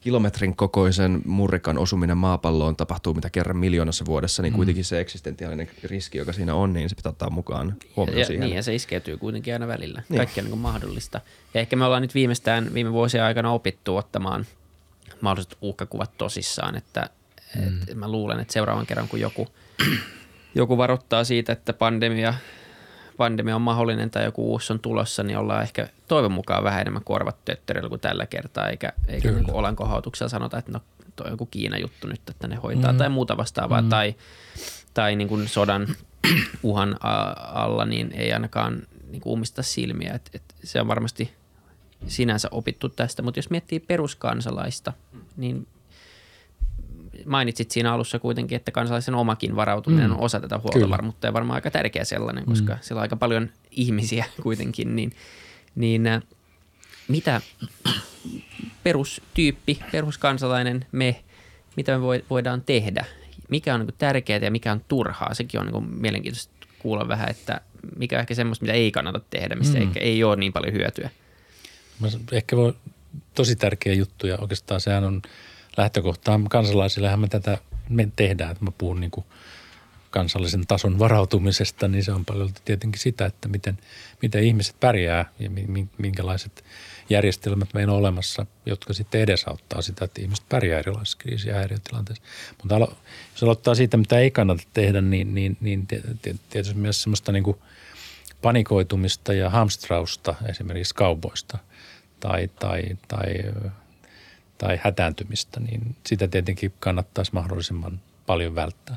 kilometrin 0.00 0.56
kokoisen 0.56 1.22
murrikan 1.24 1.78
osuminen 1.78 2.16
maapalloon 2.16 2.76
tapahtuu 2.76 3.14
mitä 3.14 3.30
kerran 3.30 3.56
miljoonassa 3.56 4.06
vuodessa, 4.06 4.42
niin 4.42 4.52
mm. 4.52 4.56
kuitenkin 4.56 4.84
se 4.84 5.00
eksistentiaalinen 5.00 5.70
riski, 5.84 6.18
joka 6.18 6.32
siinä 6.32 6.54
on, 6.54 6.72
niin 6.72 6.88
se 6.88 6.94
pitää 6.94 7.10
ottaa 7.10 7.30
mukaan 7.30 7.76
huomioon 7.96 8.18
ja, 8.18 8.26
siihen. 8.26 8.46
Niin, 8.46 8.56
ja 8.56 8.62
se 8.62 8.74
iskeytyy 8.74 9.16
kuitenkin 9.16 9.52
aina 9.52 9.66
välillä. 9.66 10.02
Niin. 10.08 10.16
Kaikki 10.16 10.40
on 10.40 10.46
niin 10.46 10.58
mahdollista. 10.58 11.20
Ja 11.54 11.60
ehkä 11.60 11.76
me 11.76 11.84
ollaan 11.84 12.02
nyt 12.02 12.14
viimeistään 12.14 12.74
viime 12.74 12.92
vuosien 12.92 13.24
aikana 13.24 13.52
opittu 13.52 13.96
ottamaan 13.96 14.46
mahdolliset 15.20 15.56
uhkakuvat 15.60 16.10
tosissaan, 16.18 16.76
että 16.76 17.10
mm. 17.60 17.82
et 17.88 17.94
mä 17.94 18.08
luulen, 18.08 18.40
että 18.40 18.52
seuraavan 18.52 18.86
kerran 18.86 19.08
kun 19.08 19.20
joku, 19.20 19.48
joku 20.54 20.78
varoittaa 20.78 21.24
siitä, 21.24 21.52
että 21.52 21.72
pandemia– 21.72 22.34
pandemia 23.16 23.56
on 23.56 23.62
mahdollinen 23.62 24.10
tai 24.10 24.24
joku 24.24 24.52
uusi 24.52 24.72
on 24.72 24.80
tulossa, 24.80 25.22
niin 25.22 25.38
ollaan 25.38 25.62
ehkä 25.62 25.88
toivon 26.08 26.32
mukaan 26.32 26.64
vähän 26.64 26.80
enemmän 26.80 27.04
korvat 27.04 27.44
tötterillä 27.44 27.88
kuin 27.88 28.00
tällä 28.00 28.26
kertaa, 28.26 28.68
eikä, 28.68 28.92
eikä 29.08 29.30
niin 29.30 29.52
olankohautuksella 29.52 30.28
sanota, 30.28 30.58
että 30.58 30.72
no 30.72 30.80
toi 31.16 31.24
on 31.24 31.32
joku 31.32 31.46
Kiina 31.46 31.78
juttu 31.78 32.06
nyt, 32.06 32.20
että 32.30 32.48
ne 32.48 32.56
hoitaa 32.56 32.92
mm. 32.92 32.98
tai 32.98 33.08
muuta 33.08 33.36
vastaavaa, 33.36 33.82
mm. 33.82 33.88
tai, 33.88 34.14
tai 34.94 35.16
niin 35.16 35.28
kuin 35.28 35.48
sodan 35.48 35.86
uhan 36.62 36.96
alla, 37.54 37.84
niin 37.84 38.12
ei 38.12 38.32
ainakaan 38.32 38.82
niin 39.10 39.20
kuin 39.20 39.32
umista 39.32 39.62
silmiä, 39.62 40.12
että, 40.14 40.30
että 40.34 40.54
se 40.64 40.80
on 40.80 40.88
varmasti 40.88 41.32
sinänsä 42.06 42.48
opittu 42.50 42.88
tästä, 42.88 43.22
mutta 43.22 43.38
jos 43.38 43.50
miettii 43.50 43.80
peruskansalaista, 43.80 44.92
niin 45.36 45.66
mainitsit 47.26 47.70
siinä 47.70 47.92
alussa 47.92 48.18
kuitenkin, 48.18 48.56
että 48.56 48.70
kansalaisen 48.70 49.14
omakin 49.14 49.56
varautuminen 49.56 50.10
mm. 50.10 50.16
on 50.16 50.20
osa 50.20 50.40
tätä 50.40 50.58
huoltovarmuutta 50.58 51.20
Kyllä. 51.20 51.28
ja 51.28 51.32
varmaan 51.32 51.54
aika 51.54 51.70
tärkeä 51.70 52.04
sellainen, 52.04 52.44
koska 52.44 52.72
mm. 52.72 52.78
siellä 52.82 52.98
on 53.00 53.02
aika 53.02 53.16
paljon 53.16 53.50
ihmisiä 53.70 54.24
kuitenkin, 54.42 54.96
niin, 54.96 55.12
niin 55.74 56.06
äh, 56.06 56.22
mitä 57.08 57.40
perustyyppi, 58.82 59.78
peruskansalainen, 59.92 60.86
me, 60.92 61.24
mitä 61.76 61.98
me 61.98 62.04
voidaan 62.30 62.62
tehdä, 62.62 63.04
mikä 63.48 63.74
on 63.74 63.80
niin 63.80 63.94
tärkeää 63.98 64.40
ja 64.42 64.50
mikä 64.50 64.72
on 64.72 64.80
turhaa, 64.88 65.34
sekin 65.34 65.60
on 65.60 65.66
niin 65.66 65.90
mielenkiintoista 66.00 66.52
kuulla 66.78 67.08
vähän, 67.08 67.30
että 67.30 67.60
mikä 67.96 68.16
on 68.16 68.20
ehkä 68.20 68.34
semmoista, 68.34 68.62
mitä 68.62 68.72
ei 68.72 68.90
kannata 68.90 69.20
tehdä, 69.30 69.54
mistä 69.54 69.78
mm. 69.78 69.92
ei 69.96 70.24
ole 70.24 70.36
niin 70.36 70.52
paljon 70.52 70.72
hyötyä. 70.72 71.10
Ehkä 72.32 72.56
voi, 72.56 72.74
tosi 73.34 73.56
tärkeä 73.56 73.94
juttu 73.94 74.26
ja 74.26 74.38
oikeastaan 74.38 74.80
sehän 74.80 75.04
on– 75.04 75.22
lähtökohtaan 75.76 76.44
kansalaisillehan 76.48 77.20
me 77.20 77.28
tätä 77.28 77.58
me 77.88 78.08
tehdään, 78.16 78.52
että 78.52 78.64
mä 78.64 78.70
puhun 78.78 79.00
niin 79.00 79.10
kuin 79.10 79.26
kansallisen 80.10 80.66
tason 80.66 80.98
varautumisesta, 80.98 81.88
niin 81.88 82.04
se 82.04 82.12
on 82.12 82.24
paljon 82.24 82.50
tietenkin 82.64 83.00
sitä, 83.00 83.26
että 83.26 83.48
miten, 83.48 83.78
miten 84.22 84.44
ihmiset 84.44 84.80
pärjää 84.80 85.32
ja 85.38 85.50
minkälaiset 85.98 86.64
järjestelmät 87.10 87.74
meillä 87.74 87.92
on 87.92 87.98
olemassa, 87.98 88.46
jotka 88.66 88.92
sitten 88.92 89.20
edesauttaa 89.20 89.82
sitä, 89.82 90.04
että 90.04 90.20
ihmiset 90.20 90.48
pärjää 90.48 90.78
erilaisissa 90.78 91.18
kriisi- 91.18 91.48
ja 91.48 91.54
häiriötilanteissa. 91.54 92.22
Mutta 92.58 92.76
alo, 92.76 92.96
jos 93.32 93.42
aloittaa 93.42 93.74
siitä, 93.74 93.96
mitä 93.96 94.18
ei 94.18 94.30
kannata 94.30 94.62
tehdä, 94.72 95.00
niin, 95.00 95.34
niin, 95.34 95.56
niin 95.60 95.86
tietysti 96.50 96.74
myös 96.74 97.02
semmoista 97.02 97.32
niin 97.32 97.44
kuin 97.44 97.56
panikoitumista 98.42 99.32
ja 99.32 99.50
hamstrausta 99.50 100.34
esimerkiksi 100.48 100.94
kaupoista 100.94 101.58
tai, 102.20 102.48
tai, 102.48 102.82
tai 103.08 103.34
tai 104.58 104.80
hätääntymistä, 104.82 105.60
niin 105.60 105.96
sitä 106.06 106.28
tietenkin 106.28 106.72
kannattaisi 106.80 107.30
mahdollisimman 107.34 108.00
paljon 108.26 108.54
välttää. 108.54 108.96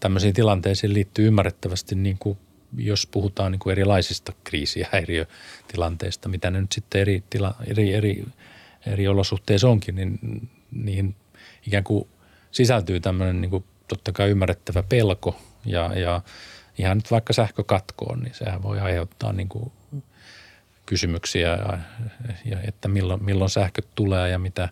Tämmöisiin 0.00 0.34
tilanteisiin 0.34 0.94
liittyy 0.94 1.26
ymmärrettävästi, 1.26 1.94
niin 1.94 2.18
kuin 2.18 2.38
jos 2.76 3.06
puhutaan 3.06 3.52
niin 3.52 3.58
kuin 3.58 3.72
erilaisista 3.72 4.32
kriisi- 4.44 4.80
ja 4.80 4.86
häiriötilanteista, 4.92 6.28
mitä 6.28 6.50
ne 6.50 6.60
nyt 6.60 6.72
sitten 6.72 7.00
eri, 7.00 7.24
tila, 7.30 7.54
eri, 7.66 7.94
eri, 7.94 8.24
eri 8.86 9.08
olosuhteissa 9.08 9.68
onkin, 9.68 9.94
niin 9.94 10.48
niihin 10.70 11.16
ikään 11.66 11.84
kuin 11.84 12.08
sisältyy 12.50 13.00
tämmöinen 13.00 13.40
niin 13.40 13.50
kuin 13.50 13.64
totta 13.88 14.12
kai 14.12 14.30
ymmärrettävä 14.30 14.82
pelko 14.82 15.40
ja, 15.64 15.98
ja 15.98 16.20
ihan 16.78 16.96
nyt 16.96 17.10
vaikka 17.10 17.32
sähkökatkoon, 17.32 18.20
niin 18.20 18.34
sehän 18.34 18.62
voi 18.62 18.80
aiheuttaa 18.80 19.32
niin 19.32 19.48
kuin 19.48 19.72
kysymyksiä, 20.86 21.48
ja, 21.48 21.78
ja 22.44 22.58
että 22.62 22.88
milloin, 22.88 23.24
milloin 23.24 23.50
sähköt 23.50 23.86
tulee 23.94 24.30
ja 24.30 24.38
mitä, 24.38 24.68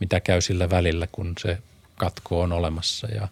mitä 0.00 0.20
käy 0.20 0.40
sillä 0.40 0.70
välillä, 0.70 1.06
kun 1.12 1.32
se 1.38 1.58
katko 1.96 2.40
on 2.40 2.52
olemassa 2.52 3.06
ja, 3.06 3.28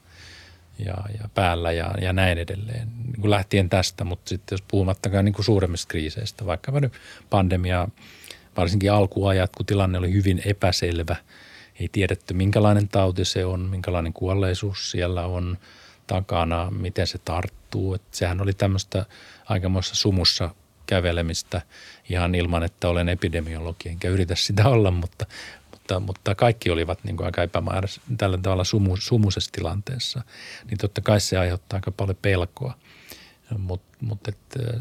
ja, 0.78 0.94
ja 1.20 1.28
päällä 1.34 1.72
ja, 1.72 1.94
ja 2.00 2.12
näin 2.12 2.38
edelleen. 2.38 2.88
Niin 3.04 3.20
kuin 3.20 3.30
lähtien 3.30 3.68
tästä, 3.68 4.04
mutta 4.04 4.28
sitten 4.28 4.56
jos 4.56 4.62
puhumattakaan 4.68 5.24
niin 5.24 5.34
kuin 5.34 5.44
suuremmista 5.44 5.88
kriiseistä, 5.88 6.46
vaikka 6.46 6.80
nyt 6.80 6.92
pandemia, 7.30 7.88
varsinkin 8.56 8.92
alkuajat, 8.92 9.50
kun 9.56 9.66
tilanne 9.66 9.98
oli 9.98 10.12
hyvin 10.12 10.42
epäselvä 10.44 11.16
ei 11.80 11.88
tiedetty 11.92 12.34
minkälainen 12.34 12.88
tauti 12.88 13.24
se 13.24 13.44
on, 13.44 13.60
minkälainen 13.60 14.12
kuolleisuus 14.12 14.90
siellä 14.90 15.26
on 15.26 15.58
takana, 16.06 16.70
miten 16.70 17.06
se 17.06 17.18
tarttuu. 17.18 17.94
Et 17.94 18.02
sehän 18.10 18.40
oli 18.40 18.52
tämmöistä 18.52 19.06
aikamoissa 19.44 19.94
sumussa 19.94 20.54
kävelemistä 20.86 21.62
ihan 22.12 22.34
ilman, 22.34 22.62
että 22.62 22.88
olen 22.88 23.08
epidemiologi, 23.08 23.88
enkä 23.88 24.08
yritä 24.08 24.34
sitä 24.34 24.68
olla, 24.68 24.90
mutta, 24.90 25.26
mutta, 25.70 26.00
mutta 26.00 26.34
kaikki 26.34 26.70
olivat 26.70 27.04
niin 27.04 27.16
kuin 27.16 27.26
aika 27.26 27.42
epämääräisiä 27.42 28.02
tällä 28.18 28.38
tavalla 28.38 28.64
sumu, 28.64 28.96
sumuisessa 28.96 29.52
tilanteessa. 29.52 30.22
Niin 30.70 30.78
totta 30.78 31.00
kai 31.00 31.20
se 31.20 31.38
aiheuttaa 31.38 31.76
aika 31.76 31.90
paljon 31.90 32.18
pelkoa, 32.22 32.74
mutta 33.58 33.98
mut 34.00 34.20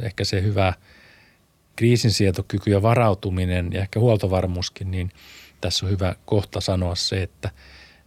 ehkä 0.02 0.24
se 0.24 0.42
hyvä 0.42 0.74
kriisinsietokyky 1.76 2.72
ja 2.72 2.82
varautuminen 2.82 3.70
ja 3.74 3.82
ehkä 3.82 4.00
huoltovarmuuskin, 4.00 4.92
niin 4.92 5.12
tässä 5.62 5.86
on 5.86 5.92
hyvä 5.92 6.16
kohta 6.26 6.62
sanoa 6.62 6.96
se, 6.96 7.24
että 7.24 7.50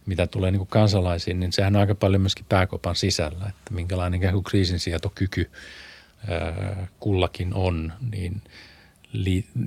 mitä 0.05 0.27
tulee 0.27 0.51
niin 0.51 0.59
kuin 0.59 0.67
kansalaisiin, 0.67 1.39
niin 1.39 1.53
sehän 1.53 1.75
on 1.75 1.79
aika 1.79 1.95
paljon 1.95 2.21
myöskin 2.21 2.45
pääkopan 2.49 2.95
sisällä, 2.95 3.45
että 3.49 3.73
minkälainen 3.73 4.21
kriisinsietokyky 4.49 5.51
kullakin 6.99 7.53
on, 7.53 7.93
niin, 8.11 8.41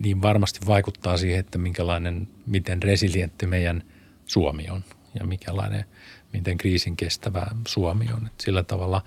niin 0.02 0.22
varmasti 0.22 0.60
vaikuttaa 0.66 1.16
siihen, 1.16 1.40
että 1.40 1.58
minkälainen, 1.58 2.28
miten 2.46 2.82
resilientti 2.82 3.46
meidän 3.46 3.82
Suomi 4.26 4.66
on 4.70 4.84
ja 5.20 5.26
minkälainen, 5.26 5.84
miten 6.32 6.58
kriisin 6.58 6.96
kestävä 6.96 7.46
Suomi 7.68 8.08
on. 8.12 8.26
Että 8.26 8.44
sillä 8.44 8.62
tavalla 8.62 9.02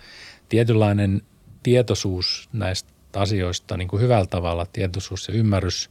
tietynlainen 0.49 1.21
tietoisuus 1.63 2.49
näistä 2.53 2.91
asioista 3.13 3.77
niin 3.77 3.87
kuin 3.87 4.01
hyvällä 4.01 4.25
tavalla, 4.25 4.65
tietoisuus 4.65 5.27
ja 5.27 5.33
ymmärrys 5.33 5.89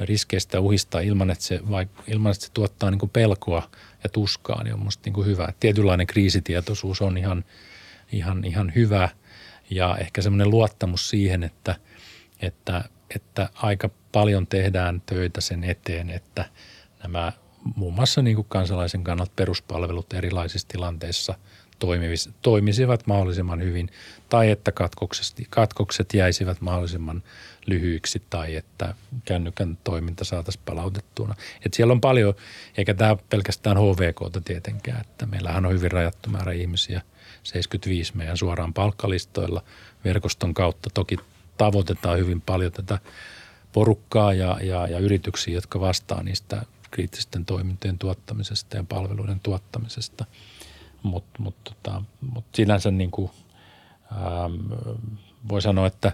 riskeistä 0.00 0.60
uhista 0.60 1.00
ilman, 1.00 1.30
että 1.30 1.44
se, 1.44 1.58
vaik- 1.58 2.02
ilman, 2.06 2.32
että 2.32 2.44
se 2.44 2.52
tuottaa 2.52 2.90
niin 2.90 2.98
kuin 2.98 3.10
pelkoa 3.10 3.70
ja 4.04 4.10
tuskaa, 4.10 4.62
niin 4.62 4.74
on 4.74 4.80
minusta 4.80 5.02
niin 5.04 5.14
kuin 5.14 5.26
hyvä. 5.26 5.52
Tietynlainen 5.60 6.06
kriisitietoisuus 6.06 7.02
on 7.02 7.18
ihan, 7.18 7.44
ihan, 8.12 8.44
ihan 8.44 8.72
hyvä– 8.74 9.08
ja 9.70 9.96
ehkä 10.00 10.22
semmoinen 10.22 10.50
luottamus 10.50 11.10
siihen, 11.10 11.42
että, 11.42 11.74
että, 12.40 12.84
että 13.14 13.48
aika 13.54 13.90
paljon 14.12 14.46
tehdään 14.46 15.02
töitä 15.06 15.40
sen 15.40 15.64
eteen, 15.64 16.10
että 16.10 16.44
nämä 17.02 17.32
muun 17.74 17.94
muassa 17.94 18.22
niin 18.22 18.36
kuin 18.36 18.46
kansalaisen 18.48 19.04
kannalta 19.04 19.32
peruspalvelut 19.36 20.12
erilaisissa 20.12 20.68
tilanteissa 20.68 21.34
toimisivat 22.42 23.06
mahdollisimman 23.06 23.62
hyvin 23.62 23.90
tai 24.28 24.50
että 24.50 24.72
katkokset 25.50 26.14
jäisivät 26.14 26.60
mahdollisimman 26.60 27.22
lyhyiksi 27.66 28.22
tai 28.30 28.56
että 28.56 28.94
kännykän 29.24 29.78
toiminta 29.84 30.24
saataisiin 30.24 30.62
palautettuna. 30.64 31.34
Et 31.66 31.74
siellä 31.74 31.92
on 31.92 32.00
paljon, 32.00 32.34
eikä 32.76 32.94
tämä 32.94 33.16
pelkästään 33.30 33.76
HVK 33.76 34.44
tietenkään, 34.44 35.00
että 35.00 35.26
meillähän 35.26 35.66
on 35.66 35.72
hyvin 35.72 35.90
rajattu 35.90 36.30
määrä 36.30 36.52
ihmisiä– 36.52 37.02
75 37.46 38.16
meidän 38.16 38.36
suoraan 38.36 38.74
palkkalistoilla 38.74 39.62
verkoston 40.04 40.54
kautta. 40.54 40.90
Toki 40.94 41.16
tavoitetaan 41.58 42.18
hyvin 42.18 42.40
paljon 42.40 42.72
tätä 42.72 42.98
porukkaa 43.72 44.32
ja, 44.32 44.58
ja, 44.62 44.86
ja 44.86 44.98
yrityksiä, 44.98 45.54
jotka 45.54 45.80
vastaa 45.80 46.22
niistä 46.22 46.62
kriittisten 46.90 47.44
toimintojen 47.44 47.98
tuottamisesta 47.98 48.76
ja 48.76 48.84
palveluiden 48.88 49.40
tuottamisesta. 49.40 50.24
Mutta 51.02 51.42
mut, 51.42 51.54
tota, 51.64 52.02
mut 52.20 52.44
sinänsä 52.54 52.90
niin 52.90 53.10
kuin, 53.10 53.30
ähm, 54.12 54.72
voi 55.48 55.62
sanoa, 55.62 55.86
että, 55.86 56.12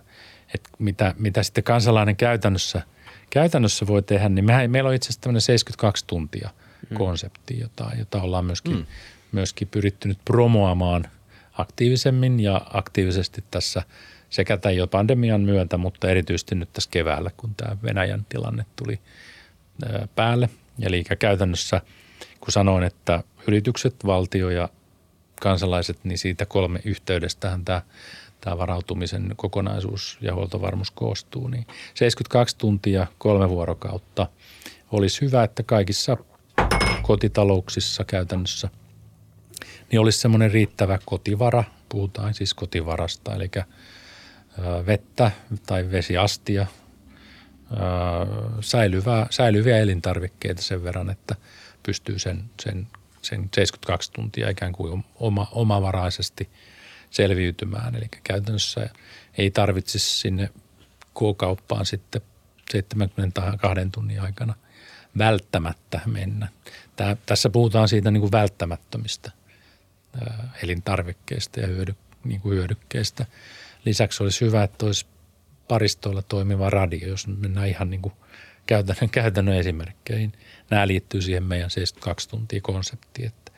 että 0.54 0.70
mitä, 0.78 1.14
mitä 1.18 1.42
sitten 1.42 1.64
kansalainen 1.64 2.16
käytännössä, 2.16 2.82
käytännössä 3.30 3.86
voi 3.86 4.02
tehdä, 4.02 4.28
niin 4.28 4.44
mehän, 4.44 4.70
meillä 4.70 4.88
on 4.88 4.94
itse 4.94 5.06
asiassa 5.06 5.20
tämmöinen 5.20 5.40
72 5.40 6.04
tuntia 6.06 6.50
mm. 6.90 6.96
konsepti, 6.96 7.60
jota, 7.60 7.90
jota 7.98 8.22
ollaan 8.22 8.44
myöskin, 8.44 8.76
mm. 8.76 8.86
myöskin 9.32 9.68
pyritty 9.68 10.08
nyt 10.08 10.18
promoamaan– 10.24 11.08
aktiivisemmin 11.52 12.40
ja 12.40 12.60
aktiivisesti 12.72 13.44
tässä 13.50 13.82
sekä 14.32 14.56
tämän 14.56 14.76
jo 14.76 14.86
pandemian 14.86 15.40
myötä, 15.40 15.78
mutta 15.78 16.10
erityisesti 16.10 16.54
nyt 16.54 16.72
tässä 16.72 16.90
keväällä, 16.90 17.30
kun 17.36 17.54
tämä 17.54 17.76
Venäjän 17.82 18.26
tilanne 18.28 18.66
tuli 18.76 19.00
päälle. 20.14 20.48
Eli 20.82 21.04
käytännössä, 21.18 21.80
kun 22.40 22.52
sanoin, 22.52 22.84
että 22.84 23.22
yritykset, 23.46 23.94
valtio 24.06 24.50
ja 24.50 24.68
kansalaiset, 25.40 26.04
niin 26.04 26.18
siitä 26.18 26.46
kolme 26.46 26.80
yhteydestähän 26.84 27.64
tämä, 27.64 27.82
tämä 28.40 28.58
varautumisen 28.58 29.34
kokonaisuus 29.36 30.18
ja 30.20 30.34
huoltovarmuus 30.34 30.90
koostuu. 30.90 31.48
Niin 31.48 31.66
72 31.94 32.56
tuntia, 32.58 33.06
kolme 33.18 33.48
vuorokautta. 33.48 34.26
Olisi 34.92 35.20
hyvä, 35.20 35.44
että 35.44 35.62
kaikissa 35.62 36.16
kotitalouksissa 37.02 38.04
käytännössä– 38.04 38.68
niin 39.92 40.00
olisi 40.00 40.18
semmoinen 40.18 40.50
riittävä 40.50 40.98
kotivara, 41.04 41.64
puhutaan 41.88 42.34
siis 42.34 42.54
kotivarasta, 42.54 43.34
eli 43.34 43.50
vettä 44.86 45.30
tai 45.66 45.90
vesiastia, 45.90 46.66
säilyvää, 48.60 49.26
säilyviä 49.30 49.78
elintarvikkeita 49.78 50.62
sen 50.62 50.84
verran, 50.84 51.10
että 51.10 51.34
pystyy 51.82 52.18
sen, 52.18 52.44
sen, 52.62 52.86
sen 53.22 53.48
72 53.54 54.12
tuntia 54.12 54.50
ikään 54.50 54.72
kuin 54.72 55.04
oma, 55.14 55.48
omavaraisesti 55.52 56.48
selviytymään. 57.10 57.94
Eli 57.94 58.06
käytännössä 58.24 58.88
ei 59.38 59.50
tarvitsisi 59.50 60.20
sinne 60.20 60.50
K-kauppaan 61.14 61.86
sitten 61.86 62.20
72 62.70 63.88
tunnin 63.92 64.20
aikana 64.20 64.54
välttämättä 65.18 66.00
mennä. 66.06 66.48
Tää, 66.96 67.16
tässä 67.26 67.50
puhutaan 67.50 67.88
siitä 67.88 68.10
niin 68.10 68.20
kuin 68.20 68.32
välttämättömistä– 68.32 69.30
elintarvikkeista 70.62 71.60
ja 71.60 71.66
hyödy, 71.66 71.94
niin 72.24 72.40
kuin 72.40 72.56
hyödykkeistä. 72.56 73.26
Lisäksi 73.84 74.22
olisi 74.22 74.40
hyvä, 74.40 74.62
että 74.62 74.86
olisi 74.86 75.06
paristoilla 75.68 76.22
toimiva 76.22 76.70
radio, 76.70 77.08
jos 77.08 77.26
mennään 77.26 77.68
ihan 77.68 77.90
niin 77.90 78.02
kuin 78.02 78.14
käytännön, 78.66 79.10
käytännön 79.20 79.56
esimerkkeihin. 79.56 80.32
Nämä 80.70 80.88
liittyy 80.88 81.22
siihen 81.22 81.42
meidän 81.42 81.70
72 81.70 82.28
tuntia 82.28 82.60
konseptiin, 82.60 83.26
että 83.26 83.52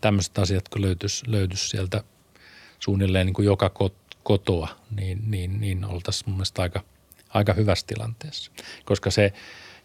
tämmöiset 0.00 0.38
asiat 0.38 0.68
kun 0.68 0.82
löytyisi, 0.82 1.24
löytyisi 1.26 1.68
sieltä 1.68 2.04
suunnilleen 2.78 3.26
niin 3.26 3.34
kuin 3.34 3.46
joka 3.46 3.72
kotoa, 4.22 4.68
niin, 4.96 5.22
niin, 5.26 5.60
niin 5.60 5.84
oltaisiin 5.84 6.30
mun 6.30 6.36
mielestä 6.36 6.62
aika, 6.62 6.84
aika 7.28 7.52
hyvässä 7.52 7.86
tilanteessa. 7.86 8.52
Koska 8.84 9.10
se, 9.10 9.32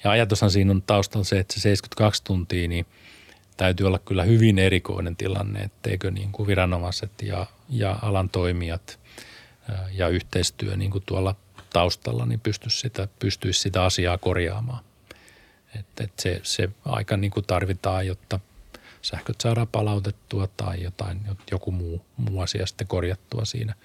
ja 0.04 0.12
ajatushan 0.12 0.52
siinä 0.52 0.72
on 0.72 0.82
taustalla 0.82 1.26
se, 1.26 1.40
että 1.40 1.54
se 1.54 1.60
72 1.60 2.24
tuntia, 2.24 2.68
niin– 2.68 2.86
täytyy 3.58 3.88
olla 3.88 4.00
kyllä 4.00 4.24
hyvin 4.24 4.60
erikoinen 4.60 5.16
tilanne, 5.16 5.60
etteikö 5.60 6.12
niin 6.12 6.32
kuin 6.32 6.48
viranomaiset 6.48 7.12
ja, 7.22 7.46
ja 7.70 8.00
alan 8.02 8.30
toimijat 8.30 9.00
ja 9.92 10.08
yhteistyö 10.08 10.78
niin 10.78 10.92
kuin 10.92 11.04
tuolla 11.06 11.36
taustalla 11.74 12.26
niin 12.26 12.40
pystyisi 12.40 12.80
sitä, 12.80 13.08
pystyisi 13.20 13.60
sitä 13.60 13.84
asiaa 13.84 14.18
korjaamaan. 14.18 14.84
Et, 15.80 15.86
et 16.00 16.20
se, 16.20 16.40
se 16.44 16.70
aika 16.86 17.18
niin 17.18 17.32
kuin 17.32 17.46
tarvitaan, 17.46 18.08
jotta 18.08 18.40
sähköt 19.02 19.42
saadaan 19.42 19.68
palautettua 19.68 20.48
tai 20.58 20.84
jotain, 20.84 21.22
joku 21.52 21.72
muu, 21.72 22.06
muu 22.18 22.42
asia 22.42 22.66
sitten 22.66 22.88
korjattua 22.88 23.46
siinä. 23.46 23.76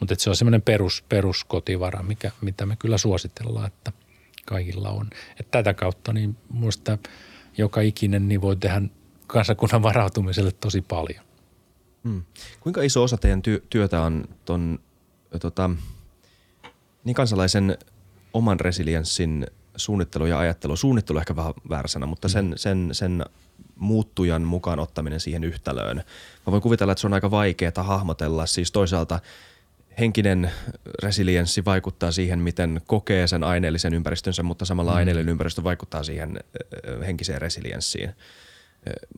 Mutta 0.00 0.14
se 0.18 0.30
on 0.30 0.36
semmoinen 0.36 0.62
perus, 0.62 1.04
peruskotivara, 1.08 2.02
mikä, 2.02 2.30
mitä 2.40 2.66
me 2.66 2.76
kyllä 2.76 2.98
suositellaan, 2.98 3.66
että 3.66 3.92
kaikilla 4.46 4.90
on. 4.90 5.10
Et 5.40 5.50
tätä 5.50 5.74
kautta 5.74 6.12
niin 6.12 6.36
minusta 6.52 6.98
joka 7.58 7.80
ikinen 7.80 8.28
niin 8.28 8.40
voi 8.40 8.56
tehdä 8.56 8.82
kansakunnan 9.26 9.82
varautumiselle 9.82 10.52
tosi 10.52 10.80
paljon. 10.80 11.24
Hmm. 12.04 12.22
Kuinka 12.60 12.82
iso 12.82 13.02
osa 13.02 13.16
teidän 13.16 13.42
ty- 13.48 13.66
työtä 13.70 14.00
on 14.00 14.24
ton, 14.44 14.78
tota, 15.38 15.70
niin 17.04 17.14
kansalaisen 17.14 17.78
oman 18.32 18.60
resilienssin 18.60 19.46
suunnittelu 19.76 20.26
ja 20.26 20.38
ajattelu, 20.38 20.76
suunnittelu 20.76 21.18
ehkä 21.18 21.36
vähän 21.36 21.54
väärä 21.68 21.88
sana, 21.88 22.06
mutta 22.06 22.28
sen, 22.28 22.46
hmm. 22.46 22.56
sen, 22.56 22.88
sen 22.92 23.24
muuttujan 23.76 24.42
mukaan 24.42 24.78
ottaminen 24.78 25.20
siihen 25.20 25.44
yhtälöön. 25.44 25.96
Mä 26.46 26.50
voin 26.50 26.62
kuvitella, 26.62 26.92
että 26.92 27.00
se 27.00 27.06
on 27.06 27.14
aika 27.14 27.30
vaikeaa 27.30 27.82
hahmotella. 27.82 28.46
Siis 28.46 28.72
toisaalta 28.72 29.20
henkinen 29.98 30.50
resilienssi 31.02 31.64
vaikuttaa 31.64 32.12
siihen, 32.12 32.38
miten 32.38 32.80
kokee 32.86 33.26
sen 33.26 33.44
aineellisen 33.44 33.94
ympäristönsä, 33.94 34.42
mutta 34.42 34.64
samalla 34.64 34.90
mm. 34.90 34.96
aineellinen 34.96 35.28
ympäristö 35.28 35.64
vaikuttaa 35.64 36.02
siihen 36.02 36.40
henkiseen 37.06 37.40
resilienssiin. 37.40 38.10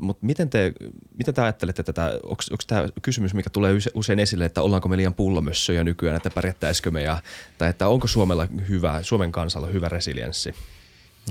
Mutta 0.00 0.26
miten 0.26 0.50
te, 0.50 0.72
miten 1.18 1.34
te 1.34 1.42
ajattelette 1.42 1.82
tätä, 1.82 2.20
onko 2.22 2.42
tämä 2.66 2.88
kysymys, 3.02 3.34
mikä 3.34 3.50
tulee 3.50 3.74
usein 3.94 4.18
esille, 4.18 4.44
että 4.44 4.62
ollaanko 4.62 4.88
me 4.88 4.96
liian 4.96 5.14
pullomössöjä 5.14 5.84
nykyään, 5.84 6.16
että 6.16 6.30
pärjättäisikö 6.30 6.90
me, 6.90 7.02
ja, 7.02 7.22
tai 7.58 7.70
että 7.70 7.88
onko 7.88 8.06
Suomella 8.06 8.48
hyvä, 8.68 9.02
Suomen 9.02 9.32
kansalla 9.32 9.66
hyvä 9.66 9.88
resilienssi? 9.88 10.54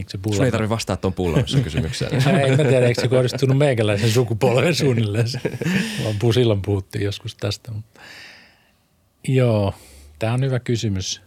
Se. 0.07 0.19
Sun 0.35 0.45
ei 0.45 0.51
tarvitse 0.51 0.69
vastata 0.69 1.01
tuon 1.01 1.13
pullomössön 1.13 1.63
kysymykseen. 1.63 2.13
ei 2.39 2.57
mä 2.57 2.63
tiedä, 2.63 2.87
eikö 2.87 3.01
se 3.01 3.07
kohdistunut 3.07 3.57
meikäläisen 3.57 4.11
sukupolven 4.11 4.75
suunnilleen. 4.75 5.25
Vaan 6.03 6.33
silloin 6.33 6.61
puhuttiin 6.61 7.03
joskus 7.03 7.35
tästä. 7.35 7.71
Mutta. 7.71 8.01
Joo, 9.27 9.73
tämä 10.19 10.33
on 10.33 10.43
hyvä 10.43 10.59
kysymys. 10.59 11.21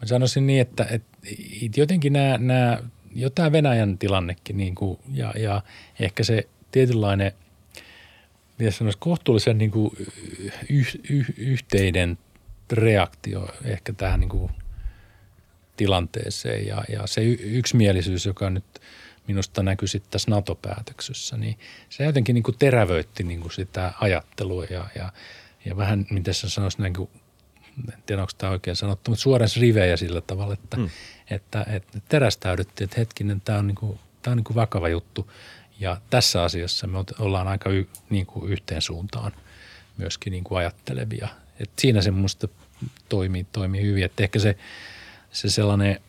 Mä 0.00 0.06
sanoisin 0.06 0.46
niin, 0.46 0.60
että, 0.60 0.86
että 0.90 1.80
jotenkin 1.80 2.12
nämä, 2.12 2.38
nämä 2.38 2.82
jo 3.16 3.30
tämä 3.30 3.52
Venäjän 3.52 3.98
tilannekin 3.98 4.56
niin 4.56 4.74
kuin, 4.74 4.98
ja, 5.12 5.32
ja 5.36 5.62
ehkä 6.00 6.24
se 6.24 6.48
tietynlainen, 6.72 7.32
mitä 8.58 8.70
sanoisi, 8.70 8.98
kohtuullisen 8.98 9.58
niin 9.58 9.70
kuin 9.70 9.90
yh, 10.70 11.00
yh, 11.10 11.26
yhteinen 11.36 12.18
reaktio 12.72 13.48
ehkä 13.64 13.92
tähän 13.92 14.20
niin 14.20 14.28
kuin 14.28 14.50
tilanteeseen. 15.76 16.66
Ja, 16.66 16.84
ja 16.88 17.06
se 17.06 17.24
yksimielisyys, 17.24 18.26
joka 18.26 18.50
nyt 18.50 18.80
minusta 19.26 19.62
näkyy 19.62 19.88
sitten 19.88 20.10
tässä 20.10 20.30
NATO-päätöksessä, 20.30 21.36
niin 21.36 21.58
se 21.88 22.04
jotenkin 22.04 22.34
niin 22.34 22.42
kuin 22.42 22.58
terävöitti 22.58 23.22
niin 23.24 23.40
kuin 23.40 23.52
sitä 23.52 23.92
ajattelua 24.00 24.64
ja, 24.64 24.86
ja, 24.94 25.12
ja 25.64 25.76
vähän, 25.76 26.06
miten 26.10 26.34
sä 26.34 26.48
sanoisit, 26.48 26.80
näin 26.80 26.94
kuin, 26.94 27.10
en 27.92 28.02
tiedä 28.06 28.22
onko 28.22 28.32
tämä 28.38 28.52
oikein 28.52 28.76
sanottu, 28.76 29.10
mutta 29.10 29.22
suoran 29.22 29.48
rivejä 29.60 29.96
sillä 29.96 30.20
tavalla, 30.20 30.54
että, 30.54 30.76
mm. 30.76 30.90
että, 31.30 31.66
että 31.68 32.00
terästäydyttiin, 32.08 32.84
että 32.84 33.00
hetkinen, 33.00 33.40
tämä 33.40 33.58
on, 33.58 33.66
niin 33.66 33.74
kuin, 33.74 33.98
tämä 34.22 34.32
on 34.32 34.36
niin 34.36 34.44
kuin 34.44 34.54
vakava 34.54 34.88
juttu 34.88 35.30
ja 35.80 36.00
tässä 36.10 36.42
asiassa 36.42 36.86
me 36.86 36.98
ollaan 37.18 37.48
aika 37.48 37.70
y, 37.70 37.86
niin 38.10 38.26
kuin 38.26 38.52
yhteen 38.52 38.82
suuntaan 38.82 39.32
myöskin 39.96 40.30
niin 40.30 40.44
kuin 40.44 40.58
ajattelevia. 40.58 41.28
Et 41.60 41.70
siinä 41.78 42.02
se 42.02 42.10
minusta 42.10 42.48
toimii, 43.08 43.46
toimii 43.52 43.82
hyvin, 43.82 44.04
että 44.04 44.22
ehkä 44.22 44.38
se, 44.38 44.56
se 45.32 45.50
sellainen, 45.50 46.00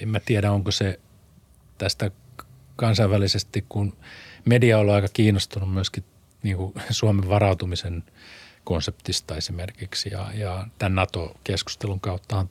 en 0.00 0.08
mä 0.08 0.20
tiedä 0.20 0.52
onko 0.52 0.70
se 0.70 1.00
tästä 1.78 2.10
kansainvälisesti, 2.76 3.64
kun 3.68 3.96
media 4.44 4.78
on 4.78 4.90
aika 4.90 5.08
kiinnostunut 5.12 5.72
myöskin 5.72 6.04
niin 6.42 6.56
kuin 6.56 6.74
Suomen 6.90 7.28
varautumisen 7.28 8.04
konseptista 8.70 9.36
esimerkiksi 9.36 10.10
ja, 10.12 10.30
ja 10.34 10.66
tämän 10.78 10.94
NATO-keskustelun 10.94 12.00
kautta 12.00 12.38
on 12.38 12.50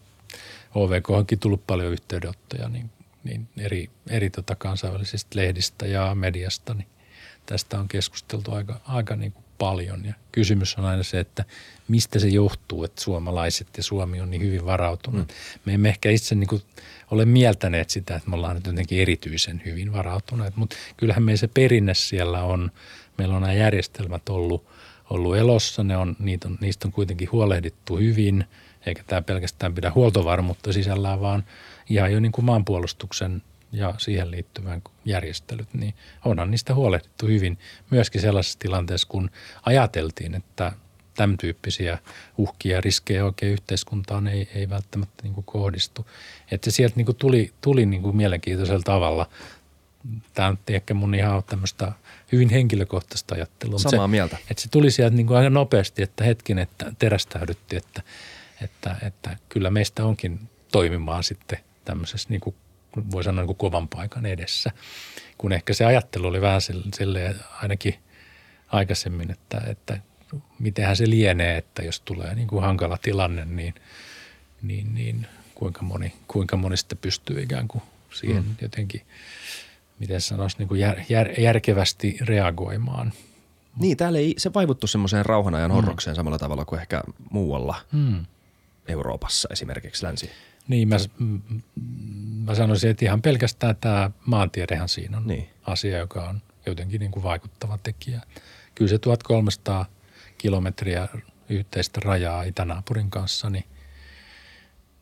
OVK 0.76 1.10
onkin 1.10 1.40
tullut 1.40 1.68
paljon 1.68 1.92
yhteydenottoja 1.92 2.70
niin, 2.70 2.90
niin 3.24 3.48
eri, 3.58 3.90
eri 4.10 4.30
tota 4.30 4.56
kansainvälisistä 4.56 5.40
lehdistä 5.40 5.86
ja 5.86 6.16
mediasta, 6.16 6.74
niin 6.74 6.88
tästä 7.46 7.80
on 7.80 7.88
keskusteltu 7.88 8.52
aika, 8.52 8.82
aika 8.86 9.16
niin 9.16 9.32
kuin 9.32 9.46
paljon. 9.58 10.06
Ja 10.06 10.14
kysymys 10.32 10.76
on 10.76 10.86
aina 10.86 11.04
se, 11.04 11.20
että 11.20 11.46
mistä 11.88 12.20
se 12.20 12.28
johtuu, 12.28 12.84
että 12.84 13.02
suomalaiset 13.02 13.68
ja 13.78 13.84
Suomi 13.84 14.22
on 14.22 14.32
niin 14.32 14.42
hyvin 14.42 14.66
varautunut. 14.66 15.28
Mm. 15.28 15.34
Me 15.66 15.74
emme 15.74 15.90
ehkä 15.90 16.10
itse 16.10 16.36
niin 16.36 16.48
kuin 16.48 16.62
ole 17.12 17.26
mieltäneet 17.26 17.90
sitä, 17.90 18.16
että 18.16 18.30
me 18.30 18.36
ollaan 18.36 18.56
nyt 18.56 18.66
jotenkin 18.66 19.02
erityisen 19.02 19.62
hyvin 19.66 19.94
varautuneet, 19.94 20.56
mutta 20.56 20.76
kyllähän 20.98 21.24
meillä 21.24 21.40
se 21.40 21.48
perinne 21.48 21.94
siellä 21.94 22.44
on. 22.44 22.72
Meillä 23.18 23.36
on 23.36 23.42
nämä 23.42 23.54
järjestelmät 23.54 24.30
ollut, 24.30 24.79
ollut 25.10 25.38
elossa, 25.38 25.84
ne 25.84 25.98
on, 25.98 26.16
niitä 26.20 26.48
on, 26.48 26.58
niistä 26.62 26.88
on 26.88 26.92
kuitenkin 26.92 27.32
huolehdittu 27.32 27.98
hyvin, 27.98 28.46
eikä 28.86 29.04
tämä 29.04 29.22
pelkästään 29.22 29.76
pidä 29.76 29.92
huoltovarmuutta 29.96 30.74
sisällään, 30.74 31.22
vaan 31.22 31.44
ihan 31.90 32.14
jo 32.14 32.20
niin 32.20 32.32
kuin 32.32 32.46
maanpuolustuksen 32.46 33.42
ja 33.72 33.94
siihen 33.98 34.32
liittyvän 34.32 34.82
järjestelyt, 35.06 35.74
niin 35.74 35.94
onhan 36.26 36.52
niistä 36.52 36.74
huolehdittu 36.74 37.28
hyvin 37.28 37.58
myöskin 37.90 38.22
sellaisessa 38.22 38.60
tilanteessa, 38.60 39.08
kun 39.08 39.30
ajateltiin, 39.66 40.36
että 40.36 40.72
tämän 41.20 41.38
tyyppisiä 41.38 41.98
uhkia 42.38 42.76
ja 42.76 42.82
riskejä 42.82 43.26
oikein 43.26 43.52
yhteiskuntaan 43.52 44.28
ei, 44.28 44.50
ei 44.56 44.70
välttämättä 44.70 45.24
niin 45.24 45.44
kohdistu. 45.46 46.08
Että 46.52 46.72
se 46.72 46.76
sieltä 46.76 46.96
niin 46.96 47.16
tuli, 47.16 47.54
tuli 47.62 47.86
niin 47.86 48.16
mielenkiintoisella 48.16 48.82
tavalla. 48.86 49.30
Tämä 50.34 50.48
on 50.48 50.60
ehkä 50.68 50.94
mun 50.94 51.16
ihan 51.16 51.44
tämmöistä 51.44 51.92
hyvin 52.32 52.50
henkilökohtaista 52.50 53.36
ajattelua. 53.36 53.80
Samaa 53.80 54.08
se, 54.08 54.12
mieltä. 54.12 54.38
Että 54.50 54.64
se 54.64 54.70
tuli 54.70 54.92
sieltä 54.92 55.16
niin 55.16 55.28
kuin 55.28 55.38
aika 55.38 55.50
nopeasti, 55.50 56.04
että 56.04 56.24
hetken, 56.24 56.60
että 56.60 56.94
terästäydytti, 57.00 57.76
että, 57.76 58.02
että, 58.62 58.96
että 59.02 59.38
kyllä 59.50 59.70
meistä 59.70 60.06
onkin 60.06 60.40
toimimaan 60.72 61.24
sitten 61.24 61.60
tämmöisessä 61.86 62.30
niin 62.30 62.42
kuin 62.42 62.56
voi 63.12 63.24
sanoa 63.24 63.42
niin 63.42 63.48
kuin 63.48 63.58
kovan 63.58 63.88
paikan 63.88 64.26
edessä. 64.26 64.72
Kun 65.38 65.52
ehkä 65.52 65.74
se 65.74 65.86
ajattelu 65.86 66.28
oli 66.28 66.42
vähän 66.42 66.62
silleen 66.96 67.36
ainakin 67.62 67.96
aikaisemmin, 68.68 69.32
että, 69.32 69.62
että 69.68 70.00
mitenhän 70.60 70.96
se 70.96 71.10
lienee, 71.10 71.58
että 71.58 71.84
jos 71.84 72.00
tulee 72.00 72.36
niin 72.36 72.48
kuin 72.48 72.64
hankala 72.64 72.98
tilanne, 72.98 73.46
niin, 73.46 73.74
niin, 74.62 74.94
niin 74.94 75.28
kuinka, 75.56 75.82
moni, 75.82 76.14
kuinka 76.28 76.58
moni 76.58 76.78
sitten 76.78 76.98
pystyy 76.98 77.42
ikään 77.42 77.68
kuin 77.68 77.82
siihen 78.14 78.44
mm. 78.44 78.56
jotenkin, 78.62 79.02
miten 80.00 80.22
sanoisi, 80.22 80.58
niin 80.58 80.68
kuin 80.68 80.80
jär, 80.82 81.00
jär, 81.10 81.40
järkevästi 81.40 82.18
reagoimaan. 82.22 83.14
Niin, 83.80 83.98
täällä 83.98 84.20
ei 84.20 84.34
se 84.38 84.54
vaivuttu 84.54 84.88
semmoiseen 84.88 85.26
rauhanajan 85.26 85.72
mm. 85.72 85.76
horrokseen 85.76 86.16
samalla 86.16 86.40
tavalla 86.40 86.66
kuin 86.66 86.82
ehkä 86.82 87.04
muualla 87.32 87.76
mm. 87.92 88.26
Euroopassa 88.88 89.50
esimerkiksi 89.52 90.06
länsi. 90.06 90.30
Niin, 90.68 90.88
mä, 90.88 90.98
mä 92.46 92.56
sanoisin, 92.56 92.90
että 92.90 93.06
ihan 93.06 93.22
pelkästään 93.22 93.76
tämä 93.76 94.12
maantiedehän 94.26 94.90
siinä 94.90 95.18
on 95.18 95.28
niin. 95.28 95.50
asia, 95.66 95.98
joka 95.98 96.30
on 96.30 96.42
jotenkin 96.66 97.00
niin 97.00 97.12
kuin 97.12 97.24
vaikuttava 97.24 97.78
tekijä. 97.78 98.22
Kyllä 98.76 98.90
se 98.90 98.98
1300 98.98 99.86
kilometriä 100.38 101.08
yhteistä 101.50 102.00
rajaa 102.04 102.44
itänaapurin 102.44 103.10
kanssa, 103.10 103.50
niin, 103.50 103.66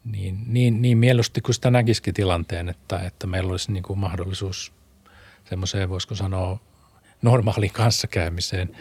niin, 0.06 0.44
niin, 0.48 0.82
niin 0.82 0.98
mieluusti 0.98 1.42
kuin 1.42 1.56
sitä 1.56 1.72
näkisikin 1.72 2.14
tilanteen, 2.14 2.70
että, 2.70 3.00
että 3.00 3.28
meillä 3.28 3.52
olisi 3.52 3.72
niin 3.72 3.84
kuin 3.84 4.00
mahdollisuus 4.00 4.74
semmoiseen, 5.50 5.90
voisiko 5.90 6.16
sanoa, 6.16 6.60
normaaliin 7.22 7.74
kanssakäymiseen 7.74 8.78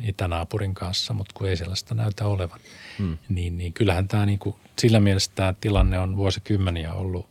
itänaapurin 0.00 0.74
kanssa, 0.74 1.14
mutta 1.14 1.34
kun 1.34 1.48
ei 1.48 1.56
sellaista 1.56 1.94
näytä 1.94 2.26
olevan, 2.26 2.60
hmm. 2.98 3.18
niin, 3.28 3.58
niin 3.58 3.72
kyllähän 3.72 4.08
tämä 4.08 4.26
niin 4.26 4.38
kuin, 4.38 4.56
sillä 4.78 5.00
mielessä 5.00 5.32
tämä 5.34 5.54
tilanne 5.60 5.98
on 5.98 6.16
vuosikymmeniä 6.16 6.92
ollut 6.92 7.28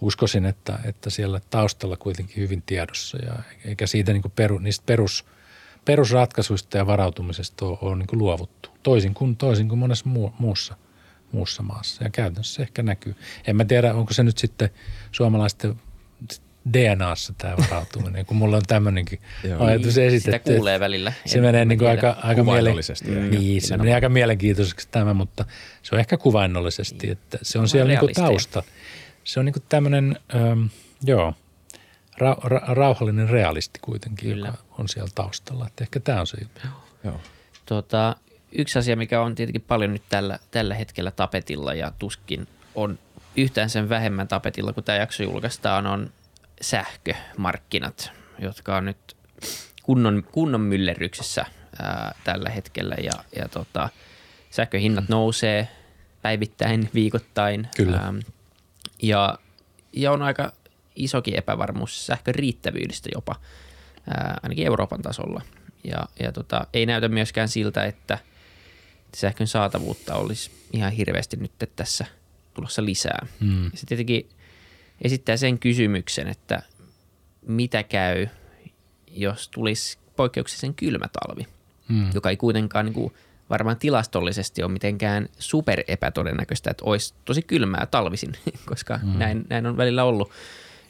uskoisin, 0.00 0.46
että, 0.46 0.78
että 0.84 1.10
siellä 1.10 1.40
taustalla 1.50 1.96
kuitenkin 1.96 2.36
hyvin 2.36 2.62
tiedossa 2.66 3.18
ja 3.18 3.32
eikä 3.64 3.86
siitä 3.86 4.12
niin 4.12 4.22
kuin 4.22 4.32
peru, 4.36 4.58
niistä 4.58 4.82
perus– 4.86 5.24
perusratkaisuista 5.88 6.76
ja 6.76 6.86
varautumisesta 6.86 7.66
on, 7.66 7.78
on 7.80 7.98
niin 7.98 8.18
luovuttu, 8.18 8.70
toisin 8.82 9.14
kuin, 9.14 9.36
toisin 9.36 9.68
kuin 9.68 9.78
monessa 9.78 10.08
muu, 10.08 10.34
muussa, 10.38 10.76
muussa 11.32 11.62
maassa. 11.62 12.04
Ja 12.04 12.10
käytännössä 12.10 12.62
ehkä 12.62 12.82
näkyy. 12.82 13.16
En 13.46 13.56
mä 13.56 13.64
tiedä, 13.64 13.94
onko 13.94 14.12
se 14.12 14.22
nyt 14.22 14.38
sitten 14.38 14.70
suomalaisten 15.12 15.80
DNAssa 16.72 17.34
tämä 17.38 17.56
varautuminen, 17.56 18.26
kun 18.26 18.36
mulla 18.36 18.56
on 18.56 18.62
tämmöinenkin 18.66 19.20
ajatus 19.58 19.98
esitetty. 19.98 20.18
Sitä 20.18 20.56
kuulee 20.56 20.80
välillä. 20.80 21.12
Se 21.26 21.40
menee 21.40 21.64
niin 21.64 21.78
kuin 21.78 21.88
aika, 21.88 22.16
aika, 22.22 22.44
mielen... 22.44 22.76
niin, 23.30 23.62
se 23.62 23.76
menee 23.76 23.94
aika 23.94 24.08
mielenkiintoiseksi 24.08 24.88
tämä, 24.90 25.14
mutta 25.14 25.44
se 25.82 25.94
on 25.94 26.00
ehkä 26.00 26.16
kuvainnollisesti, 26.16 27.06
niin. 27.06 27.12
että 27.12 27.38
se 27.42 27.58
on 27.58 27.68
siellä 27.68 27.88
niin 27.88 28.00
kuin 28.00 28.14
tausta. 28.14 28.62
Se 29.24 29.40
on 29.40 29.46
niin 29.46 29.52
kuin 29.52 29.64
tämmöinen, 29.68 30.18
ähm, 30.34 30.64
joo– 31.02 31.34
ra, 32.18 32.36
ra, 32.44 32.60
rauhallinen 32.66 33.28
realisti 33.28 33.78
kuitenkin, 33.82 34.30
Kyllä. 34.30 34.46
joka 34.46 34.58
on 34.78 34.88
siellä 34.88 35.10
taustalla. 35.14 35.66
Että 35.66 35.84
ehkä 35.84 36.00
tämä 36.00 36.20
on 36.20 36.26
se 36.26 36.36
juttu. 36.40 36.60
Joo. 37.04 37.20
Tota, 37.66 38.16
yksi 38.52 38.78
asia, 38.78 38.96
mikä 38.96 39.22
on 39.22 39.34
tietenkin 39.34 39.64
paljon 39.68 39.92
nyt 39.92 40.02
tällä, 40.08 40.38
tällä 40.50 40.74
hetkellä 40.74 41.10
tapetilla 41.10 41.74
ja 41.74 41.92
tuskin 41.98 42.48
on 42.74 42.98
yhtään 43.36 43.70
sen 43.70 43.88
vähemmän 43.88 44.28
tapetilla, 44.28 44.72
kun 44.72 44.84
tämä 44.84 44.98
jakso 44.98 45.22
julkaistaan, 45.22 45.86
on 45.86 46.10
sähkömarkkinat, 46.60 48.12
jotka 48.38 48.76
on 48.76 48.84
nyt 48.84 49.16
kunnon, 49.82 50.24
kunnon 50.32 50.60
myllerryksessä 50.60 51.44
ää, 51.82 52.14
tällä 52.24 52.50
hetkellä 52.50 52.94
ja, 53.02 53.12
ja 53.36 53.48
tota, 53.48 53.88
sähköhinnat 54.50 55.08
mm. 55.08 55.12
nousee 55.12 55.68
päivittäin, 56.22 56.90
viikoittain. 56.94 57.68
Kyllä. 57.76 57.96
Ää, 57.96 58.14
ja, 59.02 59.38
ja 59.92 60.12
on 60.12 60.22
aika 60.22 60.52
isokin 60.96 61.38
epävarmuus 61.38 62.06
sähkön 62.06 62.34
riittävyydestä 62.34 63.08
jopa, 63.14 63.40
ää, 64.10 64.40
ainakin 64.42 64.66
Euroopan 64.66 65.02
tasolla. 65.02 65.42
Ja, 65.84 66.08
ja 66.20 66.32
tota, 66.32 66.66
ei 66.72 66.86
näytä 66.86 67.08
myöskään 67.08 67.48
siltä, 67.48 67.84
että 67.84 68.18
sähkön 69.16 69.46
saatavuutta 69.46 70.14
olisi 70.14 70.50
ihan 70.72 70.92
hirveästi 70.92 71.36
nyt 71.36 71.52
tässä 71.76 72.06
tulossa 72.54 72.84
lisää. 72.84 73.26
Hmm. 73.40 73.70
Se 73.74 73.86
tietenkin 73.86 74.28
esittää 75.02 75.36
sen 75.36 75.58
kysymyksen, 75.58 76.28
että 76.28 76.62
mitä 77.46 77.82
käy, 77.82 78.26
jos 79.10 79.48
tulisi 79.48 79.98
poikkeuksellisen 80.16 80.74
kylmä 80.74 81.06
talvi, 81.08 81.46
hmm. 81.88 82.10
joka 82.14 82.30
ei 82.30 82.36
kuitenkaan 82.36 82.84
niin 82.84 82.94
kuin, 82.94 83.12
varmaan 83.50 83.76
tilastollisesti 83.76 84.62
ole 84.62 84.72
mitenkään 84.72 85.28
super 85.38 85.82
epätodennäköistä, 85.88 86.70
että 86.70 86.84
olisi 86.86 87.14
tosi 87.24 87.42
kylmää 87.42 87.86
talvisin, 87.90 88.32
koska 88.70 88.98
hmm. 88.98 89.18
näin, 89.18 89.46
näin 89.48 89.66
on 89.66 89.76
välillä 89.76 90.04
ollut 90.04 90.30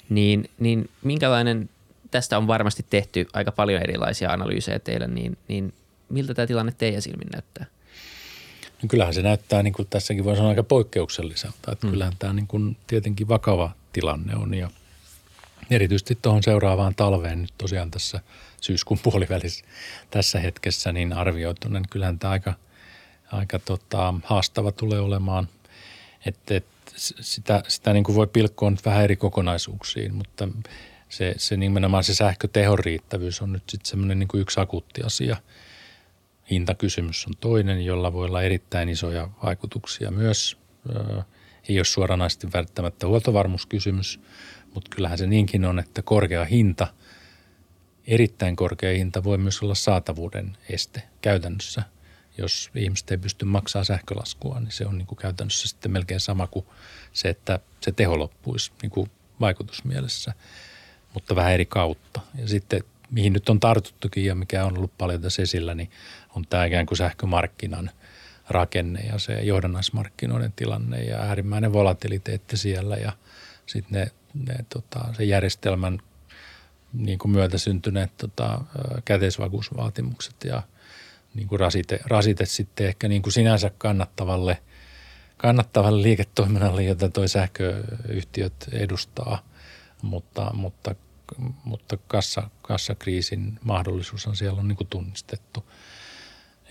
niin, 0.08 0.50
niin 0.58 0.90
minkälainen, 1.02 1.70
tästä 2.10 2.38
on 2.38 2.46
varmasti 2.46 2.86
tehty 2.90 3.26
aika 3.32 3.52
paljon 3.52 3.82
erilaisia 3.82 4.30
analyysejä 4.30 4.78
teillä, 4.78 5.06
niin, 5.06 5.38
niin 5.48 5.74
miltä 6.08 6.34
tämä 6.34 6.46
tilanne 6.46 6.72
teidän 6.78 7.02
silmin 7.02 7.28
näyttää? 7.32 7.66
No 8.82 8.88
kyllähän 8.88 9.14
se 9.14 9.22
näyttää, 9.22 9.62
niin 9.62 9.72
kuin 9.72 9.88
tässäkin 9.90 10.24
voi 10.24 10.36
sanoa 10.36 10.50
aika 10.50 10.62
poikkeukselliselta, 10.62 11.72
että 11.72 11.86
hmm. 11.86 11.90
kyllähän 11.90 12.14
tämä 12.18 12.32
niin 12.32 12.46
kuin 12.46 12.76
tietenkin 12.86 13.28
vakava 13.28 13.70
tilanne 13.92 14.36
on 14.36 14.54
ja 14.54 14.70
erityisesti 15.70 16.18
tuohon 16.22 16.42
seuraavaan 16.42 16.94
talveen 16.94 17.42
nyt 17.42 17.54
tosiaan 17.58 17.90
tässä 17.90 18.20
syyskuun 18.60 19.00
puolivälissä 19.10 19.64
tässä 20.10 20.40
hetkessä 20.40 20.92
niin 20.92 21.12
arvioitu, 21.12 21.68
niin 21.68 21.88
kyllähän 21.90 22.18
tämä 22.18 22.30
aika, 22.30 22.54
aika 23.32 23.58
tota, 23.58 24.14
haastava 24.24 24.72
tulee 24.72 25.00
olemaan. 25.00 25.48
Että, 26.26 26.56
että 26.56 26.92
sitä, 27.20 27.62
sitä 27.68 27.92
niin 27.92 28.04
kuin 28.04 28.16
voi 28.16 28.26
pilkkoa 28.26 28.70
nyt 28.70 28.84
vähän 28.84 29.04
eri 29.04 29.16
kokonaisuuksiin, 29.16 30.14
mutta 30.14 30.48
se, 31.08 31.34
se 31.36 31.56
nimenomaan 31.56 32.04
se 32.04 32.14
sähkötehon 32.14 32.78
riittävyys 32.78 33.42
on 33.42 33.52
nyt 33.52 33.62
sitten 33.68 33.90
semmoinen 33.90 34.18
niin 34.18 34.28
kuin 34.28 34.40
yksi 34.40 34.60
akuutti 34.60 35.02
asia. 35.02 35.36
Hintakysymys 36.50 37.26
on 37.26 37.32
toinen, 37.40 37.84
jolla 37.84 38.12
voi 38.12 38.26
olla 38.26 38.42
erittäin 38.42 38.88
isoja 38.88 39.28
vaikutuksia 39.42 40.10
myös. 40.10 40.58
Ei 41.68 41.78
ole 41.78 41.84
suoranaisesti 41.84 42.52
välttämättä 42.52 43.06
huoltovarmuuskysymys, 43.06 44.20
mutta 44.74 44.96
kyllähän 44.96 45.18
se 45.18 45.26
niinkin 45.26 45.64
on, 45.64 45.78
että 45.78 46.02
korkea 46.02 46.44
hinta, 46.44 46.86
erittäin 48.06 48.56
korkea 48.56 48.96
hinta 48.96 49.24
voi 49.24 49.38
myös 49.38 49.62
olla 49.62 49.74
saatavuuden 49.74 50.56
este 50.68 51.02
käytännössä– 51.20 51.82
jos 52.38 52.70
ihmiset 52.74 53.10
ei 53.10 53.18
pysty 53.18 53.44
maksamaan 53.44 53.86
sähkölaskua, 53.86 54.60
niin 54.60 54.72
se 54.72 54.86
on 54.86 54.98
niin 54.98 55.06
kuin 55.06 55.18
käytännössä 55.18 55.68
sitten 55.68 55.92
melkein 55.92 56.20
sama 56.20 56.46
kuin 56.46 56.66
se, 57.12 57.28
että 57.28 57.60
se 57.80 57.92
teho 57.92 58.18
loppuisi 58.18 58.72
niin 58.82 58.90
kuin 58.90 59.10
vaikutusmielessä, 59.40 60.32
mutta 61.14 61.36
vähän 61.36 61.52
eri 61.52 61.66
kautta. 61.66 62.20
Ja 62.34 62.48
sitten 62.48 62.84
mihin 63.10 63.32
nyt 63.32 63.48
on 63.48 63.60
tartuttukin 63.60 64.24
ja 64.24 64.34
mikä 64.34 64.64
on 64.64 64.78
ollut 64.78 64.98
paljon 64.98 65.22
tässä 65.22 65.42
esillä, 65.42 65.74
niin 65.74 65.90
on 66.38 66.46
tämä 66.50 66.64
ikään 66.64 66.86
kuin 66.86 66.98
sähkömarkkinan 66.98 67.90
rakenne 68.48 69.00
ja 69.00 69.18
se 69.18 69.32
johdannaismarkkinoiden 69.32 70.52
tilanne 70.52 71.02
ja 71.02 71.18
äärimmäinen 71.18 71.72
volatiliteetti 71.72 72.56
siellä 72.56 72.96
ja 72.96 73.12
sitten 73.66 73.92
ne, 74.00 74.10
ne 74.48 74.64
tota, 74.68 75.14
se 75.16 75.24
järjestelmän 75.24 75.98
niin 76.92 77.18
kuin 77.18 77.32
myötä 77.32 77.58
syntyneet 77.58 78.16
tota, 78.16 78.60
käteisvakuusvaatimukset 79.04 80.36
ja– 80.44 80.62
niin 81.34 81.48
kuin 81.48 81.60
rasite, 81.60 82.00
rasite 82.04 82.46
sitten 82.46 82.86
ehkä 82.86 83.08
niin 83.08 83.22
kuin 83.22 83.32
sinänsä 83.32 83.70
kannattavalle, 83.78 84.58
kannattavalle 85.36 86.02
liiketoiminnalle, 86.02 86.82
jota 86.82 87.08
tuo 87.08 87.28
sähköyhtiöt 87.28 88.68
edustaa, 88.72 89.42
mutta, 90.02 90.50
mutta, 90.54 90.94
mutta 91.64 91.98
kassa, 92.08 92.50
kassakriisin 92.62 93.58
mahdollisuus 93.64 94.26
on 94.26 94.36
siellä 94.36 94.60
on 94.60 94.68
niin 94.68 94.76
kuin 94.76 94.88
tunnistettu. 94.88 95.64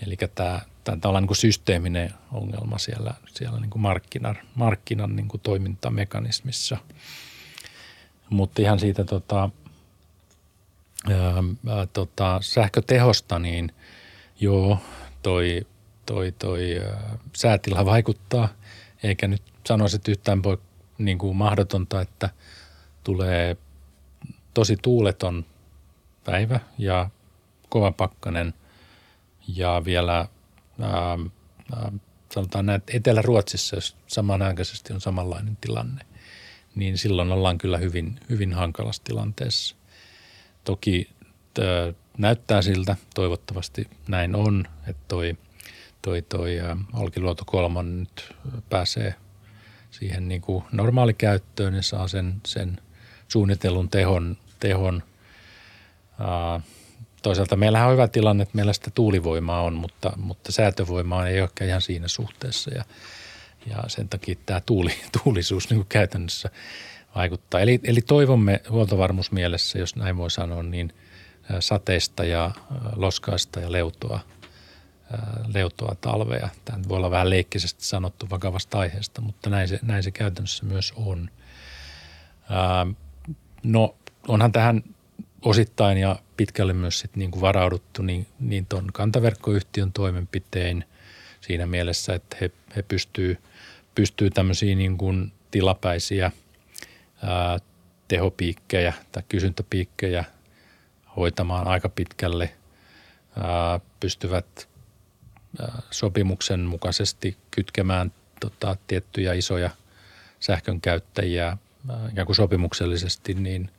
Eli 0.06 0.16
tämä, 0.34 0.60
tämä 0.84 0.98
on 1.04 1.22
niin 1.22 1.26
kuin 1.26 1.36
systeeminen 1.36 2.14
ongelma 2.32 2.78
siellä, 2.78 3.14
siellä 3.30 3.60
niin 3.60 3.70
kuin 3.70 3.82
markkinan, 3.82 4.38
markkinan 4.54 5.16
niin 5.16 5.28
kuin 5.28 5.40
toimintamekanismissa. 5.40 6.76
Mutta 8.30 8.62
ihan 8.62 8.78
siitä 8.78 9.04
tota, 9.04 9.50
ää, 11.10 11.34
ää, 11.68 11.86
tota, 11.86 12.38
sähkötehosta, 12.42 13.38
niin– 13.38 13.72
Joo, 14.40 14.78
toi, 15.22 15.66
toi, 16.06 16.32
toi 16.38 16.80
äh, 16.86 17.18
säätila 17.36 17.84
vaikuttaa, 17.84 18.48
eikä 19.02 19.28
nyt 19.28 19.42
sanoisi, 19.66 19.96
että 19.96 20.10
yhtään 20.10 20.42
voi 20.42 20.58
niin 20.98 21.18
kuin 21.18 21.36
mahdotonta, 21.36 22.00
että 22.00 22.30
tulee 23.04 23.56
tosi 24.54 24.76
tuuleton 24.82 25.44
päivä 26.24 26.60
ja 26.78 27.10
kova 27.68 27.92
pakkanen 27.92 28.54
ja 29.56 29.82
vielä 29.84 30.16
ää, 30.80 31.18
ää, 31.76 31.92
sanotaan 32.32 32.66
näin, 32.66 32.76
että 32.76 32.92
Etelä-Ruotsissa, 32.96 33.76
jos 33.76 33.96
samanaikaisesti 34.06 34.92
on 34.92 35.00
samanlainen 35.00 35.58
tilanne, 35.60 36.06
niin 36.74 36.98
silloin 36.98 37.32
ollaan 37.32 37.58
kyllä 37.58 37.78
hyvin, 37.78 38.20
hyvin 38.30 38.52
hankalassa 38.52 39.04
tilanteessa. 39.04 39.76
Toki 40.64 41.10
näyttää 42.18 42.62
siltä, 42.62 42.96
toivottavasti 43.14 43.90
näin 44.08 44.34
on, 44.34 44.64
että 44.86 45.02
toi, 45.08 45.36
toi, 46.02 46.22
toi 46.22 46.56
Olkiluoto 46.92 47.44
kolmon 47.46 48.00
nyt 48.00 48.34
pääsee 48.70 49.14
siihen 49.90 50.28
niin 50.28 50.40
kuin 50.40 50.64
normaalikäyttöön 50.72 51.74
ja 51.74 51.82
saa 51.82 52.08
sen, 52.08 52.40
sen 52.46 52.80
suunnitellun 53.28 53.88
tehon. 53.88 54.36
tehon. 54.60 55.02
Toisaalta 57.22 57.56
meillähän 57.56 57.88
on 57.88 57.92
hyvä 57.92 58.08
tilanne, 58.08 58.42
että 58.42 58.56
meillä 58.56 58.72
sitä 58.72 58.90
tuulivoimaa 58.90 59.62
on, 59.62 59.74
mutta, 59.74 60.12
mutta 60.16 60.52
säätövoimaa 60.52 61.28
ei 61.28 61.40
ole 61.40 61.50
ihan 61.66 61.82
siinä 61.82 62.08
suhteessa 62.08 62.70
ja, 62.74 62.84
ja 63.66 63.84
sen 63.86 64.08
takia 64.08 64.34
tämä 64.46 64.60
tuuli, 64.60 64.90
tuulisuus 65.22 65.70
niin 65.70 65.78
kuin 65.78 65.88
käytännössä 65.88 66.50
vaikuttaa. 67.14 67.60
Eli, 67.60 67.80
eli 67.84 68.00
toivomme 68.00 68.62
huoltovarmuusmielessä, 68.70 69.78
jos 69.78 69.96
näin 69.96 70.16
voi 70.16 70.30
sanoa, 70.30 70.62
niin– 70.62 70.92
sateista 71.60 72.24
ja 72.24 72.50
loskaista 72.96 73.60
ja 73.60 73.72
leutoa, 73.72 74.20
leutoa 75.54 75.94
talvea. 76.00 76.48
Tämä 76.64 76.78
voi 76.88 76.96
olla 76.96 77.10
vähän 77.10 77.30
leikkisesti 77.30 77.84
sanottu 77.84 78.26
vakavasta 78.30 78.78
aiheesta, 78.78 79.20
mutta 79.20 79.50
näin 79.50 79.68
se, 79.68 79.78
näin 79.82 80.02
se 80.02 80.10
käytännössä 80.10 80.64
myös 80.64 80.92
on. 80.96 81.30
No 83.62 83.94
onhan 84.28 84.52
tähän 84.52 84.82
osittain 85.42 85.98
ja 85.98 86.16
pitkälle 86.36 86.72
myös 86.72 86.98
sit 86.98 87.16
niin 87.16 87.30
kuin 87.30 87.40
varauduttu 87.40 88.02
niin, 88.02 88.26
niin 88.40 88.66
tuon 88.66 88.86
kantaverkkoyhtiön 88.92 89.92
toimenpitein 89.92 90.84
siinä 91.40 91.66
mielessä, 91.66 92.14
että 92.14 92.36
he, 92.40 92.50
he 92.76 92.82
pystyy, 92.82 93.38
pystyy 93.94 94.30
tämmöisiä 94.30 94.74
niin 94.74 94.98
kuin 94.98 95.32
tilapäisiä 95.50 96.30
ää, 97.22 97.58
tehopiikkejä 98.08 98.92
tai 99.12 99.22
kysyntäpiikkejä– 99.28 100.24
hoitamaan 101.18 101.66
aika 101.66 101.88
pitkälle, 101.88 102.54
pystyvät 104.00 104.68
sopimuksen 105.90 106.60
mukaisesti 106.60 107.36
kytkemään 107.50 108.12
tota, 108.40 108.76
tiettyjä 108.86 109.32
isoja 109.32 109.70
sähkön 110.40 110.80
käyttäjiä 110.80 111.56
ikään 112.12 112.26
kuin 112.26 112.36
sopimuksellisesti 112.36 113.34
niin 113.34 113.70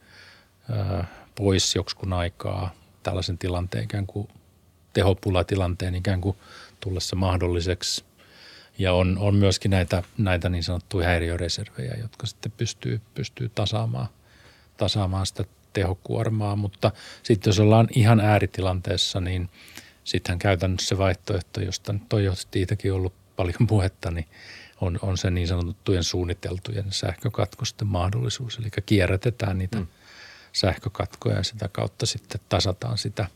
pois 1.39 1.75
joksikun 1.75 2.13
aikaa 2.13 2.71
tällaisen 3.03 3.37
tilanteen 3.37 3.83
ikään 3.83 4.07
kuin 4.07 4.27
tehopulatilanteen 4.93 5.95
ikään 5.95 6.21
kuin 6.21 6.37
tullessa 6.79 7.15
mahdolliseksi. 7.15 8.03
Ja 8.79 8.93
on, 8.93 9.17
on 9.17 9.35
myöskin 9.35 9.71
näitä, 9.71 10.03
näitä 10.17 10.49
niin 10.49 10.63
sanottuja 10.63 11.07
häiriöreservejä, 11.07 11.95
jotka 12.01 12.27
sitten 12.27 12.51
pystyy, 12.51 13.01
pystyy 13.13 13.49
tasaamaan, 13.49 14.07
tasaamaan 14.77 15.25
sitä 15.25 15.43
tehokuormaa, 15.73 16.55
mutta 16.55 16.91
sitten 17.23 17.51
jos 17.51 17.59
ollaan 17.59 17.87
ihan 17.95 18.19
ääritilanteessa, 18.19 19.21
niin 19.21 19.49
sittenhän 20.03 20.39
käytännössä 20.39 20.87
se 20.87 20.97
vaihtoehto, 20.97 21.61
josta 21.61 21.93
nyt 21.93 22.13
on 22.13 22.23
jo 22.23 22.33
siitäkin 22.35 22.93
ollut 22.93 23.13
paljon 23.35 23.67
puhetta, 23.67 24.11
niin 24.11 24.27
on, 24.81 24.99
on 25.01 25.17
se 25.17 25.29
niin 25.29 25.47
sanottujen 25.47 26.03
suunniteltujen 26.03 26.85
sähkökatkosten 26.89 27.87
mahdollisuus. 27.87 28.57
Eli 28.57 28.69
kierrätetään 28.85 29.57
niitä 29.57 29.79
mm. 29.79 29.87
Sähkökatkoja 30.53 31.35
ja 31.35 31.43
sitä 31.43 31.69
kautta 31.71 32.05
sitten 32.05 32.41
tasataan 32.49 32.97
sitä, 32.97 33.27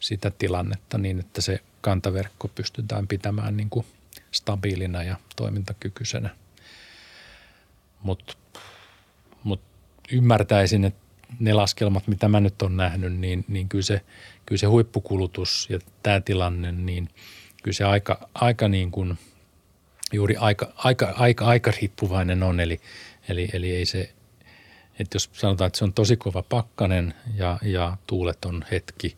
sitä 0.00 0.30
tilannetta 0.30 0.98
niin, 0.98 1.20
että 1.20 1.40
se 1.40 1.60
kantaverkko 1.80 2.48
pystytään 2.48 3.06
pitämään 3.06 3.56
niin 3.56 3.70
kuin 3.70 3.86
stabiilina 4.32 5.02
ja 5.02 5.16
toimintakykyisenä. 5.36 6.30
Mutta 8.02 8.36
mut 9.42 9.60
ymmärtäisin, 10.12 10.84
että 10.84 11.06
ne 11.40 11.52
laskelmat, 11.52 12.06
mitä 12.06 12.28
mä 12.28 12.40
nyt 12.40 12.62
on 12.62 12.76
nähnyt, 12.76 13.12
niin, 13.12 13.44
niin 13.48 13.68
kyllä, 13.68 13.84
se, 13.84 14.00
kyllä 14.46 14.58
se 14.58 14.66
huippukulutus 14.66 15.66
ja 15.70 15.78
tämä 16.02 16.20
tilanne, 16.20 16.72
niin 16.72 17.08
kyllä 17.62 17.74
se 17.74 17.84
aika, 17.84 18.28
aika 18.34 18.68
niin 18.68 18.90
kuin 18.90 19.18
juuri 20.12 20.36
aika, 20.36 20.72
aika, 20.76 21.06
aika, 21.16 21.44
aika 21.44 21.70
riippuvainen 21.80 22.42
on. 22.42 22.60
Eli, 22.60 22.80
eli, 23.28 23.48
eli 23.52 23.76
ei 23.76 23.86
se, 23.86 24.14
että 24.98 25.16
jos 25.16 25.30
sanotaan, 25.32 25.66
että 25.66 25.78
se 25.78 25.84
on 25.84 25.92
tosi 25.92 26.16
kova 26.16 26.42
pakkanen 26.42 27.14
ja, 27.34 27.58
ja 27.62 27.96
tuuleton 28.06 28.64
hetki 28.70 29.16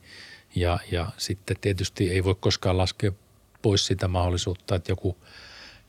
ja, 0.54 0.78
ja 0.90 1.06
sitten 1.16 1.56
tietysti 1.60 2.10
ei 2.10 2.24
voi 2.24 2.34
koskaan 2.40 2.78
laskea 2.78 3.12
pois 3.62 3.86
sitä 3.86 4.08
mahdollisuutta, 4.08 4.74
että 4.74 4.92
joku, 4.92 5.16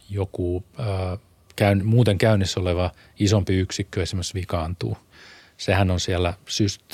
joku 0.09 0.63
ää, 0.77 1.17
käyn, 1.55 1.85
muuten 1.85 2.17
käynnissä 2.17 2.59
oleva 2.59 2.91
isompi 3.19 3.55
yksikkö 3.55 4.01
esimerkiksi 4.01 4.33
vikaantuu– 4.33 4.97
sehän 5.59 5.91
on 5.91 5.99
siellä 5.99 6.33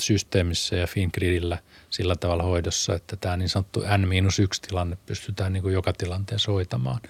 systeemissä 0.00 0.76
ja 0.76 0.86
Fingridillä 0.86 1.58
sillä 1.90 2.16
tavalla 2.16 2.42
hoidossa, 2.42 2.94
että 2.94 3.16
tämä 3.16 3.36
niin 3.36 3.48
sanottu 3.48 3.80
N-1 3.80 4.68
tilanne 4.68 4.98
pystytään 5.06 5.52
niin 5.52 5.62
kuin 5.62 5.74
joka 5.74 5.92
tilanteessa 5.92 6.52
hoitamaan. 6.52 7.00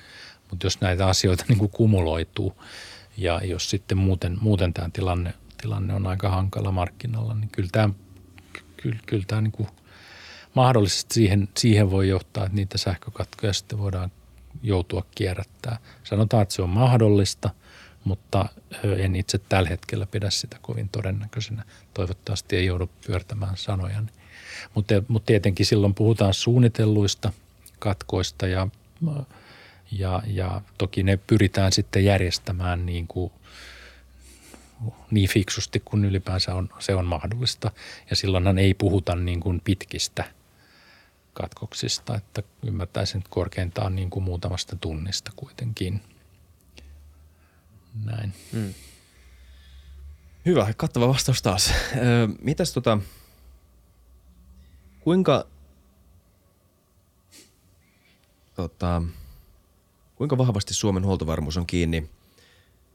Mutta 0.50 0.66
jos 0.66 0.80
näitä 0.80 1.06
asioita 1.06 1.44
niin 1.48 1.58
kuin 1.58 1.70
kumuloituu 1.70 2.62
ja 3.16 3.40
jos 3.44 3.70
sitten 3.70 3.98
muuten, 3.98 4.38
muuten 4.40 4.74
tämä 4.74 4.90
tilanne, 4.92 5.34
tilanne 5.62 5.94
on 5.94 6.06
aika 6.06 6.30
hankala 6.30 6.72
markkinalla, 6.72 7.34
niin 7.34 7.50
kyllä 7.50 7.68
tämä, 7.72 7.94
kyllä, 8.76 8.98
kyllä 9.06 9.24
tämä 9.26 9.40
niin 9.40 9.52
kuin 9.52 9.68
mahdollisesti 10.54 11.14
siihen, 11.14 11.48
siihen 11.56 11.90
voi 11.90 12.08
johtaa, 12.08 12.44
että 12.44 12.56
niitä 12.56 12.78
sähkökatkoja 12.78 13.52
sitten 13.52 13.78
voidaan 13.78 14.12
joutua 14.62 15.06
kierrättää. 15.14 15.78
Sanotaan, 16.04 16.42
että 16.42 16.54
se 16.54 16.62
on 16.62 16.70
mahdollista– 16.70 17.50
mutta 18.06 18.48
en 18.98 19.16
itse 19.16 19.38
tällä 19.38 19.68
hetkellä 19.68 20.06
pidä 20.06 20.30
sitä 20.30 20.56
kovin 20.62 20.88
todennäköisenä. 20.88 21.64
Toivottavasti 21.94 22.56
ei 22.56 22.66
joudu 22.66 22.90
pyörtämään 23.06 23.56
sanoja. 23.56 24.02
Mutta, 24.74 24.94
mutta 25.08 25.26
tietenkin 25.26 25.66
silloin 25.66 25.94
puhutaan 25.94 26.34
suunnitelluista 26.34 27.32
katkoista 27.78 28.46
ja 28.46 28.68
Ja, 29.92 30.22
ja 30.26 30.60
toki 30.78 31.02
ne 31.02 31.16
pyritään 31.16 31.72
sitten 31.72 32.04
järjestämään 32.04 32.86
niin 32.86 33.06
kuin 33.06 33.32
niin 35.10 35.28
fiksusti 35.28 35.80
kuin 35.84 36.04
ylipäänsä 36.04 36.54
on, 36.54 36.68
se 36.78 36.94
on 36.94 37.06
mahdollista. 37.06 37.70
Ja 38.10 38.16
silloinhan 38.16 38.58
ei 38.58 38.74
puhuta 38.74 39.16
niin 39.16 39.40
kuin 39.40 39.60
pitkistä 39.64 40.24
katkoksista, 41.32 42.14
että 42.14 42.42
ymmärtäisin, 42.62 43.18
että 43.18 43.30
korkeintaan 43.30 43.96
niin 43.96 44.10
kuin 44.10 44.22
muutamasta 44.22 44.76
tunnista 44.76 45.32
kuitenkin. 45.36 46.00
Näin. 48.04 48.32
Hmm. 48.52 48.74
Hyvä, 50.46 50.74
kattava 50.76 51.08
vastaus 51.08 51.42
taas. 51.42 51.72
mitäs 52.40 52.72
tota, 52.72 52.98
kuinka, 55.00 55.46
tota, 58.54 59.02
kuinka 60.14 60.38
vahvasti 60.38 60.74
Suomen 60.74 61.04
huoltovarmuus 61.04 61.56
on 61.56 61.66
kiinni 61.66 62.10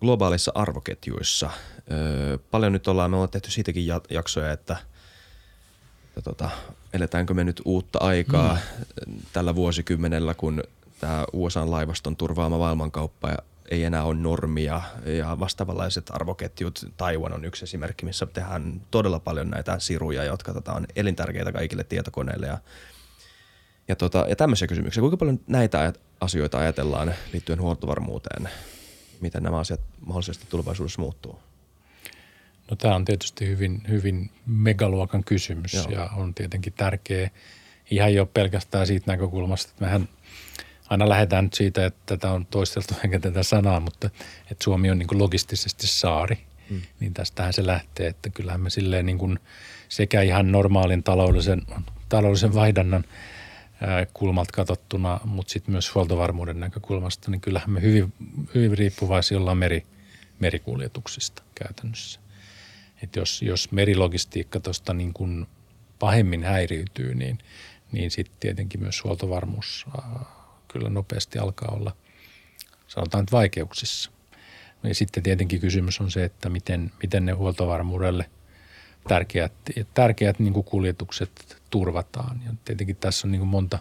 globaaleissa 0.02 0.52
arvoketjuissa? 0.56 1.50
Öö, 1.92 2.38
paljon 2.52 2.74
nyt 2.74 2.88
ollaan, 2.88 3.12
me 3.12 3.16
ollaan 3.16 3.30
tehty 3.30 3.52
siitäkin 3.52 3.88
jaksoja, 4.10 4.52
että, 4.52 4.78
että 6.08 6.22
tota, 6.22 6.50
eletäänkö 6.94 7.34
me 7.34 7.44
nyt 7.44 7.62
uutta 7.66 8.00
aikaa 8.00 8.58
mm. 9.08 9.14
tällä 9.34 9.56
vuosikymmenellä, 9.56 10.34
kun 10.34 10.64
tämä 11.00 11.26
USA-laivaston 11.34 12.16
turvaama 12.16 12.58
maailmankauppa 12.58 13.38
ei 13.72 13.84
enää 13.84 14.04
ole 14.04 14.16
normia 14.16 14.82
ja 15.06 15.40
vastaavanlaiset 15.40 16.06
arvoketjut. 16.10 16.86
Taiwan 16.98 17.34
on 17.34 17.46
yksi 17.46 17.64
esimerkki, 17.64 18.06
missä 18.06 18.26
tehdään 18.26 18.82
todella 18.92 19.20
paljon 19.20 19.50
näitä 19.50 19.80
siruja, 19.80 20.24
jotka 20.24 20.54
tota, 20.54 20.74
on 20.74 20.86
elintärkeitä 20.96 21.52
kaikille 21.52 21.84
tietokoneille 21.84 22.48
ja, 22.48 22.58
ja, 23.88 23.96
tota, 23.96 24.26
ja 24.30 24.36
tämmöisiä 24.36 24.68
kysymyksiä. 24.68 25.02
Kuinka 25.02 25.18
paljon 25.18 25.40
näitä 25.48 25.94
asioita 26.22 26.58
ajatellaan 26.58 27.14
liittyen 27.34 27.62
huoltovarmuuteen? 27.62 28.50
Miten 29.22 29.44
nämä 29.44 29.58
asiat 29.58 29.82
mahdollisesti 30.06 30.46
tulevaisuudessa 30.50 31.02
muuttuu? 31.02 31.40
No 32.70 32.76
tämä 32.76 32.96
on 32.96 33.06
tietysti 33.06 33.48
hyvin, 33.48 33.82
hyvin 33.90 34.30
megaluokan 34.46 35.24
kysymys 35.24 35.74
Joo. 35.74 35.86
ja 35.90 36.10
on 36.16 36.34
tietenkin 36.34 36.74
tärkeä 36.74 37.30
ihan 37.92 38.14
jo 38.14 38.26
pelkästään 38.26 38.88
siitä 38.88 39.12
näkökulmasta, 39.12 39.72
että 39.72 39.86
mehän– 39.86 40.10
aina 40.92 41.10
lähdetään 41.10 41.44
nyt 41.44 41.54
siitä, 41.54 41.86
että 41.86 42.02
tätä 42.06 42.32
on 42.32 42.46
toisteltu 42.46 42.94
enkä 43.04 43.20
tätä 43.20 43.44
sanaa, 43.44 43.80
mutta 43.80 44.10
että 44.52 44.64
Suomi 44.64 44.92
on 44.92 45.00
niin 45.00 45.08
kuin 45.08 45.20
logistisesti 45.20 45.88
saari. 45.88 46.38
Hmm. 46.70 46.82
Niin 47.00 47.14
tästähän 47.14 47.54
se 47.54 47.66
lähtee, 47.66 48.08
että 48.08 48.30
kyllähän 48.30 48.62
me 48.62 48.70
silleen 48.70 49.06
niin 49.06 49.18
kuin 49.18 49.40
sekä 49.90 50.22
ihan 50.22 50.52
normaalin 50.52 51.04
taloudellisen, 51.04 51.62
taloudellisen 52.10 52.54
vaihdannan 52.54 53.04
kulmalta 54.14 54.52
katsottuna, 54.54 55.20
mutta 55.26 55.54
sitten 55.54 55.72
myös 55.72 55.96
huoltovarmuuden 55.96 56.60
näkökulmasta, 56.60 57.32
niin 57.32 57.42
kyllähän 57.42 57.70
me 57.70 57.82
hyvin, 57.82 58.14
hyvin 58.56 58.78
riippuvaisia 58.78 59.38
ollaan 59.38 59.58
meri, 59.58 59.86
merikuljetuksista 60.40 61.44
käytännössä. 61.56 62.20
Et 63.04 63.16
jos, 63.16 63.42
jos 63.42 63.72
merilogistiikka 63.72 64.60
tuosta 64.60 64.94
niin 64.94 65.14
kuin 65.14 65.48
pahemmin 66.00 66.44
häiriytyy, 66.44 67.16
niin, 67.16 67.38
niin 67.92 68.12
sitten 68.12 68.38
tietenkin 68.40 68.82
myös 68.82 69.04
huoltovarmuus 69.04 69.86
kyllä 70.68 70.90
nopeasti 70.90 71.40
alkaa 71.40 71.72
olla, 71.72 71.96
sanotaan 72.88 73.22
nyt 73.22 73.32
vaikeuksissa. 73.32 74.12
Ja 74.84 74.96
sitten 74.96 75.24
tietenkin 75.24 75.60
kysymys 75.60 76.02
on 76.02 76.12
se, 76.12 76.24
että 76.24 76.50
miten, 76.50 76.92
miten 77.02 77.26
ne 77.26 77.32
huoltovarmuudelle 77.32 78.30
tärkeät, 79.08 79.54
tärkeät 79.94 80.40
niin 80.40 80.54
kuin 80.54 80.64
kuljetukset 80.64 81.61
turvataan. 81.72 82.42
Ja 82.46 82.52
tietenkin 82.66 82.96
tässä 82.96 83.28
on 83.28 83.32
niin 83.32 83.40
kuin 83.40 83.50
monta, 83.50 83.80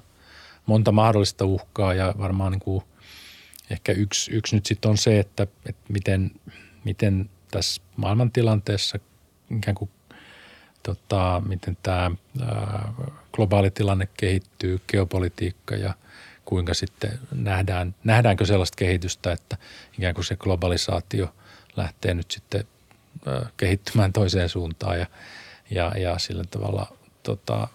monta 0.66 0.92
mahdollista 0.92 1.44
uhkaa 1.44 1.94
ja 1.94 2.14
varmaan 2.18 2.52
niin 2.52 2.60
kuin 2.60 2.84
ehkä 3.70 3.92
yksi, 3.92 4.32
yksi 4.32 4.56
nyt 4.56 4.66
sitten 4.66 4.90
on 4.90 4.98
se, 4.98 5.18
että, 5.18 5.42
että 5.42 5.92
miten, 5.92 6.30
miten 6.84 7.30
tässä 7.50 7.82
maailmantilanteessa 7.96 8.98
ikään 9.56 9.74
kuin 9.74 9.90
tota, 10.82 11.42
miten 11.46 11.78
tämä 11.82 12.10
globaali 13.32 13.70
tilanne 13.70 14.08
kehittyy, 14.16 14.80
geopolitiikka 14.88 15.76
ja– 15.76 15.94
kuinka 16.50 16.74
sitten 16.74 17.18
nähdään, 17.32 17.94
nähdäänkö 18.04 18.46
sellaista 18.46 18.76
kehitystä, 18.76 19.32
että 19.32 19.56
ikään 19.98 20.14
kuin 20.14 20.24
se 20.24 20.36
globalisaatio 20.36 21.34
lähtee 21.76 22.14
nyt 22.14 22.30
sitten 22.30 22.64
kehittymään 23.56 24.12
toiseen 24.12 24.48
suuntaan 24.48 24.98
ja, 24.98 25.06
ja, 25.70 25.92
ja 25.98 26.18
sillä 26.18 26.44
tavalla 26.50 26.96
tota, 27.36 27.68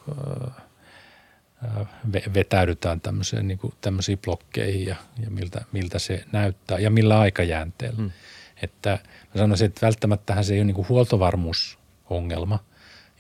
vetäydytään 2.34 3.02
tämmöiseen, 3.02 3.48
niin 3.48 3.58
kuin, 3.58 3.74
tämmöisiin 3.82 4.18
blokkeihin 4.18 4.86
ja, 4.86 4.96
ja 5.24 5.30
miltä, 5.30 5.66
miltä 5.72 6.00
se 6.00 6.26
näyttää 6.32 6.80
ja 6.80 6.90
millä 6.90 7.20
aikajänteellä. 7.20 7.98
Hmm. 7.98 8.12
Että 8.62 9.00
mä 9.34 9.40
sanoisin, 9.42 9.66
että 9.66 9.86
välttämättähän 9.86 10.46
se 10.46 10.54
ei 10.54 10.60
ole 10.60 10.66
niin 10.66 10.76
kuin 10.76 10.90
huoltovarmuusongelma, 10.90 12.60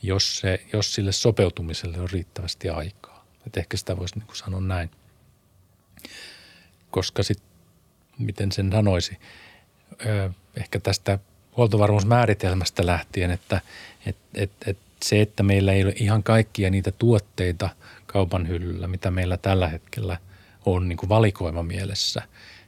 jos, 0.02 0.40
se, 0.40 0.66
jos 0.74 0.94
sille 0.94 1.12
sopeutumiselle 1.12 2.00
on 2.00 2.10
riittävästi 2.10 2.70
aikaa. 2.70 3.26
Että 3.48 3.60
ehkä 3.60 3.78
sitä 3.78 3.98
voisi 3.98 4.16
niin 4.16 4.28
kuin 4.28 4.38
sanoa 4.38 4.62
näin– 4.62 4.92
koska 6.96 7.24
sitten, 7.24 7.48
miten 8.20 8.52
sen 8.52 8.72
sanoisi, 8.72 9.18
ehkä 10.56 10.80
tästä 10.80 11.20
huoltovarmuusmääritelmästä 11.58 12.86
lähtien, 12.86 13.32
että 13.32 13.62
et, 14.06 14.18
et, 14.34 14.52
et 14.66 14.78
se, 15.06 15.22
että 15.22 15.44
meillä 15.44 15.74
ei 15.74 15.84
ole 15.84 15.94
ihan 15.96 16.24
kaikkia 16.24 16.70
niitä 16.70 16.92
tuotteita 16.92 17.70
kaupan 18.06 18.48
hyllyllä, 18.48 18.88
mitä 18.88 19.12
meillä 19.12 19.38
tällä 19.38 19.68
hetkellä 19.68 20.18
on 20.66 20.90
niin 20.90 20.98
kuin 20.98 21.10
valikoima 21.10 21.64
mielessä. 21.64 22.22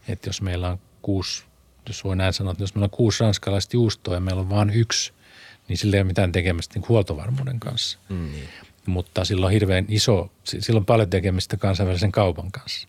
Että 0.08 0.30
jos 0.30 0.42
meillä 0.42 0.70
on 0.70 0.80
kuusi, 1.02 1.44
jos 1.88 2.04
voi 2.04 2.16
näin 2.16 2.34
sanoa, 2.34 2.52
että 2.52 2.64
jos 2.64 2.76
meillä 2.76 2.86
on 2.86 2.90
kuusi 2.90 3.24
ranskalaista 3.24 3.76
juustoa 3.76 4.14
ja 4.14 4.20
meillä 4.20 4.42
on 4.42 4.50
vain 4.50 4.70
yksi, 4.70 5.14
niin 5.68 5.78
sillä 5.78 5.96
ei 5.96 6.02
ole 6.02 6.08
mitään 6.08 6.32
tekemistä 6.32 6.80
niin 6.80 6.90
huoltovarmuuden 6.90 7.60
kanssa. 7.60 8.00
Mm. 8.10 8.30
Mutta 8.86 9.26
sillä 9.26 9.46
on 9.46 9.52
hirveän 9.52 9.86
iso, 9.90 10.32
sillä 10.44 10.78
on 10.78 10.86
paljon 10.86 11.10
tekemistä 11.10 11.58
kansainvälisen 11.58 12.12
kaupan 12.12 12.52
kanssa 12.52 12.88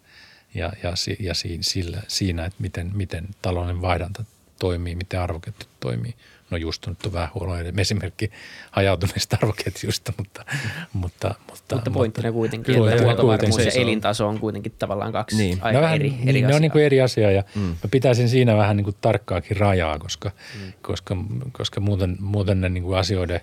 ja, 0.54 0.72
ja, 0.82 0.92
ja 1.20 1.34
siinä, 1.34 1.62
sillä, 1.62 2.02
siinä, 2.08 2.44
että 2.44 2.62
miten, 2.62 2.90
miten 2.94 3.28
talouden 3.42 3.82
vaihdanta 3.82 4.24
toimii, 4.58 4.94
miten 4.94 5.20
arvoketjut 5.20 5.68
toimii. 5.80 6.14
No 6.50 6.56
just 6.56 6.86
nyt 6.86 7.06
on 7.06 7.12
vähän 7.12 7.28
huono 7.34 7.54
esimerkki 7.78 8.30
hajautuneista 8.70 9.38
arvoketjuista, 9.42 10.12
mutta... 10.16 10.44
Mutta, 10.92 11.34
mutta, 11.46 11.74
mutta 11.74 11.90
pointtina 11.90 12.32
kuitenkin, 12.32 12.74
kyllä, 12.74 12.90
että 12.90 13.04
huoltovarmuus 13.04 13.64
ja 13.64 13.72
elintaso 13.72 14.28
on 14.28 14.40
kuitenkin 14.40 14.72
tavallaan 14.78 15.12
kaksi 15.12 15.36
niin. 15.36 15.58
aika 15.60 15.78
no 15.78 15.82
vähän, 15.82 15.96
eri, 15.96 16.14
eri 16.22 16.32
niin, 16.32 16.46
Ne 16.46 16.54
on 16.54 16.62
niin 16.62 16.72
kuin 16.72 16.84
eri 16.84 17.00
asia 17.00 17.30
ja 17.30 17.42
mm. 17.54 17.60
mä 17.60 17.88
pitäisin 17.90 18.28
siinä 18.28 18.56
vähän 18.56 18.76
niin 18.76 18.84
kuin 18.84 18.96
tarkkaakin 19.00 19.56
rajaa, 19.56 19.98
koska, 19.98 20.30
mm. 20.54 20.72
koska, 20.82 21.16
koska 21.52 21.80
muuten, 21.80 22.16
muuten 22.20 22.60
ne 22.60 22.68
niin 22.68 22.84
kuin 22.84 22.98
asioiden, 22.98 23.40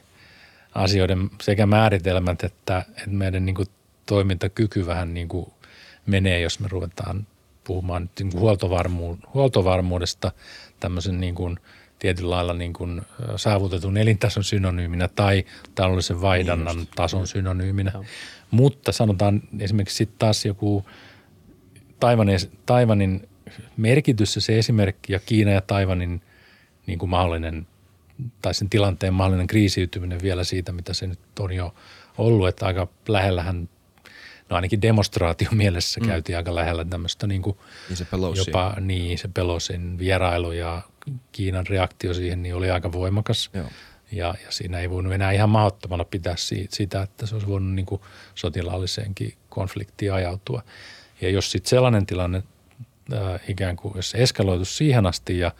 asioiden 0.75 1.29
sekä 1.41 1.65
määritelmät 1.65 2.43
että, 2.43 2.77
että 2.87 3.07
meidän 3.07 3.45
niin 3.45 3.55
kuin 3.55 3.67
toimintakyky 4.05 4.85
vähän 4.85 5.13
niin 5.13 5.27
kuin 5.27 5.51
menee, 6.05 6.39
jos 6.39 6.59
me 6.59 6.67
ruvetaan 6.67 7.27
puhumaan 7.63 8.09
niin 8.19 8.31
kuin 8.31 8.41
huoltovarmu- 8.41 9.29
huoltovarmuudesta 9.33 10.31
tämmöisen 10.79 11.19
niin 11.19 11.35
kuin 11.35 11.59
tietyllä 12.05 12.35
lailla 12.35 12.53
niin 12.53 12.73
kuin 12.73 13.01
saavutetun 13.35 13.97
elintason 13.97 14.43
synonyyminä 14.43 15.07
tai 15.07 15.45
taloudellisen 15.75 16.21
vaihdannan 16.21 16.75
niin 16.75 16.87
tason 16.95 17.27
synonyyminä. 17.27 17.91
Ja. 17.93 18.03
Mutta 18.51 18.91
sanotaan 18.91 19.41
esimerkiksi 19.59 19.97
sitten 19.97 20.19
taas 20.19 20.45
joku 20.45 20.85
Taivanin, 21.99 22.39
Taivanin 22.65 23.29
merkitys 23.77 24.35
ja 24.35 24.41
se 24.41 24.59
esimerkki 24.59 25.13
ja 25.13 25.19
Kiina 25.19 25.51
ja 25.51 25.61
Taivanin 25.61 26.21
niin 26.87 26.99
kuin 26.99 27.09
mahdollinen 27.09 27.67
tai 28.41 28.53
sen 28.53 28.69
tilanteen 28.69 29.13
mahdollinen 29.13 29.47
kriisiytyminen 29.47 30.21
vielä 30.21 30.43
siitä, 30.43 30.71
mitä 30.71 30.93
se 30.93 31.07
nyt 31.07 31.19
on 31.39 31.53
jo 31.53 31.75
ollut, 32.17 32.47
että 32.47 32.65
aika 32.65 32.87
lähellähän 33.07 33.69
no 34.49 34.55
ainakin 34.55 34.81
demonstraatio 34.81 35.49
mielessä 35.61 35.99
mm. 35.99 36.07
käytiin 36.07 36.37
aika 36.37 36.55
lähellä 36.55 36.85
tämmöistä 36.85 37.27
niin 37.27 37.41
kuin 37.41 37.57
niin 37.89 37.97
se 37.97 38.05
Pelosi. 38.05 38.39
jopa 38.39 38.73
niin 38.79 39.17
se 39.17 39.27
Pelosin 39.27 39.99
vierailu 39.99 40.51
ja 40.51 40.81
Kiinan 41.31 41.67
reaktio 41.67 42.13
siihen 42.13 42.43
niin 42.43 42.55
oli 42.55 42.71
aika 42.71 42.91
voimakas. 42.91 43.49
Joo. 43.53 43.67
Ja, 44.11 44.35
ja 44.45 44.51
siinä 44.51 44.79
ei 44.79 44.89
voinut 44.89 45.13
enää 45.13 45.31
ihan 45.31 45.49
mahdottomana 45.49 46.03
pitää 46.03 46.35
siitä, 46.35 46.75
sitä, 46.75 47.01
että 47.01 47.25
se 47.25 47.35
olisi 47.35 47.47
voinut 47.47 47.73
niin 47.73 47.85
kuin 47.85 48.01
sotilaalliseenkin 48.35 49.33
konfliktiin 49.49 50.13
ajautua. 50.13 50.63
Ja 51.21 51.29
jos 51.29 51.51
sitten 51.51 51.69
sellainen 51.69 52.05
tilanne 52.05 52.43
äh, 53.13 53.41
ikään 53.47 53.75
kuin, 53.75 53.93
jos 53.95 54.15
eskaloitu 54.15 54.65
siihen 54.65 55.05
asti 55.05 55.39
ja, 55.39 55.51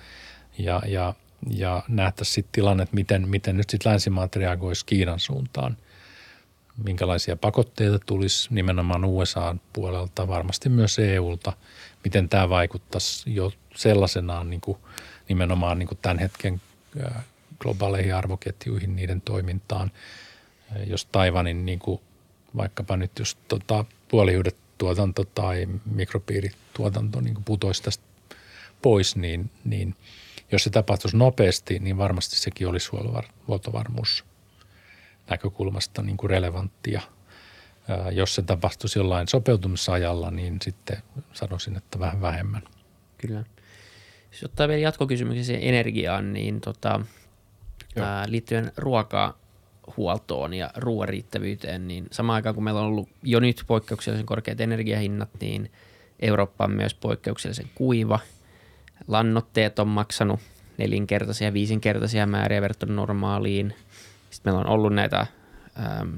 ja, 0.58 0.82
ja, 0.88 1.14
ja 1.50 1.84
nähtäisiin 1.88 2.34
sitten 2.34 2.52
tilanne, 2.52 2.84
että 2.84 2.96
miten, 2.96 3.30
miten 3.30 3.58
nyt 3.58 3.70
sitten 3.70 3.91
länsimaat 3.91 4.36
reagoisi 4.36 4.86
Kiinan 4.86 5.20
suuntaan, 5.20 5.78
minkälaisia 6.84 7.36
pakotteita 7.36 8.00
tulisi 8.06 8.54
nimenomaan 8.54 9.06
USA 9.06 9.56
puolelta, 9.74 10.28
varmasti 10.28 10.70
myös 10.70 11.00
EUlta, 11.00 11.54
miten 12.06 12.30
tämä 12.30 12.49
vaikuttaisi 12.49 13.36
jo 13.36 13.51
sellaisenaan 13.76 14.49
niin 14.49 14.62
kuin 14.62 14.78
nimenomaan 15.30 15.80
niin 15.80 15.88
kuin 15.88 15.99
tämän 16.01 16.20
hetken 16.20 16.62
globaaleihin 17.60 18.16
arvoketjuihin, 18.16 18.95
niiden 18.95 19.22
toimintaan. 19.22 19.91
Jos 20.88 21.06
Taivanin 21.06 21.66
niin 21.66 21.80
kuin 21.80 22.01
vaikkapa 22.58 22.97
nyt 22.97 23.20
jos 23.20 23.38
tota, 23.47 23.86
puolihuudet 24.08 24.58
tuotanto 24.78 25.24
tai 25.24 25.68
mikropiirituotanto 25.86 27.22
niin 27.22 27.43
putoisi 27.45 27.84
tästä 27.84 28.03
pois, 28.82 29.16
niin, 29.16 29.51
niin 29.64 29.95
jos 30.51 30.64
se 30.64 30.70
tapahtuisi 30.70 31.18
nopeasti, 31.18 31.80
niin 31.80 31.97
varmasti 31.97 32.36
sekin 32.36 32.68
olisi 32.68 32.89
huoltovarmuus 33.47 34.26
näkökulmasta 35.30 36.01
niin 36.01 36.18
kuin 36.18 36.30
relevanttia. 36.30 37.01
Jos 38.11 38.36
se 38.36 38.41
tapahtuisi 38.41 38.99
jollain 38.99 39.27
sopeutumisajalla, 39.27 40.31
niin 40.31 40.57
sitten 40.61 40.97
sanoisin, 41.33 41.77
että 41.77 41.99
vähän 41.99 42.21
vähemmän. 42.21 42.61
Kyllä. 43.17 43.43
Jos 44.31 44.43
ottaa 44.43 44.67
vielä 44.67 44.81
jatkokysymyksiä 44.81 45.57
energiaan, 45.57 46.33
niin 46.33 46.61
tota, 46.61 47.01
ää, 47.99 48.25
liittyen 48.27 48.71
ruokahuoltoon 48.77 50.53
ja 50.53 50.69
ruoan 50.75 51.09
riittävyyteen, 51.09 51.88
niin 51.88 52.07
samaan 52.11 52.36
aikaan 52.36 52.55
kun 52.55 52.63
meillä 52.63 52.81
on 52.81 52.88
ollut 52.88 53.09
jo 53.23 53.39
nyt 53.39 53.63
poikkeuksellisen 53.67 54.25
korkeat 54.25 54.61
energiahinnat, 54.61 55.29
niin 55.41 55.71
Eurooppa 56.19 56.63
on 56.63 56.71
myös 56.71 56.93
poikkeuksellisen 56.93 57.69
kuiva. 57.75 58.19
Lannoitteet 59.07 59.79
on 59.79 59.88
maksanut 59.88 60.39
nelinkertaisia, 60.77 61.53
viisinkertaisia 61.53 62.27
määriä 62.27 62.61
verrattuna 62.61 62.93
normaaliin. 62.93 63.73
Sitten 64.29 64.53
meillä 64.53 64.59
on 64.59 64.73
ollut 64.73 64.93
näitä, 64.93 65.27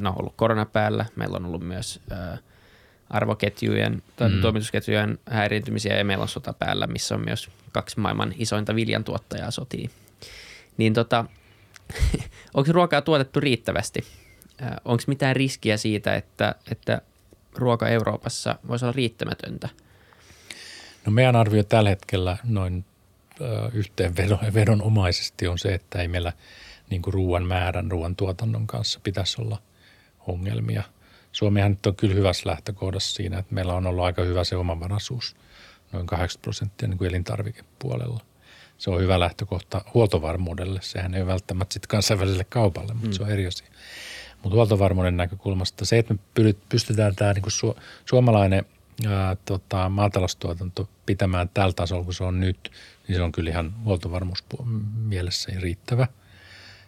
no 0.01 0.14
ollut 0.20 0.34
korona 0.36 0.66
päällä, 0.66 1.05
meillä 1.16 1.36
on 1.36 1.45
ollut 1.45 1.64
myös 1.64 2.01
arvoketjujen 3.10 4.03
tai 4.16 4.30
mm. 4.30 4.41
toimitusketjujen 4.41 5.20
häiriintymisiä 5.30 5.97
ja 5.97 6.05
meillä 6.05 6.22
on 6.22 6.28
sota 6.28 6.53
päällä, 6.53 6.88
missä 6.88 7.16
on 7.16 7.26
myös 7.26 7.49
kaksi 7.72 7.99
maailman 7.99 8.34
isointa 8.38 8.76
viljantuottajaa 8.76 9.51
sotii. 9.51 9.89
Niin 10.78 10.93
tota, 10.93 11.26
onko 12.53 12.72
ruokaa 12.72 13.01
tuotettu 13.01 13.39
riittävästi? 13.39 14.03
Onko 14.86 15.03
mitään 15.08 15.36
riskiä 15.36 15.78
siitä, 15.78 16.16
että, 16.16 16.55
että 16.72 17.01
ruoka 17.55 17.88
Euroopassa 17.88 18.55
voisi 18.68 18.86
olla 18.86 18.93
riittämätöntä? 18.93 19.70
No 21.05 21.12
meidän 21.12 21.36
arvio 21.36 21.64
tällä 21.64 21.89
hetkellä 21.89 22.38
noin 22.43 22.86
yhteenvedonomaisesti 23.74 25.47
on 25.47 25.60
se, 25.60 25.74
että 25.74 26.01
ei 26.01 26.08
meillä 26.08 26.34
niin 26.90 27.02
kuin 27.02 27.14
ruoan 27.14 27.46
määrän, 27.46 27.92
ruoan 27.92 28.16
tuotannon 28.16 28.68
kanssa 28.68 29.00
pitäisi 29.04 29.42
olla 29.42 29.62
ongelmia. 30.28 30.84
Suomihan 31.32 31.72
nyt 31.72 31.86
on 31.86 31.96
kyllä 31.96 32.14
hyvässä 32.14 32.50
lähtökohdassa 32.50 33.16
siinä, 33.16 33.38
että 33.38 33.56
meillä 33.56 33.74
on 33.74 33.88
ollut 33.88 34.06
aika 34.06 34.24
hyvä 34.24 34.44
se 34.44 34.56
omavaraisuus, 34.56 35.36
noin 35.92 36.08
80 36.08 36.42
prosenttia 36.42 36.88
niin 36.88 36.98
kuin 36.98 37.10
elintarvikepuolella. 37.10 38.20
Se 38.78 38.90
on 38.90 39.02
hyvä 39.02 39.20
lähtökohta 39.20 39.82
huoltovarmuudelle. 39.94 40.80
Sehän 40.82 41.14
ei 41.14 41.22
ole 41.22 41.32
välttämättä 41.32 41.74
sitten 41.74 41.88
kansainväliselle 41.90 42.44
kaupalle, 42.44 42.94
mutta 42.94 43.08
mm. 43.08 43.14
se 43.14 43.24
on 43.24 43.30
eri 43.30 43.48
asia. 43.48 43.68
Mutta 44.44 44.56
huoltovarmuuden 44.56 45.18
näkökulmasta 45.18 45.86
se, 45.86 45.98
että 45.98 46.14
me 46.14 46.54
pystytään 46.70 47.16
tämä 47.16 47.34
niin 47.34 47.42
kuin 47.42 47.54
suomalainen 48.06 48.66
ää, 49.08 49.36
tota, 49.46 49.90
maataloustuotanto 49.90 50.90
pitämään 51.06 51.50
tällä 51.54 51.74
tasolla, 51.74 52.04
kun 52.04 52.14
se 52.14 52.24
on 52.24 52.40
nyt, 52.40 52.72
niin 53.08 53.16
se 53.16 53.22
on 53.22 53.32
kyllä 53.32 53.50
ihan 53.50 53.84
huoltovarmuus 53.84 54.44
mielessä 54.96 55.52
riittävä 55.60 56.08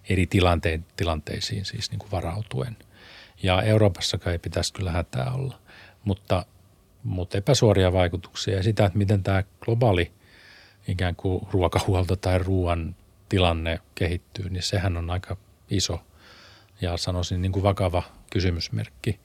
eri 0.09 0.27
tilantein, 0.27 0.85
tilanteisiin 0.95 1.65
siis 1.65 1.91
niin 1.91 1.99
kuin 1.99 2.11
varautuen. 2.11 2.77
Ja 3.43 3.61
Euroopassakaan 3.61 4.31
ei 4.31 4.39
pitäisi 4.39 4.73
kyllä 4.73 4.91
hätää 4.91 5.31
olla, 5.31 5.59
mutta, 6.03 6.45
mutta 7.03 7.37
epäsuoria 7.37 7.93
vaikutuksia 7.93 8.55
ja 8.55 8.63
sitä, 8.63 8.85
että 8.85 8.97
miten 8.97 9.23
tämä 9.23 9.43
globaali 9.59 10.11
ikään 10.87 11.15
kuin 11.15 11.47
ruokahuolto 11.51 12.15
tai 12.15 12.39
ruoan 12.39 12.95
tilanne 13.29 13.79
kehittyy, 13.95 14.49
niin 14.49 14.63
sehän 14.63 14.97
on 14.97 15.09
aika 15.09 15.37
iso 15.69 16.01
ja 16.81 16.97
sanoisin 16.97 17.41
niin 17.41 17.51
kuin 17.51 17.63
vakava 17.63 18.03
kysymysmerkki 18.29 19.19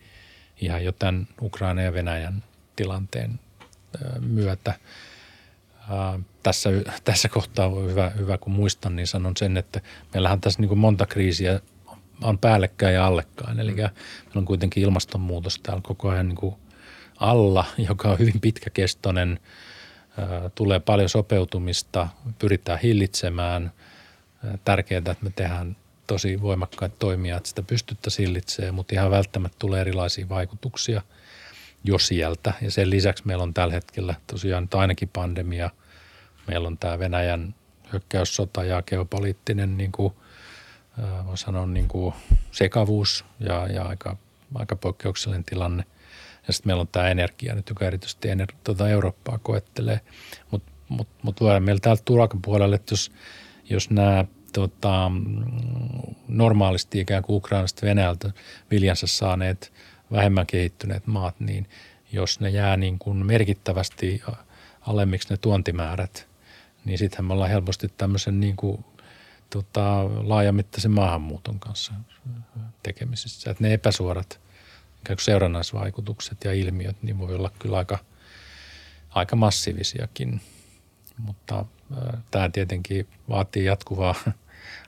ihan 0.60 0.84
jo 0.84 0.92
tämän 0.92 1.28
Ukraina 1.42 1.82
ja 1.82 1.92
Venäjän 1.92 2.42
tilanteen 2.76 3.40
myötä. 4.20 4.74
Tässä, 6.42 6.70
tässä 7.04 7.28
kohtaa 7.28 7.66
on 7.66 7.90
hyvä, 7.90 8.10
hyvä, 8.10 8.38
kun 8.38 8.52
muistan, 8.52 8.96
niin 8.96 9.06
sanon 9.06 9.36
sen, 9.36 9.56
että 9.56 9.80
meillähän 10.14 10.40
tässä 10.40 10.60
niin 10.60 10.68
kuin 10.68 10.78
monta 10.78 11.06
kriisiä 11.06 11.60
on 12.22 12.38
päällekkäin 12.38 12.94
ja 12.94 13.06
allekkain. 13.06 13.60
Eli 13.60 13.70
mm. 13.70 13.76
meillä 13.76 13.92
on 14.34 14.44
kuitenkin 14.44 14.82
ilmastonmuutos 14.82 15.60
täällä 15.62 15.80
koko 15.84 16.08
ajan 16.08 16.28
niin 16.28 16.36
kuin 16.36 16.54
alla, 17.16 17.64
joka 17.88 18.08
on 18.08 18.18
hyvin 18.18 18.40
pitkäkestoinen. 18.40 19.40
Tulee 20.54 20.80
paljon 20.80 21.08
sopeutumista, 21.08 22.08
pyritään 22.38 22.78
hillitsemään. 22.78 23.72
Tärkeää, 24.64 24.98
että 24.98 25.16
me 25.20 25.32
tehdään 25.36 25.76
tosi 26.06 26.40
voimakkaita 26.42 26.96
toimia, 26.98 27.36
että 27.36 27.48
sitä 27.48 27.62
pystyttäisiin 27.62 28.28
hillitsemään, 28.28 28.74
mutta 28.74 28.94
ihan 28.94 29.10
välttämättä 29.10 29.56
tulee 29.58 29.80
erilaisia 29.80 30.28
vaikutuksia– 30.28 31.02
jo 31.84 31.98
sieltä. 31.98 32.52
Ja 32.60 32.70
sen 32.70 32.90
lisäksi 32.90 33.26
meillä 33.26 33.42
on 33.42 33.54
tällä 33.54 33.74
hetkellä 33.74 34.14
tosiaan 34.26 34.68
ainakin 34.74 35.08
pandemia. 35.12 35.70
Meillä 36.46 36.68
on 36.68 36.78
tämä 36.78 36.98
Venäjän 36.98 37.54
hyökkäyssota 37.92 38.64
ja 38.64 38.82
geopoliittinen 38.82 39.76
niin 39.76 39.92
kuin, 39.92 40.14
voi 41.26 41.38
sanoa 41.38 41.66
niin 41.66 41.88
kuin 41.88 42.14
sekavuus 42.50 43.24
ja, 43.40 43.66
ja 43.66 43.84
aika, 43.84 44.16
aika 44.54 44.76
poikkeuksellinen 44.76 45.44
tilanne. 45.44 45.84
Ja 46.46 46.52
sitten 46.52 46.70
meillä 46.70 46.80
on 46.80 46.88
tämä 46.88 47.08
energia 47.08 47.54
nyt, 47.54 47.68
joka 47.68 47.84
erityisesti 47.84 48.28
ener, 48.30 48.52
tuota 48.64 48.88
Eurooppaa 48.88 49.38
koettelee. 49.38 50.00
Mutta 50.50 50.72
mut, 50.88 51.08
mut 51.22 51.40
meillä 51.60 51.80
täältä 51.80 52.02
turakan 52.04 52.42
puolelle, 52.42 52.76
että 52.76 52.92
jos, 52.92 53.12
jos 53.70 53.90
nämä 53.90 54.24
tota, 54.52 55.10
normaalisti 56.28 57.00
ikään 57.00 57.22
kuin 57.22 57.36
Ukrainasta 57.36 57.86
Venäjältä 57.86 58.30
viljansa 58.70 59.06
saaneet– 59.06 59.72
vähemmän 60.12 60.46
kehittyneet 60.46 61.06
maat, 61.06 61.40
niin 61.40 61.68
jos 62.12 62.40
ne 62.40 62.50
jää 62.50 62.76
niin 62.76 62.98
kuin 62.98 63.26
merkittävästi 63.26 64.22
alemmiksi 64.80 65.28
ne 65.30 65.36
tuontimäärät, 65.36 66.28
niin 66.84 66.98
sittenhän 66.98 67.24
me 67.24 67.32
ollaan 67.32 67.50
helposti 67.50 67.88
tämmöisen 67.96 68.40
niin 68.40 68.56
kuin, 68.56 68.84
tota, 69.50 70.04
laajamittaisen 70.04 70.90
maahanmuuton 70.90 71.60
kanssa 71.60 71.92
tekemisissä. 72.82 73.50
Että 73.50 73.64
ne 73.64 73.74
epäsuorat 73.74 74.40
seurannaisvaikutukset 75.18 76.44
ja 76.44 76.52
ilmiöt 76.52 76.96
niin 77.02 77.18
voi 77.18 77.34
olla 77.34 77.50
kyllä 77.58 77.78
aika, 77.78 77.98
aika 79.10 79.36
massiivisiakin. 79.36 80.40
Mutta 81.18 81.64
tämä 82.30 82.48
tietenkin 82.48 83.08
vaatii 83.28 83.64
jatkuvaa 83.64 84.14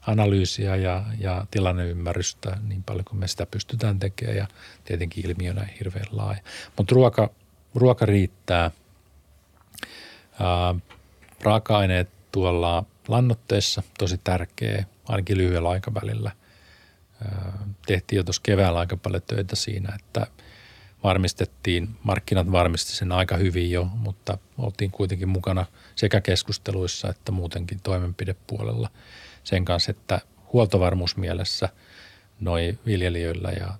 analyysiä 0.06 0.76
ja, 0.76 1.04
ja 1.18 1.46
tilanneymmärrystä 1.50 2.58
niin 2.68 2.82
paljon 2.82 3.04
kuin 3.04 3.18
me 3.18 3.28
sitä 3.28 3.46
pystytään 3.46 3.98
tekemään 3.98 4.36
ja 4.36 4.46
tietenkin 4.84 5.26
ilmiönä 5.26 5.68
hirveän 5.78 6.06
laaja. 6.10 6.40
Mutta 6.76 6.94
ruoka, 6.94 7.30
ruoka 7.74 8.06
riittää. 8.06 8.70
Ää, 10.40 10.74
raaka-aineet 11.42 12.08
tuolla 12.32 12.84
lannoitteessa 13.08 13.82
tosi 13.98 14.18
tärkeä, 14.24 14.84
ainakin 15.08 15.38
lyhyellä 15.38 15.68
aikavälillä. 15.68 16.32
Ää, 17.24 17.58
tehtiin 17.86 18.16
jo 18.16 18.24
tuossa 18.24 18.42
keväällä 18.44 18.78
aika 18.78 18.96
paljon 18.96 19.22
töitä 19.26 19.56
siinä, 19.56 19.96
että 20.00 20.26
varmistettiin, 21.02 21.88
markkinat 22.02 22.52
varmisti 22.52 22.92
sen 22.92 23.12
aika 23.12 23.36
hyvin 23.36 23.70
jo, 23.70 23.84
mutta 23.84 24.38
oltiin 24.58 24.90
kuitenkin 24.90 25.28
mukana 25.28 25.66
sekä 25.96 26.20
keskusteluissa 26.20 27.08
että 27.08 27.32
muutenkin 27.32 27.80
toimenpidepuolella– 27.82 28.90
sen 29.46 29.64
kanssa, 29.64 29.90
että 29.90 30.20
huoltovarmuusmielessä 30.52 31.68
noi 32.40 32.78
viljelijöillä 32.86 33.50
ja 33.50 33.74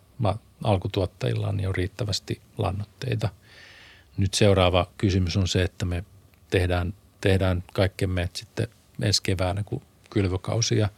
alkutuottajilla 0.64 1.52
niin 1.52 1.68
on 1.68 1.74
riittävästi 1.74 2.40
lannoitteita. 2.58 3.28
Nyt 4.16 4.34
seuraava 4.34 4.86
kysymys 4.98 5.36
on 5.36 5.48
se, 5.48 5.62
että 5.62 5.84
me 5.84 6.04
tehdään, 6.50 6.94
tehdään 7.20 7.64
kaikkemme, 7.72 8.30
sitten 8.32 8.68
ensi 9.02 9.22
keväänä, 9.22 9.62
kun 9.62 9.82
kylvökausi 10.10 10.78
ja 10.78 10.88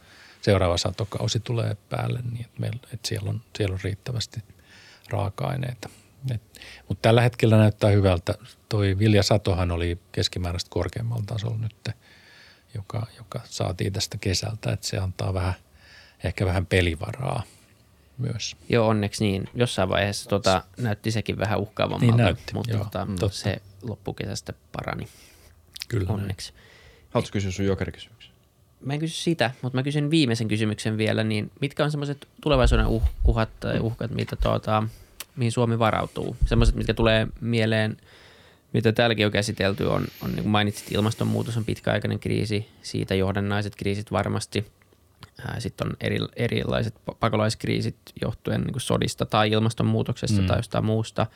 seuraava 0.41 0.77
satokausi 0.77 1.39
tulee 1.39 1.77
päälle, 1.89 2.19
niin 2.31 2.45
että, 2.45 2.59
meillä, 2.61 2.79
että 2.93 3.07
siellä, 3.07 3.29
on, 3.29 3.41
siellä 3.57 3.73
on 3.73 3.79
riittävästi 3.83 4.43
raaka-aineita. 5.09 5.89
Mutta 6.87 7.01
tällä 7.01 7.21
hetkellä 7.21 7.57
näyttää 7.57 7.89
hyvältä. 7.89 8.35
Toi 8.69 8.99
viljasatohan 8.99 9.71
oli 9.71 9.97
keskimääräistä 10.11 10.69
korkeammalla 10.69 11.23
tasolla 11.27 11.57
nyt 11.57 11.75
joka, 12.75 13.07
joka 13.17 13.41
saatiin 13.45 13.93
tästä 13.93 14.17
kesältä, 14.17 14.71
että 14.71 14.87
se 14.87 14.97
antaa 14.97 15.33
vähän, 15.33 15.53
ehkä 16.23 16.45
vähän 16.45 16.65
pelivaraa 16.65 17.43
myös. 18.17 18.55
Joo, 18.69 18.87
onneksi 18.87 19.23
niin. 19.23 19.49
Jossain 19.55 19.89
vaiheessa 19.89 20.29
tota, 20.29 20.63
näytti 20.77 21.11
sekin 21.11 21.37
vähän 21.37 21.59
uhkaavammalta, 21.59 22.05
niin 22.05 22.17
näytti, 22.17 22.53
mutta 22.53 22.71
joo, 22.71 22.83
tota, 22.83 23.07
se 23.31 23.61
loppukesästä 23.81 24.53
parani. 24.71 25.07
Kyllä. 25.87 26.09
Onneksi. 26.09 26.53
Haluatko 27.09 27.33
kysyä 27.33 27.51
sun 27.51 27.65
jokerikysymyksen? 27.65 28.31
Mä 28.81 28.93
en 28.93 28.99
kysy 28.99 29.21
sitä, 29.23 29.51
mutta 29.61 29.77
mä 29.77 29.83
kysyn 29.83 30.11
viimeisen 30.11 30.47
kysymyksen 30.47 30.97
vielä, 30.97 31.23
niin 31.23 31.51
mitkä 31.61 31.83
on 31.83 31.91
semmoiset 31.91 32.27
tulevaisuuden 32.41 32.87
uh, 32.87 33.03
uhat 33.25 33.49
tai 33.59 33.79
uhkat, 33.79 34.11
mitä 34.11 34.35
tuota, 34.35 34.83
mihin 35.35 35.51
Suomi 35.51 35.79
varautuu? 35.79 36.37
Semmoiset, 36.45 36.75
mitkä 36.75 36.93
tulee 36.93 37.27
mieleen– 37.41 37.97
mitä 38.73 38.91
täälläkin 38.91 39.25
on 39.25 39.31
käsitelty, 39.31 39.83
on, 39.83 40.05
on 40.23 40.29
niin 40.29 40.43
kuin 40.43 40.51
mainitsit, 40.51 40.91
ilmastonmuutos 40.91 41.57
on 41.57 41.65
pitkäaikainen 41.65 42.19
kriisi, 42.19 42.69
siitä 42.81 43.15
johdannaiset 43.15 43.75
kriisit 43.75 44.11
varmasti. 44.11 44.65
Sitten 45.59 45.87
on 45.87 45.93
eri, 46.01 46.17
erilaiset 46.35 46.95
pakolaiskriisit 47.19 47.95
johtuen 48.21 48.61
niin 48.61 48.71
kuin 48.71 48.81
sodista 48.81 49.25
tai 49.25 49.51
ilmastonmuutoksesta 49.51 50.41
mm. 50.41 50.47
tai 50.47 50.57
jostain 50.57 50.85
muusta. 50.85 51.27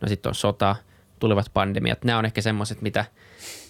no 0.00 0.08
sitten 0.08 0.30
on 0.30 0.34
sota, 0.34 0.76
tulevat 1.18 1.50
pandemiat. 1.54 2.04
Nämä 2.04 2.18
on 2.18 2.24
ehkä 2.24 2.40
semmoiset, 2.40 2.82
mitä, 2.82 3.04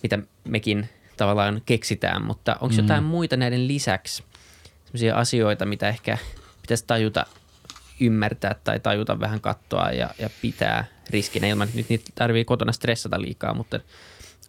mitä 0.03 0.19
mekin 0.45 0.89
tavallaan 1.17 1.63
keksitään, 1.67 2.25
mutta 2.25 2.57
onko 2.61 2.75
mm. 2.75 2.79
jotain 2.79 3.05
muita 3.05 3.37
näiden 3.37 3.69
lisäksi 3.69 4.25
sellaisia 4.85 5.17
asioita, 5.17 5.67
mitä 5.67 5.89
ehkä 5.89 6.19
pitäisi 6.63 6.85
tajuta 6.87 7.27
ymmärtää 8.01 8.55
tai 8.65 8.81
tajuta 8.81 9.21
vähän 9.21 9.41
kattoa 9.41 9.91
ja, 9.91 10.11
ja 10.19 10.31
pitää 10.43 10.85
riskinä 11.11 11.47
ilman, 11.47 11.69
että 11.69 11.77
nyt 11.77 11.89
niitä 11.89 12.11
tarvii 12.15 12.45
kotona 12.45 12.73
stressata 12.73 13.21
liikaa, 13.21 13.55
mutta 13.55 13.81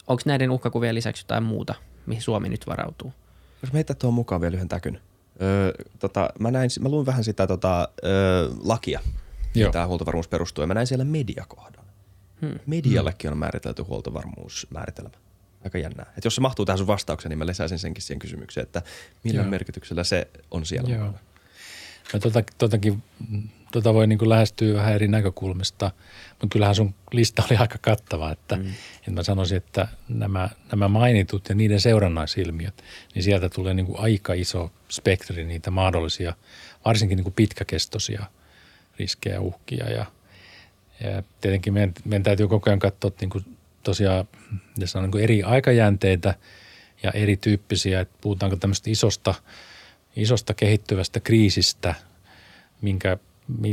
onko 0.08 0.22
näiden 0.26 0.52
uhkakuvien 0.52 0.96
lisäksi 0.96 1.24
jotain 1.24 1.44
muuta, 1.44 1.76
mihin 2.06 2.22
Suomi 2.22 2.50
nyt 2.50 2.68
varautuu? 2.68 3.14
Jos 3.62 3.74
meitä 3.74 3.94
tuo 3.94 4.12
mukaan 4.12 4.42
vielä 4.42 4.56
yhden 4.56 4.70
täkyn. 4.70 5.02
Öö, 5.42 5.72
tota, 6.00 6.30
mä, 6.40 6.52
näin, 6.52 6.70
mä 6.80 6.90
luin 6.90 7.06
vähän 7.06 7.24
sitä 7.24 7.48
tota, 7.48 7.90
öö, 8.04 8.50
lakia, 8.64 9.00
Joo. 9.56 9.72
tämä 9.72 9.88
huoltovarmuus 9.88 10.28
perustuu, 10.28 10.64
ja 10.64 10.68
mä 10.68 10.74
näin 10.74 10.88
siellä 10.88 11.06
mediakohdan. 11.06 11.86
Hmm. 12.42 12.60
Mediallekin 12.66 13.32
on 13.32 13.38
määritelty 13.38 13.82
huoltovarmuusmääritelmä. 13.82 15.18
Aika 15.64 15.78
jännää. 15.78 16.14
Et 16.18 16.26
jos 16.26 16.36
se 16.36 16.42
mahtuu 16.42 16.66
tähän 16.66 16.78
sun 16.78 16.88
vastaukseen, 16.88 17.30
niin 17.30 17.38
mä 17.38 17.46
lisäisin 17.46 17.80
senkin 17.80 18.04
siihen 18.04 18.20
kysymykseen, 18.20 18.64
että 18.64 18.82
millä 19.24 19.42
Joo. 19.42 19.50
merkityksellä 19.50 20.04
se 20.04 20.28
on 20.52 20.66
siellä 20.66 20.90
Joo. 20.90 21.06
mukana. 21.06 21.29
No, 22.14 22.20
tota, 22.20 22.44
totakin, 22.58 23.04
tota 23.72 23.94
voi 23.94 24.08
niin 24.08 24.30
lähestyä 24.30 24.74
vähän 24.74 24.94
eri 24.94 25.08
näkökulmista, 25.08 25.92
mutta 26.30 26.48
kyllähän 26.54 26.76
sun 26.76 26.96
lista 27.12 27.44
oli 27.50 27.58
aika 27.58 27.78
kattava, 27.82 28.32
että, 28.32 28.56
mm. 28.56 28.70
että 28.98 29.12
mä 29.12 29.24
sanoisin, 29.24 29.58
että 29.58 29.88
nämä, 30.10 30.50
nämä 30.72 30.88
mainitut 30.88 31.50
ja 31.50 31.56
niiden 31.56 31.82
seurannaisilmiöt, 31.82 32.84
niin 33.16 33.24
sieltä 33.24 33.50
tulee 33.50 33.74
niin 33.74 33.88
aika 33.98 34.34
iso 34.34 34.72
spektri 34.90 35.46
niitä 35.46 35.72
mahdollisia, 35.72 36.34
varsinkin 36.86 37.18
niin 37.18 37.34
pitkäkestoisia 37.34 38.26
riskejä 39.00 39.36
ja 39.36 39.42
uhkia 39.42 39.90
ja, 39.90 40.06
ja 41.04 41.24
tietenkin 41.42 41.74
meidän, 41.74 41.94
meidän 42.06 42.24
täytyy 42.24 42.48
koko 42.48 42.70
ajan 42.70 42.80
katsoa 42.80 43.12
niin 43.22 43.30
kuin 43.30 43.58
tosiaan 43.84 44.28
jos 44.78 44.96
on 44.96 45.12
niin 45.12 45.24
eri 45.24 45.44
aikajänteitä 45.44 46.36
ja 47.04 47.12
erityyppisiä, 47.12 48.00
että 48.00 48.18
puhutaanko 48.22 48.56
tämmöistä 48.58 48.90
isosta– 48.90 49.36
isosta 50.16 50.54
kehittyvästä 50.54 51.20
kriisistä, 51.20 51.96
minkä, 52.82 53.18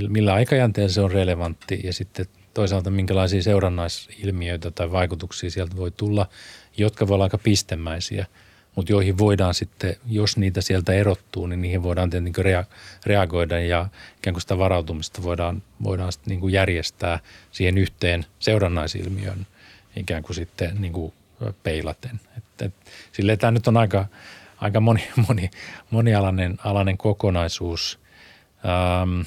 millä 0.08 0.34
aikajänteellä 0.34 0.92
se 0.92 1.00
on 1.00 1.10
relevantti 1.10 1.80
ja 1.84 1.92
sitten 1.92 2.26
toisaalta 2.54 2.90
minkälaisia 2.90 3.42
seurannaisilmiöitä 3.42 4.70
tai 4.70 4.92
vaikutuksia 4.92 5.50
sieltä 5.50 5.76
voi 5.76 5.90
tulla, 5.90 6.28
jotka 6.76 7.08
voi 7.08 7.14
olla 7.14 7.24
aika 7.24 7.38
pistemäisiä, 7.38 8.26
mutta 8.74 8.92
joihin 8.92 9.18
voidaan 9.18 9.54
sitten, 9.54 9.96
jos 10.06 10.36
niitä 10.36 10.60
sieltä 10.60 10.92
erottuu, 10.92 11.46
niin 11.46 11.62
niihin 11.62 11.82
voidaan 11.82 12.10
tietenkin 12.10 12.44
reagoida 13.06 13.60
ja 13.60 13.88
ikään 14.18 14.34
kuin 14.34 14.40
sitä 14.40 14.58
varautumista 14.58 15.22
voidaan, 15.22 15.62
voidaan 15.82 16.12
sitten 16.12 16.30
niin 16.30 16.40
kuin 16.40 16.52
järjestää 16.52 17.20
siihen 17.52 17.78
yhteen 17.78 18.26
seurannaisilmiön 18.38 19.46
ikään 19.96 20.22
kuin 20.22 20.34
sitten 20.34 20.76
niin 20.80 20.92
kuin 20.92 21.12
peilaten. 21.62 22.20
Et, 22.36 22.62
et, 22.62 22.74
silleen 23.12 23.38
tämä 23.38 23.50
nyt 23.50 23.68
on 23.68 23.76
aika, 23.76 24.06
aika 24.60 24.80
moni, 24.80 25.08
moni, 25.28 25.50
monialainen 25.90 26.58
alainen 26.64 26.98
kokonaisuus. 26.98 27.98
Ähm, 28.64 29.20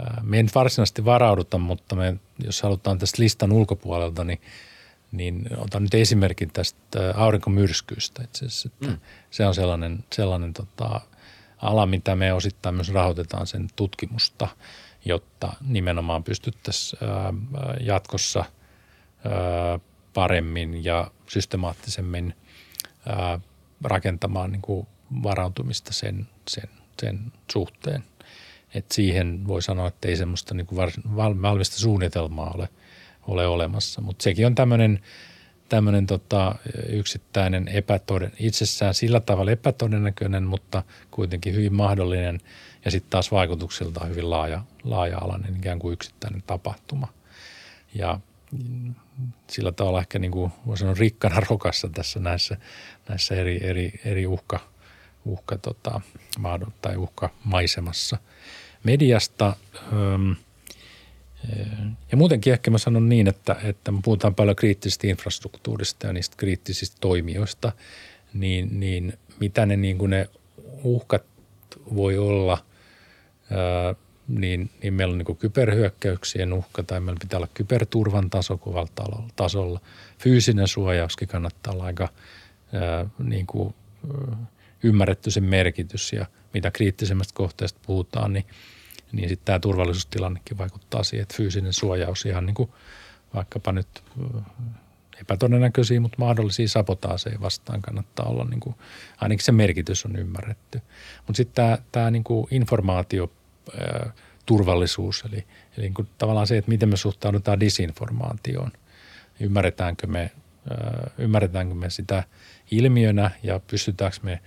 äh, 0.00 0.22
me 0.22 0.36
ei 0.36 0.42
nyt 0.42 0.54
varsinaisesti 0.54 1.04
varauduta, 1.04 1.58
mutta 1.58 1.96
me, 1.96 2.16
jos 2.44 2.62
halutaan 2.62 2.98
tästä 2.98 3.22
listan 3.22 3.52
ulkopuolelta, 3.52 4.24
niin, 4.24 4.40
niin 5.12 5.48
otan 5.56 5.82
nyt 5.82 5.94
esimerkin 5.94 6.50
tästä 6.52 7.14
aurinkomyrskyistä 7.16 8.22
itse 8.22 8.46
asiassa. 8.46 8.68
Että 8.72 8.86
mm. 8.86 8.98
Se 9.30 9.46
on 9.46 9.54
sellainen, 9.54 10.04
sellainen 10.12 10.52
tota, 10.52 11.00
ala, 11.62 11.86
mitä 11.86 12.16
me 12.16 12.32
osittain 12.32 12.74
myös 12.74 12.92
rahoitetaan 12.92 13.46
sen 13.46 13.68
tutkimusta, 13.76 14.48
jotta 15.04 15.52
nimenomaan 15.66 16.24
pystyttäisiin 16.24 17.02
äh, 17.02 17.76
jatkossa 17.80 18.40
äh, 18.40 19.80
paremmin 20.14 20.84
ja 20.84 21.10
systemaattisemmin 21.26 22.34
rakentamaan 23.84 24.52
niin 24.52 24.62
kuin 24.62 24.86
varautumista 25.22 25.92
sen, 25.92 26.28
sen, 26.48 26.68
sen 27.00 27.32
suhteen. 27.52 28.04
Et 28.74 28.92
siihen 28.92 29.46
voi 29.46 29.62
sanoa, 29.62 29.88
että 29.88 30.08
ei 30.08 30.16
semmoista 30.16 30.54
niin 30.54 30.66
kuin 30.66 30.92
valmista 31.42 31.76
suunnitelmaa 31.76 32.50
ole, 32.54 32.68
ole 33.26 33.46
olemassa, 33.46 34.00
mutta 34.00 34.22
sekin 34.22 34.46
on 34.46 34.54
tämmöinen 34.54 35.00
tämmöinen 35.68 36.06
tota, 36.06 36.54
yksittäinen 36.88 37.68
epätoden, 37.68 38.32
itsessään 38.38 38.94
sillä 38.94 39.20
tavalla 39.20 39.50
epätodennäköinen, 39.50 40.44
mutta 40.44 40.82
kuitenkin 41.10 41.54
hyvin 41.54 41.74
mahdollinen 41.74 42.40
ja 42.84 42.90
sitten 42.90 43.10
taas 43.10 43.32
vaikutuksilta 43.32 44.04
hyvin 44.04 44.30
laaja, 44.30 44.62
laaja-alainen 44.84 45.56
ikään 45.56 45.78
kuin 45.78 45.92
yksittäinen 45.92 46.42
tapahtuma. 46.46 47.08
Ja 47.94 48.20
sillä 49.50 49.72
tavalla 49.72 50.00
ehkä 50.00 50.18
niin 50.18 50.30
kuin 50.30 50.52
voi 50.66 50.78
sanoa 50.78 50.94
rikkana 50.94 51.40
rokassa 51.50 51.88
tässä 51.88 52.20
näissä, 52.20 52.56
näissä 53.08 53.34
eri, 53.34 53.60
eri, 53.62 54.00
eri 54.04 54.26
uhka, 54.26 54.60
uhka 55.24 55.58
tota, 55.58 56.00
tai 56.82 56.96
uhkamaisemassa. 56.96 58.18
Mediasta 58.84 59.56
ähm, 59.92 60.32
ja 62.10 62.16
muutenkin 62.16 62.52
ehkä 62.52 62.70
mä 62.70 62.78
sanon 62.78 63.08
niin, 63.08 63.28
että, 63.28 63.56
että 63.62 63.92
me 63.92 63.98
puhutaan 64.04 64.34
paljon 64.34 64.56
kriittisestä 64.56 65.06
infrastruktuurista 65.06 66.06
ja 66.06 66.12
niistä 66.12 66.36
kriittisistä 66.36 66.96
toimijoista, 67.00 67.72
niin, 68.34 68.80
niin 68.80 69.18
mitä 69.40 69.66
ne, 69.66 69.76
niin 69.76 69.98
kuin 69.98 70.10
ne 70.10 70.28
uhkat 70.84 71.24
voi 71.94 72.18
olla 72.18 72.64
niin, 74.28 74.70
niin 74.82 74.94
meillä 74.94 75.12
on 75.12 75.18
niin 75.18 75.36
kyberhyökkäyksien 75.36 76.52
uhka 76.52 76.82
tai 76.82 77.00
meillä 77.00 77.18
pitää 77.20 77.36
olla 77.36 77.48
kyberturvan 77.54 78.30
taso 78.30 78.60
tasolla. 79.36 79.80
Fyysinen 80.18 80.68
suojauskin 80.68 81.28
kannattaa 81.28 81.72
olla 81.72 81.84
aika 81.84 82.08
ää, 82.72 83.06
niin 83.18 83.46
kuin, 83.46 83.74
ymmärretty 84.82 85.30
sen 85.30 85.44
merkitys 85.44 86.12
ja 86.12 86.26
mitä 86.54 86.70
kriittisemmästä 86.70 87.34
kohteesta 87.34 87.80
puhutaan, 87.86 88.32
niin, 88.32 88.46
niin 89.12 89.28
sitten 89.28 89.44
tämä 89.44 89.58
turvallisuustilannekin 89.58 90.58
vaikuttaa 90.58 91.02
siihen, 91.02 91.22
että 91.22 91.34
fyysinen 91.36 91.72
suojaus 91.72 92.26
ihan 92.26 92.46
niin 92.46 92.54
kuin 92.54 92.70
vaikkapa 93.34 93.72
nyt 93.72 93.88
epätodennäköisiä, 95.20 96.00
mutta 96.00 96.16
mahdollisia 96.18 96.68
sabotaaseja 96.68 97.40
vastaan 97.40 97.82
kannattaa 97.82 98.26
olla, 98.26 98.44
niin 98.44 98.60
kuin, 98.60 98.76
ainakin 99.20 99.44
se 99.44 99.52
merkitys 99.52 100.04
on 100.04 100.16
ymmärretty. 100.16 100.80
Mutta 101.26 101.36
sitten 101.36 101.54
tämä, 101.54 101.78
tämä 101.92 102.10
niin 102.10 102.24
kuin 102.24 102.46
informaatio 102.50 103.32
turvallisuus, 104.46 105.24
eli, 105.28 105.36
eli 105.76 105.84
niin 105.84 105.94
kuin 105.94 106.08
tavallaan 106.18 106.46
se, 106.46 106.58
että 106.58 106.68
miten 106.68 106.88
me 106.88 106.96
suhtaudutaan 106.96 107.60
disinformaatioon. 107.60 108.72
Ymmärretäänkö 109.40 110.06
me, 110.06 110.30
ymmärretäänkö 111.18 111.74
me 111.74 111.90
sitä 111.90 112.24
ilmiönä 112.70 113.30
ja 113.42 113.60
pystytäänkö 113.66 114.16
me 114.22 114.40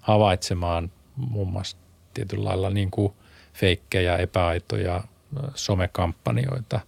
havaitsemaan 0.00 0.92
muun 1.16 1.48
muassa 1.48 1.76
tietyllä 2.14 2.44
lailla 2.44 2.70
niin 2.70 2.90
kuin 2.90 3.12
feikkejä, 3.54 4.16
epäaitoja, 4.16 5.04
somekampanjoita, 5.54 6.80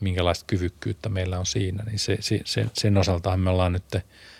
minkälaista 0.00 0.44
kyvykkyyttä 0.46 1.08
meillä 1.08 1.38
on 1.38 1.46
siinä, 1.46 1.84
niin 1.84 1.98
se, 1.98 2.18
se, 2.44 2.66
sen 2.72 2.96
osaltahan 2.96 3.40
me 3.40 3.50
ollaan 3.50 3.72
nyt 3.72 3.84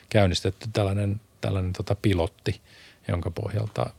käynnistetty 0.08 0.68
tällainen, 0.72 1.20
tällainen 1.40 1.72
tota 1.72 1.94
pilotti, 1.94 2.60
jonka 3.08 3.30
pohjalta 3.30 3.90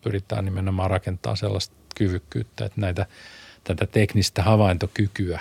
pyritään 0.00 0.44
nimenomaan 0.44 0.90
rakentamaan 0.90 1.36
sellaista 1.36 1.79
kyvykkyyttä, 1.94 2.64
että 2.64 2.80
näitä, 2.80 3.06
tätä 3.64 3.86
teknistä 3.86 4.42
havaintokykyä 4.42 5.40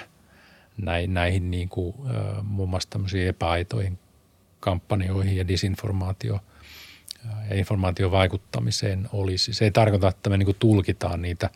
näihin, 0.78 1.14
näihin 1.14 1.52
niin 1.52 1.70
kuin, 1.70 1.96
muun 2.44 2.70
muassa 2.70 2.90
tämmöisiin 2.90 3.28
epäaitoihin 3.28 4.00
kampanjoihin 4.60 5.38
ja 5.38 5.48
disinformaatio 5.48 6.40
ja 7.50 7.56
informaation 7.56 8.12
vaikuttamiseen 8.12 9.10
olisi. 9.14 9.54
Se 9.54 9.66
ei 9.66 9.72
tarkoita, 9.72 10.08
että 10.08 10.30
me 10.30 10.38
niin 10.38 10.46
kuin 10.46 10.58
tulkitaan 10.60 11.22
niitä, 11.22 11.50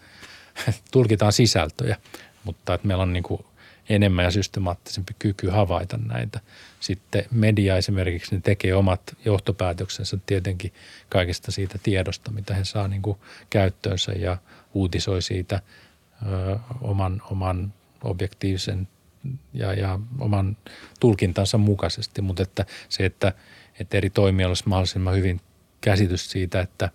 tulkitaan 0.92 1.34
sisältöjä, 1.34 1.98
mutta 2.44 2.74
että 2.74 2.88
meillä 2.88 3.02
on 3.02 3.14
niin 3.14 3.24
kuin 3.24 3.46
enemmän 3.90 4.26
ja 4.26 4.32
systemaattisempi 4.32 5.14
kyky 5.20 5.50
havaita 5.50 5.98
näitä. 5.98 6.40
Sitten 6.80 7.26
media 7.32 7.78
esimerkiksi 7.78 8.36
ne 8.36 8.42
tekee 8.44 8.76
omat 8.76 9.02
johtopäätöksensä 9.26 10.18
tietenkin 10.26 10.74
kaikesta 11.10 11.52
siitä 11.52 11.80
tiedosta, 11.84 12.32
mitä 12.32 12.54
he 12.54 12.66
saa 12.66 12.88
niin 12.88 13.02
kuin 13.02 13.18
käyttöönsä 13.50 14.12
ja 14.12 14.38
uutisoi 14.74 15.22
siitä 15.22 15.62
ö, 16.26 16.60
oman, 16.82 17.22
oman 17.32 17.74
objektiivisen 18.04 18.88
ja, 19.54 19.74
ja 19.74 20.00
oman 20.20 20.58
tulkintansa 21.00 21.58
mukaisesti, 21.58 22.22
mutta 22.22 22.44
että 22.44 22.66
se, 22.90 23.06
että, 23.06 23.34
että 23.80 23.98
eri 23.98 24.10
toimijoilla 24.10 24.52
olisi 24.52 24.70
mahdollisimman 24.70 25.16
hyvin 25.16 25.42
käsitys 25.82 26.32
siitä, 26.32 26.62
että 26.62 26.90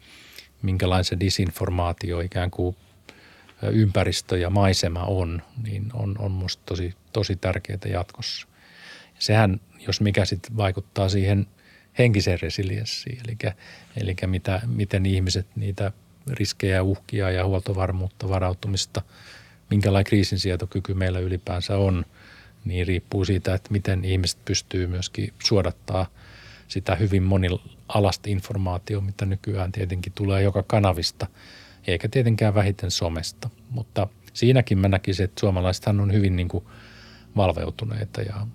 minkälainen 0.63 1.21
disinformaatio 1.21 2.21
ikään 2.21 2.51
kuin 2.51 2.77
ympäristö 3.73 4.39
ja 4.39 4.51
maisema 4.51 5.05
on, 5.05 5.43
niin 5.63 5.91
on, 5.93 6.17
on 6.19 6.33
minusta 6.33 6.63
tosi, 6.67 6.95
tosi 7.13 7.37
tärkeää 7.37 7.79
jatkossa. 7.93 8.49
Sehän, 9.19 9.61
jos 9.87 10.01
mikä 10.01 10.25
sitten 10.25 10.57
vaikuttaa 10.57 11.09
siihen 11.09 11.47
henkiseen 11.99 12.41
resilienssiin, 12.41 13.19
eli, 13.25 13.55
eli 13.97 14.17
mitä, 14.27 14.61
miten 14.67 15.07
ihmiset 15.07 15.47
niitä 15.57 15.93
riskejä, 16.31 16.83
uhkia 16.83 17.31
ja 17.31 17.47
huoltovarmuutta, 17.47 18.29
varautumista 18.29 19.03
minkälainen 19.71 20.05
kriisinsietokyky 20.05 20.95
meillä 20.95 21.19
ylipäänsä 21.19 21.77
on, 21.77 22.05
niin 22.65 22.87
riippuu 22.87 23.25
siitä, 23.25 23.55
että 23.55 23.73
miten 23.73 24.05
ihmiset 24.05 24.45
pystyy 24.45 24.87
myöskin 24.87 25.33
suodattaa 25.45 26.07
sitä 26.69 26.95
hyvin 26.95 27.23
monialasta 27.23 28.31
informaatiota, 28.31 29.07
mitä 29.07 29.27
nykyään 29.27 29.73
tietenkin 29.73 30.13
tulee 30.13 30.43
joka 30.43 30.63
kanavista, 30.63 31.27
eikä 31.87 32.09
tietenkään 32.09 32.55
vähiten 32.55 32.91
somesta. 32.91 33.51
Mutta 33.71 34.09
siinäkin 34.33 34.79
mä 34.79 34.89
näkisin, 34.89 35.25
että 35.25 35.41
suomalaisethan 35.41 36.01
on 36.01 36.13
hyvin 36.13 36.37
niin 36.37 36.49
kuin 36.49 36.65
valveutuneita 37.37 38.23
ja 38.23 38.47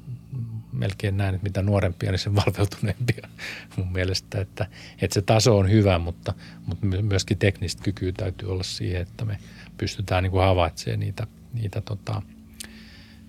melkein 0.73 1.17
näin, 1.17 1.35
että 1.35 1.43
mitä 1.43 1.61
nuorempia, 1.61 2.11
niin 2.11 2.19
sen 2.19 2.35
valveutuneempia 2.35 3.27
mun 3.77 3.91
mielestä. 3.91 4.41
Että, 4.41 4.67
että 5.01 5.13
se 5.13 5.21
taso 5.21 5.57
on 5.57 5.69
hyvä, 5.69 5.99
mutta, 5.99 6.33
mutta 6.65 6.85
myöskin 6.85 7.37
teknistä 7.37 7.83
kykyä 7.83 8.11
täytyy 8.11 8.51
olla 8.51 8.63
siihen, 8.63 9.01
että 9.01 9.25
me 9.25 9.37
pystytään 9.77 10.23
niin 10.23 10.31
kuin 10.31 10.43
havaitsemaan 10.43 10.99
niitä, 10.99 11.27
niitä 11.53 11.81
tota, 11.81 12.21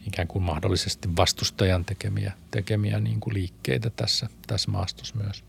ikään 0.06 0.28
kuin 0.28 0.42
mahdollisesti 0.42 1.08
vastustajan 1.16 1.84
tekemiä, 1.84 2.32
tekemiä 2.50 3.00
niin 3.00 3.20
kuin 3.20 3.34
liikkeitä 3.34 3.90
tässä, 3.90 4.28
tässä 4.46 4.70
maastossa 4.70 5.14
myös. 5.16 5.44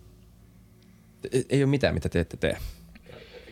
Ei 1.50 1.64
ole 1.64 1.70
mitään, 1.70 1.94
mitä 1.94 2.10
te 2.10 2.20
ette 2.20 2.38
tee. 2.38 2.58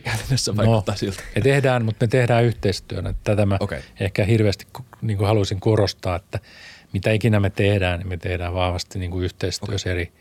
Käytännössä 0.04 0.56
vaikuttaa 0.56 0.94
no, 0.94 0.98
siltä. 0.98 1.22
Me 1.34 1.40
tehdään, 1.40 1.84
mutta 1.84 2.04
me 2.04 2.08
tehdään 2.08 2.44
yhteistyönä. 2.44 3.14
Tätä 3.24 3.46
mä 3.46 3.56
okay. 3.60 3.80
ehkä 4.00 4.24
hirveästi 4.24 4.66
niin 5.02 5.18
kuin 5.18 5.28
haluaisin 5.28 5.60
korostaa, 5.60 6.16
että– 6.16 6.40
mitä 6.94 7.12
ikinä 7.12 7.40
me 7.40 7.50
tehdään, 7.50 7.98
niin 7.98 8.08
me 8.08 8.16
tehdään 8.16 8.54
vahvasti 8.54 8.98
niin 8.98 9.10
kuin 9.10 9.24
yhteistyössä 9.24 9.90
okay. 9.90 9.92
eri, 9.92 10.12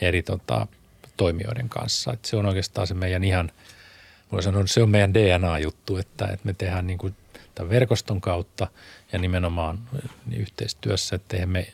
eri 0.00 0.22
tota, 0.22 0.66
toimijoiden 1.16 1.68
kanssa. 1.68 2.12
Et 2.12 2.24
se 2.24 2.36
on 2.36 2.46
oikeastaan 2.46 2.86
se 2.86 2.94
meidän 2.94 3.24
ihan, 3.24 3.52
voi 4.32 4.42
sanoa, 4.42 4.66
se 4.66 4.82
on 4.82 4.90
meidän 4.90 5.14
DNA-juttu, 5.14 5.96
että, 5.96 6.24
että 6.24 6.46
me 6.46 6.52
tehdään 6.52 6.86
niin 6.86 6.98
kuin 6.98 7.16
tämän 7.54 7.70
verkoston 7.70 8.20
kautta 8.20 8.66
ja 9.12 9.18
nimenomaan 9.18 9.78
niin 10.26 10.40
yhteistyössä, 10.40 11.16
että 11.16 11.46
me, 11.46 11.66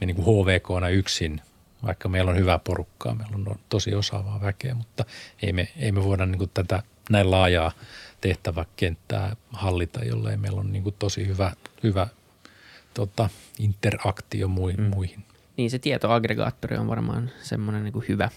me 0.00 0.06
niin 0.06 0.16
kuin 0.16 0.26
HVKna 0.26 0.88
yksin, 0.88 1.40
vaikka 1.82 2.08
meillä 2.08 2.30
on 2.30 2.38
hyvää 2.38 2.58
porukkaa, 2.58 3.14
meillä 3.14 3.36
on 3.36 3.58
tosi 3.68 3.94
osaavaa 3.94 4.40
väkeä, 4.40 4.74
mutta 4.74 5.04
ei 5.42 5.52
me, 5.52 5.68
ei 5.76 5.92
me 5.92 6.04
voida 6.04 6.26
niin 6.26 6.38
kuin 6.38 6.50
tätä 6.54 6.82
näin 7.10 7.30
laajaa 7.30 7.72
tehtäväkenttää 8.20 9.36
hallita, 9.52 10.04
jollei 10.04 10.36
meillä 10.36 10.60
on 10.60 10.72
niin 10.72 10.82
kuin 10.82 10.94
tosi 10.98 11.26
hyvä, 11.26 11.52
hyvä 11.82 12.08
tota, 12.94 13.28
interaktio 13.58 14.48
muihin, 14.48 14.80
mm. 14.80 14.86
muihin. 14.86 15.24
Niin 15.56 15.70
se 15.70 15.78
tietoaggregaattori 15.78 16.76
on 16.76 16.88
varmaan 16.88 17.30
semmoinen 17.42 17.84
niin 17.84 18.04
hyvä, 18.08 18.28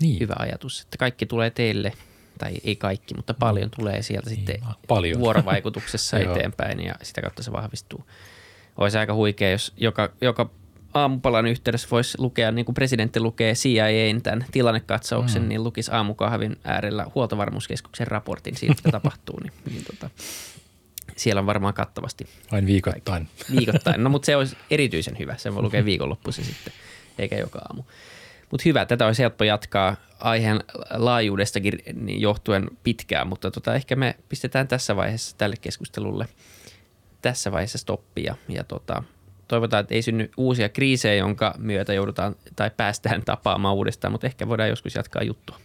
niin. 0.00 0.20
hyvä 0.20 0.34
ajatus, 0.38 0.80
että 0.80 0.98
kaikki 0.98 1.26
tulee 1.26 1.50
teille, 1.50 1.92
tai 2.38 2.54
ei 2.64 2.76
kaikki, 2.76 3.14
mutta 3.14 3.34
paljon 3.34 3.70
tulee 3.76 4.02
sieltä 4.02 4.30
niin, 4.30 4.36
sitten 4.36 4.60
paljon. 4.88 5.20
vuorovaikutuksessa 5.20 6.18
eteenpäin 6.30 6.80
ja 6.80 6.94
sitä 7.02 7.20
kautta 7.20 7.42
se 7.42 7.52
vahvistuu. 7.52 8.04
Olisi 8.76 8.98
aika 8.98 9.14
huikea, 9.14 9.50
jos 9.50 9.72
joka, 9.76 10.12
joka 10.20 10.50
aamupalan 10.94 11.46
yhteydessä 11.46 11.88
voisi 11.90 12.18
lukea, 12.20 12.52
niin 12.52 12.64
kuin 12.64 12.74
presidentti 12.74 13.20
lukee 13.20 13.54
CIAn 13.54 14.22
tämän 14.22 14.46
tilannekatsauksen, 14.52 15.42
mm. 15.42 15.48
niin 15.48 15.64
lukisi 15.64 15.90
aamukahvin 15.92 16.56
äärellä 16.64 17.06
huoltovarmuuskeskuksen 17.14 18.06
raportin 18.06 18.56
siitä, 18.56 18.74
mitä 18.74 18.92
tapahtuu. 18.98 19.40
Niin, 19.40 19.52
niin 19.70 19.84
tota, 19.84 20.10
siellä 21.18 21.40
on 21.40 21.46
varmaan 21.46 21.74
kattavasti. 21.74 22.26
Vain 22.52 22.66
viikoittain. 22.66 23.28
Kaikki. 23.36 23.56
Viikoittain. 23.56 24.04
No 24.04 24.10
mutta 24.10 24.26
se 24.26 24.36
olisi 24.36 24.56
erityisen 24.70 25.18
hyvä. 25.18 25.36
Sen 25.36 25.54
voi 25.54 25.62
lukea 25.62 25.84
viikonloppuisin 25.84 26.44
sitten, 26.44 26.72
eikä 27.18 27.36
joka 27.36 27.58
aamu. 27.58 27.82
Mutta 28.50 28.62
hyvä, 28.64 28.86
tätä 28.86 29.06
olisi 29.06 29.22
helppo 29.22 29.44
jatkaa 29.44 29.96
aiheen 30.18 30.60
laajuudestakin 30.90 31.78
johtuen 32.06 32.70
pitkään, 32.82 33.26
mutta 33.26 33.50
tota, 33.50 33.74
ehkä 33.74 33.96
me 33.96 34.16
pistetään 34.28 34.68
tässä 34.68 34.96
vaiheessa 34.96 35.38
tälle 35.38 35.56
keskustelulle 35.60 36.28
tässä 37.22 37.52
vaiheessa 37.52 37.78
stoppia 37.78 38.36
ja 38.48 38.64
tota, 38.64 39.02
toivotaan, 39.48 39.80
että 39.80 39.94
ei 39.94 40.02
synny 40.02 40.30
uusia 40.36 40.68
kriisejä, 40.68 41.14
jonka 41.14 41.54
myötä 41.58 41.94
joudutaan 41.94 42.36
tai 42.56 42.70
päästään 42.76 43.22
tapaamaan 43.24 43.74
uudestaan, 43.74 44.12
mutta 44.12 44.26
ehkä 44.26 44.48
voidaan 44.48 44.68
joskus 44.68 44.94
jatkaa 44.94 45.22
juttua. 45.22 45.58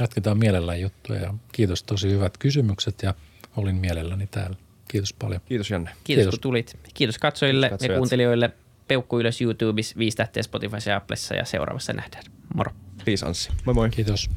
Jatketaan 0.00 0.38
mielellään 0.38 0.80
juttuja 0.80 1.20
ja 1.20 1.34
kiitos 1.52 1.82
tosi 1.82 2.10
hyvät 2.10 2.38
kysymykset 2.38 3.02
ja 3.02 3.14
olin 3.56 3.76
mielelläni 3.76 4.26
täällä. 4.26 4.56
Kiitos 4.88 5.12
paljon. 5.12 5.40
Kiitos 5.44 5.70
Janne. 5.70 5.90
Kiitos, 5.90 6.04
Kiitos. 6.04 6.30
kun 6.30 6.40
tulit. 6.40 6.78
Kiitos 6.94 7.18
katsojille 7.18 7.68
Kiitos 7.68 7.88
ja 7.88 7.96
kuuntelijoille. 7.96 8.50
Peukku 8.88 9.20
ylös 9.20 9.40
YouTubessa, 9.40 9.94
viisi 9.98 10.16
tähteä 10.16 10.42
Spotifyssa 10.42 10.90
ja 10.90 10.96
Applessa 10.96 11.34
ja 11.34 11.44
seuraavassa 11.44 11.92
nähdään. 11.92 12.24
Moro. 12.54 12.72
Peace 13.04 13.26
Anssi. 13.26 13.50
Moi 13.64 13.74
moi. 13.74 13.90
Kiitos. 13.90 14.30